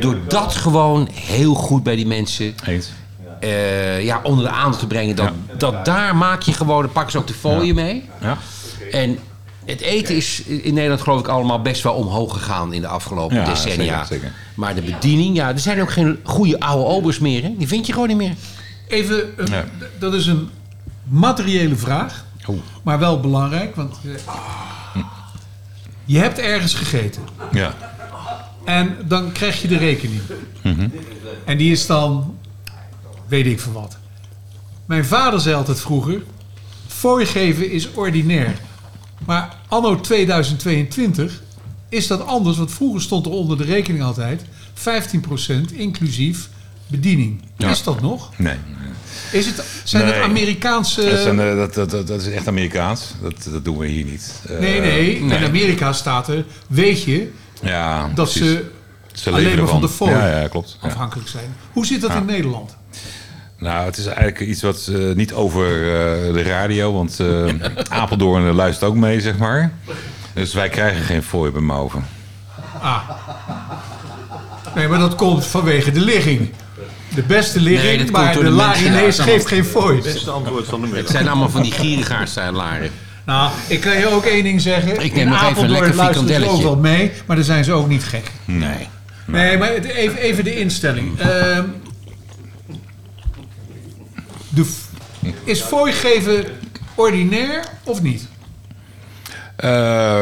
[0.00, 2.54] door dat gewoon heel goed bij die mensen
[3.40, 5.16] eh, ja, onder de aandacht te brengen.
[5.16, 8.04] Dat, dat daar maak je gewoon, dan pakken ze ook de folie mee.
[8.20, 8.38] Ja.
[8.90, 9.18] En
[9.64, 13.36] het eten is in Nederland geloof ik allemaal best wel omhoog gegaan in de afgelopen
[13.36, 14.04] Ja, decennia.
[14.04, 14.32] zeker, zeker.
[14.54, 17.42] Maar de bediening, ja, er zijn ook geen goede oude obers meer.
[17.42, 17.54] Hè?
[17.58, 18.34] Die vind je gewoon niet meer.
[18.88, 19.64] Even, eh, Ja.
[19.98, 20.48] dat is een
[21.04, 22.24] materiële vraag.
[22.46, 22.58] Oh.
[22.82, 25.02] Maar wel belangrijk, want eh,
[26.04, 27.22] je hebt ergens gegeten.
[27.52, 27.74] Ja.
[28.64, 30.20] En dan krijg je de rekening.
[31.44, 32.38] En die is dan,
[33.28, 33.96] weet ik veel wat.
[34.86, 36.22] Mijn vader zei altijd vroeger,
[36.86, 38.54] fooi geven is ordinair.
[39.26, 41.42] Maar anno 2022
[41.88, 44.42] is dat anders, want vroeger stond er onder de rekening altijd
[44.74, 46.48] 15% inclusief
[46.86, 47.42] bediening.
[47.56, 47.70] Ja.
[47.70, 48.30] Is dat nog?
[48.38, 48.56] Nee.
[49.32, 50.12] Is het, zijn Nee.
[50.14, 51.04] het Amerikaanse...
[51.10, 53.14] Dat, zijn, eh, dat, dat, dat, dat is echt Amerikaans.
[53.22, 54.42] Dat, dat doen we hier niet.
[54.46, 57.30] Eh, nee, nee, In Amerika staat er, weet je
[57.62, 58.50] Ja, dat precies.
[58.50, 58.70] ze,
[59.12, 59.88] Ze alleen leven maar van ervan.
[59.90, 60.78] de fooi Ja, ja, klopt.
[60.80, 61.54] Afhankelijk zijn.
[61.72, 62.16] Hoe zit dat Ja.
[62.16, 62.76] in Nederland?
[63.58, 67.44] Nou, het is eigenlijk iets wat eh, niet over eh, de radio, want eh,
[67.88, 69.72] Apeldoorn luistert ook mee, zeg maar.
[70.34, 72.06] Dus wij krijgen geen fooi bij Mauven.
[72.80, 73.08] Ah.
[74.74, 76.50] Nee, maar dat komt vanwege de ligging.
[77.14, 80.02] De beste ligging, Nee, maar de de larinees geeft geen fooi.
[80.02, 82.90] Beste antwoord van de Het zijn allemaal van die gierigaardsluilaren.
[83.24, 85.00] Nou, ik kan je ook één ding zeggen.
[85.00, 86.62] Ik neem in nog even lekker luisteren ze ook frikandelletje.
[86.62, 88.30] wel mee, maar dan zijn ze ook niet gek.
[88.44, 88.88] Nee.
[89.26, 91.18] Nee, maar even, even de instelling.
[91.18, 91.64] Ehm,
[94.48, 94.66] de,
[95.44, 96.44] is fooi geven
[96.94, 98.28] ordinair of niet?
[99.56, 100.20] Eh,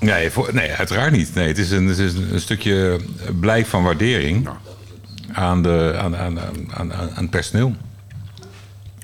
[0.00, 1.34] nee, voor, nee, uiteraard niet.
[1.34, 3.00] Nee, het is een, het is een, stukje
[3.40, 4.48] blijk van waardering
[5.32, 7.74] aan, de, aan, aan, aan, aan, aan het personeel.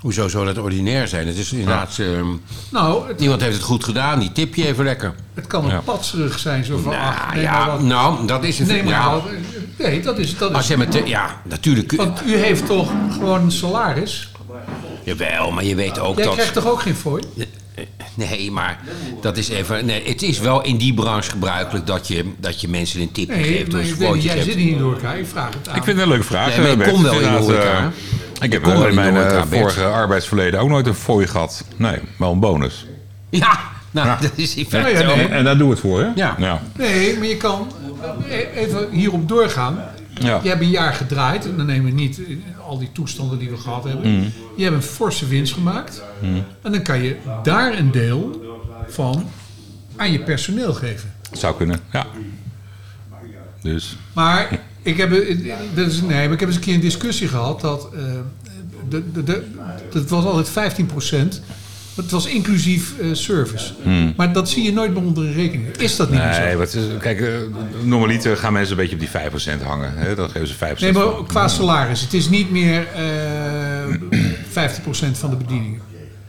[0.07, 1.27] Hoezo zou dat ordinair zijn?
[1.27, 1.99] Het is inderdaad...
[1.99, 2.27] ehm,
[2.71, 5.15] Nou, het, Niemand heeft het goed gedaan, die tip je even lekker.
[5.35, 5.81] het kan een Ja.
[5.81, 6.65] patserig zijn.
[6.65, 7.81] Zo van, Nou, ja, wat.
[7.83, 8.69] nou, dat is het.
[8.69, 9.23] Nee, maar wat-
[9.79, 10.37] nee, dat is...
[10.39, 11.93] Dat als is je met de, ja, natuurlijk.
[11.97, 14.31] want u heeft toch gewoon een salaris?
[15.05, 16.35] Jawel, maar je weet ook Jij dat.
[16.35, 17.23] krijgt toch ook geen fooi?
[18.15, 18.81] Nee, maar
[19.21, 19.87] dat is even.
[19.87, 23.37] Nee, het is wel in die branche gebruikelijk dat je, dat je mensen een tipje
[23.37, 23.73] Nee, geeft.
[23.73, 25.13] maar Dus weet jij zit niet in de horeca.
[25.13, 25.77] Ik vraag het aan.
[25.77, 26.49] Ik vind het een leuke vraag.
[26.49, 27.79] Nee, maar ik eh, kom wel in de horeca.
[27.79, 27.85] eh,
[28.41, 29.61] Ik heb in mijn horeca, eh, Bert.
[29.61, 31.65] vorige arbeidsverleden ook nooit een fooi gehad.
[31.77, 32.87] Nee, wel een bonus.
[33.31, 33.59] Ja,
[33.91, 35.25] nou, dat is in feite Ja, ja, nee.
[35.25, 36.07] ook- En daar doe het voor, hè?
[36.15, 36.35] Ja.
[36.39, 36.63] ja.
[36.77, 37.71] Nee, maar je kan
[38.55, 39.85] even hierop doorgaan.
[40.21, 40.41] Ja.
[40.43, 41.45] Je hebt een jaar gedraaid.
[41.45, 42.37] En dan nemen we niet eh,
[42.67, 44.11] al die toestanden die we gehad hebben.
[44.11, 44.33] Mm.
[44.57, 46.03] Je hebt een forse winst gemaakt.
[46.21, 46.45] Mm.
[46.63, 48.45] En dan kan je daar een deel
[48.89, 49.29] van
[49.97, 51.13] aan je personeel geven.
[51.33, 52.07] Zou kunnen, ja.
[53.63, 56.81] Dus, Maar ik heb, eh, dat is, nee, maar ik heb eens een keer een
[56.81, 57.89] discussie gehad dat
[58.89, 59.45] de, de, de,
[59.91, 60.87] dat was altijd 15
[61.97, 63.73] Het was inclusief eh, service.
[63.83, 64.13] Hmm.
[64.17, 65.77] Maar dat zie je nooit meer onder een rekening.
[65.77, 66.41] Is dat niet meer zo?
[66.41, 67.29] nee, wat is, kijk, eh,
[67.83, 69.93] normaliter gaan mensen een beetje op die 5% hangen.
[69.97, 70.15] Hè?
[70.15, 71.27] Dan geven ze 5% Nee, maar van.
[71.27, 72.01] qua salaris.
[72.01, 74.25] Het is niet meer eh
[75.13, 75.81] 50% van de bedieningen.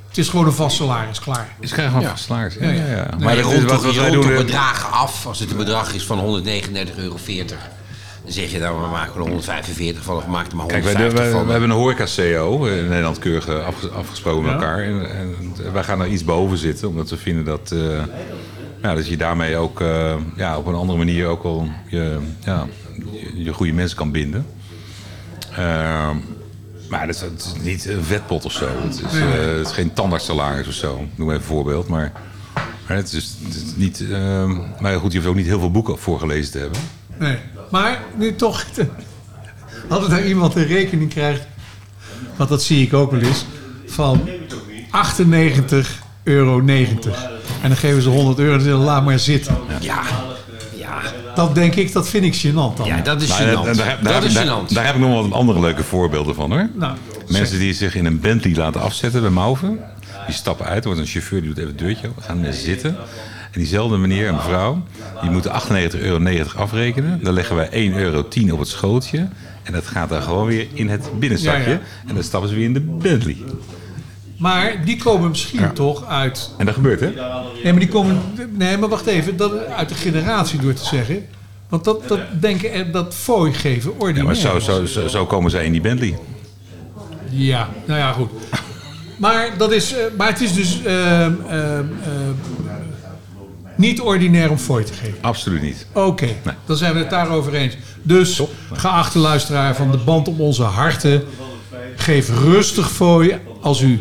[0.08, 1.48] Het is gewoon een vast salaris, klaar.
[1.62, 2.10] Ze krijgen gewoon Ja.
[2.10, 2.56] vast salaris.
[2.60, 3.08] Ja, Ja, ja.
[3.20, 4.36] Maar je dat is toch, wat wij doen.
[4.36, 5.26] bedragen af.
[5.26, 7.18] Als het een bedrag is van 139,40 euro.
[8.28, 10.84] Dan zeg je dan, we maken er 145 van of we maken er maar Kijk,
[10.84, 11.46] wij, 150 wij- van.
[11.46, 14.80] we hebben een horeca-CO in Nederland keurig eh, afges- afgesproken met elkaar.
[14.84, 18.04] En, en wij gaan er iets boven zitten, omdat we vinden dat, eh,
[18.82, 22.66] ja, dat je daarmee ook eh, ja, op een andere manier ook wel je, ja,
[23.12, 24.46] je, je goede mensen kan binden.
[25.56, 26.16] Ehm,
[26.90, 28.68] maar dat is, het is niet een vetpot of zo.
[28.84, 30.96] Het is, eh, het is geen tandartssalaris of zo.
[30.96, 31.88] Ik Noem even een voorbeeld.
[31.88, 32.12] Maar,
[32.88, 34.04] maar het, is, het is niet.
[34.12, 36.80] ehm, maar goed, je hoeft ook niet heel veel boeken voorgelezen te hebben.
[37.18, 37.38] Nee.
[37.70, 38.66] Maar nu toch,
[39.90, 41.48] als er iemand een rekening krijgt,
[42.36, 43.46] want dat zie ik ook wel eens,
[43.88, 45.88] van 98,90
[46.24, 46.60] euro.
[46.60, 47.00] En
[47.62, 49.58] dan geven ze 100 euro en zeggen laat maar zitten.
[49.80, 50.02] Ja,
[50.76, 51.02] ja.
[51.36, 52.86] Dat denk ik, dat vind ik gênant dan.
[52.86, 53.42] ja, dat is gênant.
[53.42, 54.74] eh, daar, daar, dat heb- is daar- gênant.
[54.74, 56.70] daar heb ik nog wel wat andere leuke voorbeelden van hoor.
[56.74, 59.80] Nou, Mensen die zich in een Bentley laten afzetten bij Mauven.
[60.26, 62.24] Die stappen uit, er wordt een chauffeur die doet even het deurtje open.
[62.24, 62.96] Gaan zitten.
[63.58, 64.84] En diezelfde meneer en mevrouw,
[65.22, 65.52] die moeten
[65.94, 67.20] 98,90 euro afrekenen.
[67.24, 68.24] Dan leggen wij 1,10 euro
[68.54, 69.28] op het schootje.
[69.64, 71.64] En dat gaat dan gewoon weer in het binnenzakje.
[71.64, 71.80] Ja, ja.
[72.08, 73.38] En dan stappen ze weer in de Bentley.
[74.38, 76.52] maar die komen misschien toch uit...
[76.58, 77.06] En dat gebeurt hè?
[77.64, 78.22] Nee, maar die komen...
[78.58, 79.38] Nee, maar wacht even.
[79.38, 81.26] Dat, uit de generatie door te zeggen.
[81.70, 84.26] Want dat, dat denken, er- dat fooi geven Ja, ordinair.
[84.26, 86.18] maar zo, zo, zo, zo komen zij in die Bentley.
[87.30, 88.30] Ja, nou ja, goed.
[89.18, 91.34] Maar, dat is, eh, maar het is dus ehm,
[93.78, 95.18] niet ordinair om fooi te geven.
[95.22, 95.88] Absoluut niet.
[95.94, 96.28] Oké,
[96.66, 97.78] dan zijn we het daarover eens.
[98.02, 98.42] Dus,
[98.74, 101.24] geachte luisteraar van de band om onze harten...
[101.96, 104.00] geef rustig fooi als u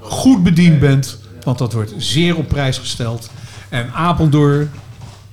[0.00, 1.18] goed bediend bent...
[1.42, 3.30] want dat wordt zeer op prijs gesteld.
[3.68, 4.70] En Apeldoorn,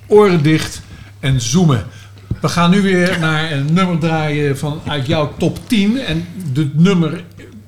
[0.06, 0.80] oren dicht
[1.20, 1.86] en zoomen.
[2.40, 5.98] We gaan nu weer naar een nummer draaien van uit jouw top 10.
[5.98, 7.24] En de nummer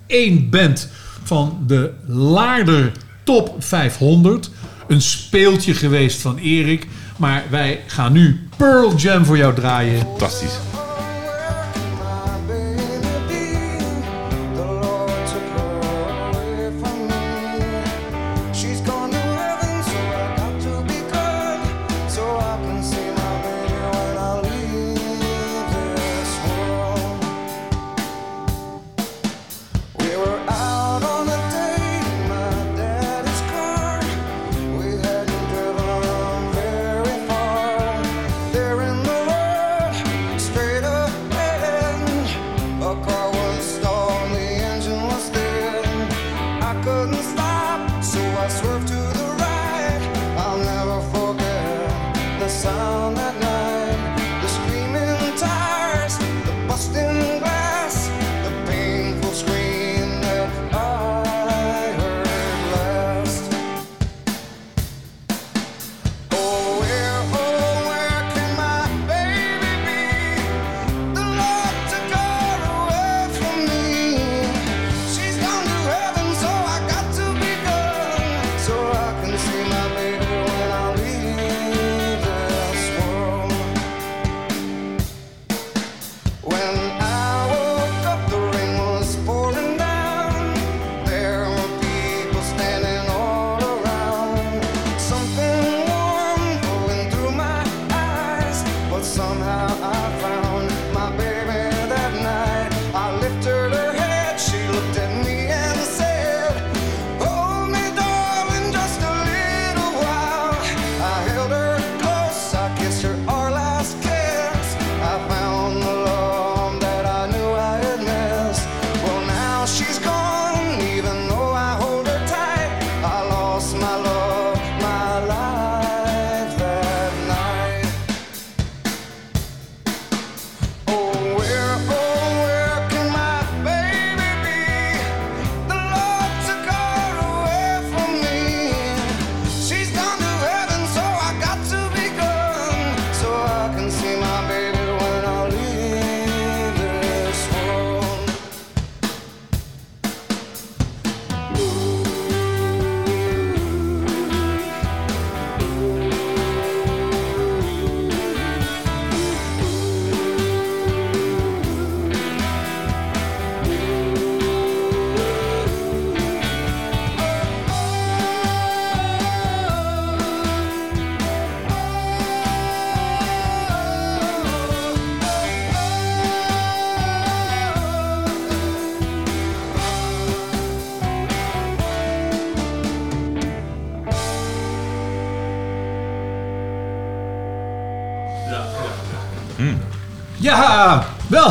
[0.07, 0.89] 1 band
[1.23, 2.93] van de Laarder
[3.27, 4.51] Top 500.
[4.89, 6.87] Een speeltje geweest van Erik.
[7.17, 9.99] Maar wij gaan nu Pearl Jam voor jou draaien.
[9.99, 10.59] Fantastisch.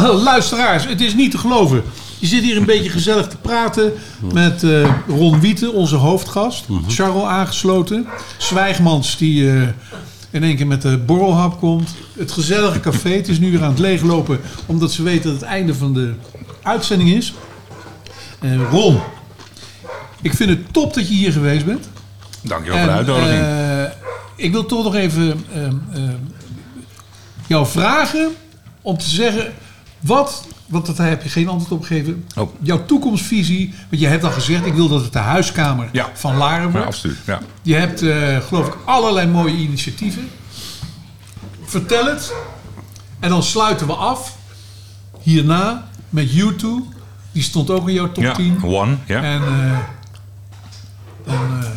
[0.01, 1.83] Wel luisteraars, het is niet te geloven.
[2.19, 3.93] Je zit hier een beetje gezellig te praten
[4.33, 6.65] met eh, Ron Wieten, onze hoofdgast.
[6.87, 8.07] Charles aangesloten.
[8.37, 9.61] Zwijgmans die eh,
[10.29, 11.95] in één keer met de borrelhap komt.
[12.17, 14.39] Het gezellige café, het is nu weer aan het leeglopen...
[14.65, 16.13] omdat ze weten dat het einde van de
[16.61, 17.33] uitzending is.
[18.39, 18.99] Eh, Ron,
[20.21, 21.89] ik vind het top dat je hier geweest bent.
[22.41, 23.45] Dankjewel voor de uitnodiging.
[24.35, 25.45] ik wil toch nog even
[27.47, 28.35] jou vragen
[28.81, 29.53] om te zeggen
[30.05, 32.25] wat, want dat heb je geen antwoord op gegeven.
[32.35, 32.49] Oh.
[32.61, 36.09] Jouw toekomstvisie, want je hebt al gezegd, ik wil dat het de huiskamer Ja.
[36.13, 36.85] van Laren Ja, wordt.
[36.87, 37.17] absoluut.
[37.25, 37.39] Ja.
[37.61, 40.29] Je hebt, eh, geloof ik, allerlei mooie initiatieven.
[41.63, 42.33] Vertel het.
[43.19, 44.37] En dan sluiten we af.
[45.21, 46.67] Hierna met U2.
[47.31, 48.63] Die stond ook in jouw top Ja, 10.
[48.63, 49.21] One, ja.
[49.23, 49.77] En eh,
[51.25, 51.69] dan, eh,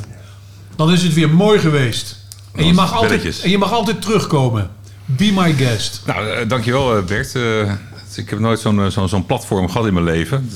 [0.77, 2.17] dan is het weer mooi geweest.
[2.55, 4.71] En je, mag altijd, en je mag altijd terugkomen.
[5.05, 6.03] Be my guest.
[6.07, 7.35] Nou, dankjewel Bert.
[7.35, 7.73] Eh,
[8.19, 10.51] ik heb nooit zo'n eh, zo'n zo'n platform gehad in mijn leven.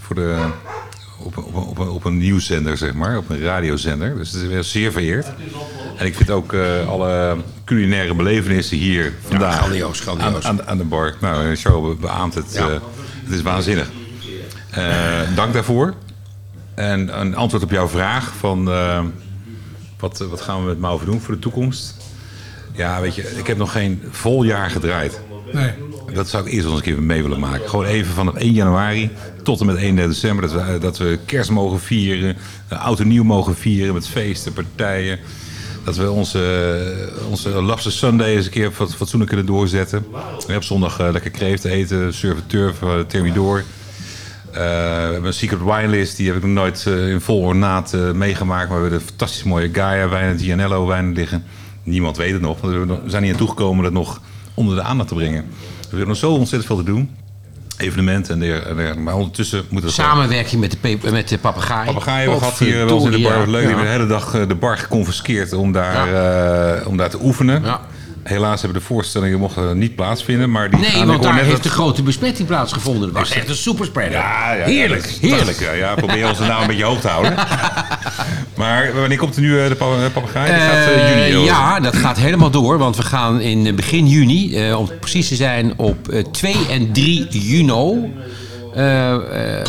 [0.00, 0.46] Voor de,
[1.18, 3.16] op, op, op, op een nieuwszender, zeg maar.
[3.16, 4.16] Op een radiozender.
[4.16, 5.26] Dus het is weer zeer vereerd.
[5.96, 10.44] En ik vind ook eh, alle culinaire belevenissen hier vandaag grandioos, grandioos.
[10.44, 11.14] Aan, aan, aan de bar.
[11.20, 12.52] Nou, Show beaamt het.
[12.52, 12.68] Ja.
[12.68, 12.72] eh,
[13.24, 13.90] het is waanzinnig.
[14.70, 15.94] Eh, dank daarvoor.
[16.74, 18.70] En een antwoord op jouw vraag van...
[18.70, 19.04] eh,
[19.98, 21.96] wat, wat gaan we met Mauve doen voor de toekomst?
[22.72, 25.20] Ja, weet je, ik heb nog geen vol jaar gedraaid.
[25.52, 25.72] Nee.
[26.18, 27.68] Dat zou ik eerst wel eens een keer mee willen maken.
[27.68, 29.10] Gewoon even vanaf 1 januari
[29.42, 30.48] tot en met 1 december.
[30.48, 32.36] Dat we, dat we kerst mogen vieren.
[32.68, 35.18] eh, Oud en nieuw mogen vieren met feesten, partijen.
[35.84, 40.04] Dat we onze, onze Lapse Sunday eens een keer wat fatsoenlijk kunnen doorzetten.
[40.46, 42.76] We op zondag eh, lekker kreeft eten, surf turf,
[43.06, 43.58] thermidor.
[44.52, 44.60] Eh, we
[45.12, 48.10] hebben een secret wine list, die heb ik nog nooit eh, in vol ornaat eh,
[48.12, 48.68] meegemaakt.
[48.68, 51.44] Maar we hebben een fantastisch mooie Gaia wijnen, Gianello wijnen liggen.
[51.82, 54.20] Niemand weet het nog, want nog- we zijn niet aan toegekomen dat nog
[54.54, 55.44] onder de aandacht te brengen.
[55.90, 57.10] We hebben nog zo ontzettend veel te doen.
[57.76, 59.00] Evenementen en dergelijke.
[59.00, 61.84] Maar ondertussen moeten we gewoon- Samenwerking met de, met de papegaai.
[61.84, 63.48] Hebben we gehad hier wel eens in de bar.
[63.48, 63.58] Leuk.
[63.60, 66.14] Die hebben de hele dag eh, de bar geconfiskeerd om daar,
[66.80, 67.62] eh, om daar te oefenen.
[68.28, 70.50] Helaas hebben de voorstellingen mochten niet plaatsvinden.
[70.50, 73.08] Maar die Nee, want daar net heeft dat- de grote besmetting plaatsgevonden.
[73.12, 74.12] Dat was echt een superspreader.
[74.12, 75.60] Ja, ja, heerlijk, ja, heerlijk.
[75.60, 77.34] Ja, ja, probeer ons nou een beetje hoog te houden.
[78.56, 80.50] Maar wanneer komt er nu eh, de pa- papegaai?
[80.52, 81.44] Dat gaat eh, Eh, juni.
[81.44, 82.78] ja, dat gaat helemaal door.
[82.78, 87.26] Want we gaan in begin juni, om precies te zijn op eh, 2 en 3
[87.28, 88.12] juni...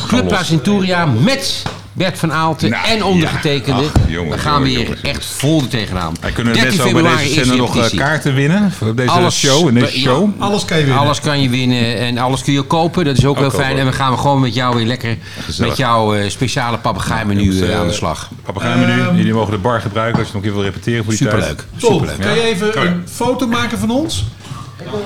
[0.07, 0.31] Club los.
[0.31, 1.64] La Centuria met
[2.00, 3.82] Bert van Aalten Nou, en ondergetekende.
[3.82, 3.88] ja.
[3.94, 6.16] Ach, jongens, we gaan weer echt vol er tegenaan.
[6.22, 8.72] En kunnen de 13 mensen ook bij februari deze zender nog eh, kaarten winnen?
[8.72, 10.30] Voor deze Alles- show, in deze ja, show?
[10.42, 11.02] Alles kan je winnen.
[11.04, 13.06] Alles kan je winnen en alles kun je kopen.
[13.06, 13.64] Dat is ook, Ook heel fijn.
[13.68, 13.80] kopen.
[13.80, 15.70] En we gaan gewoon met jou weer lekker Gezellig.
[15.70, 18.30] met jouw eh, speciale papegaaimenu eh, aan de slag.
[18.44, 19.02] Papegaaimenu.
[19.02, 21.22] Ehm, Jullie mogen de bar gebruiken als je nog een keer wil repeteren voor die
[21.22, 21.46] Superleuk.
[21.58, 21.66] tijd.
[21.78, 22.20] Superleuk.
[22.22, 24.26] kan je even een foto maken van ons?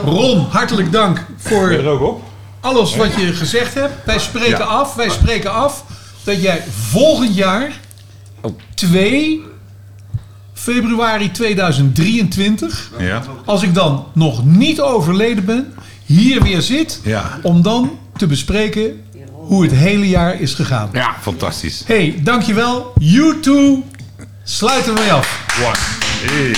[0.06, 2.24] Ron, hartelijk dank voor Ben je er ook op?
[2.61, 3.94] alles wat je gezegd hebt.
[4.06, 4.64] Wij spreken Ja.
[4.64, 5.84] af, wij spreken af
[6.24, 7.82] dat jij volgend jaar
[8.41, 8.60] Oh.
[8.76, 9.41] 2
[10.54, 13.24] februari 2023, Ja.
[13.45, 15.74] als ik dan nog niet overleden ben,
[16.06, 17.40] hier weer zit Ja.
[17.41, 19.02] om dan te bespreken
[19.32, 20.90] hoe het hele jaar is gegaan.
[20.94, 21.16] Ja.
[21.22, 21.84] Fantastisch.
[21.86, 22.94] Hey, dankjewel.
[23.00, 23.84] You too.
[24.44, 25.45] Sluiten we mee af.
[25.66, 25.76] One.
[26.32, 26.56] Hey.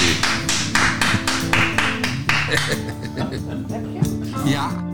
[4.45, 4.84] Ja.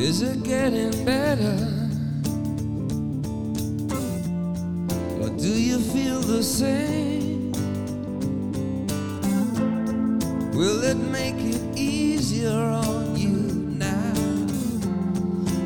[0.00, 1.58] Is it getting better?
[5.20, 7.52] Or do you feel the same?
[10.54, 13.36] Will it make it easier on you
[13.76, 14.14] now?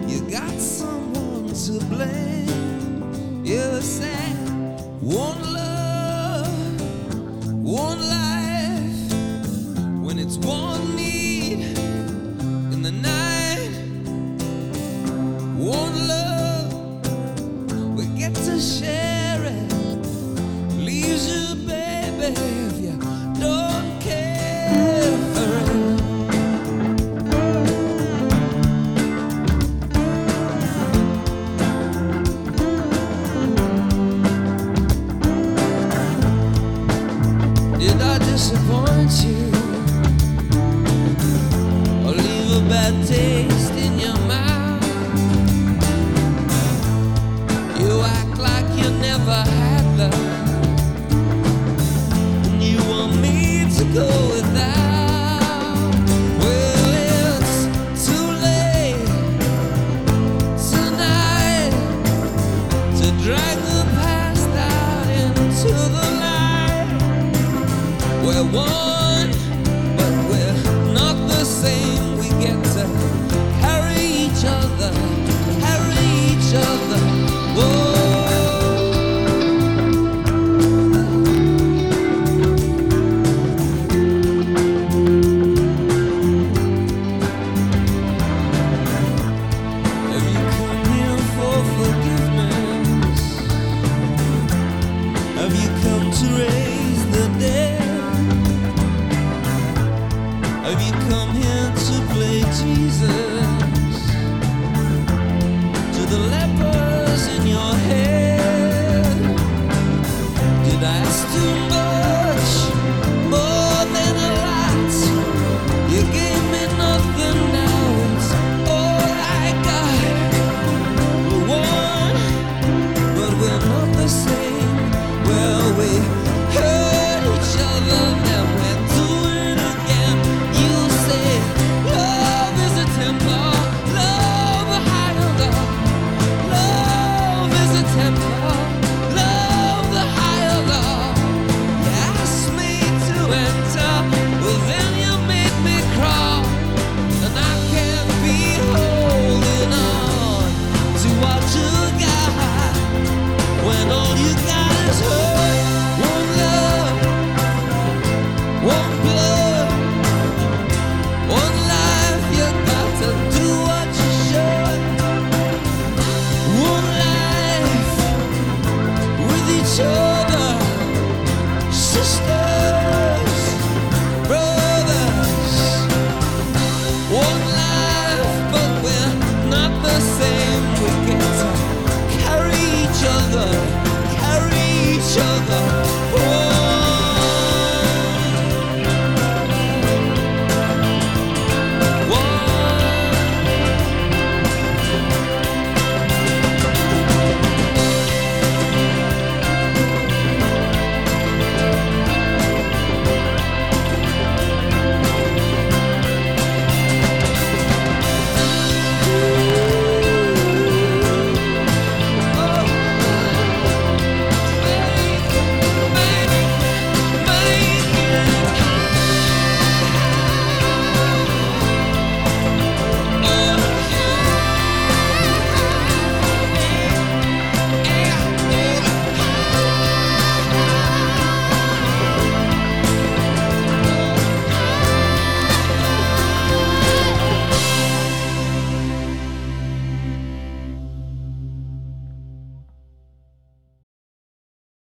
[0.08, 3.44] You got someone to blame.
[3.44, 4.34] You said
[5.00, 6.80] one love,
[7.62, 9.12] one life.
[10.04, 11.03] When it's one need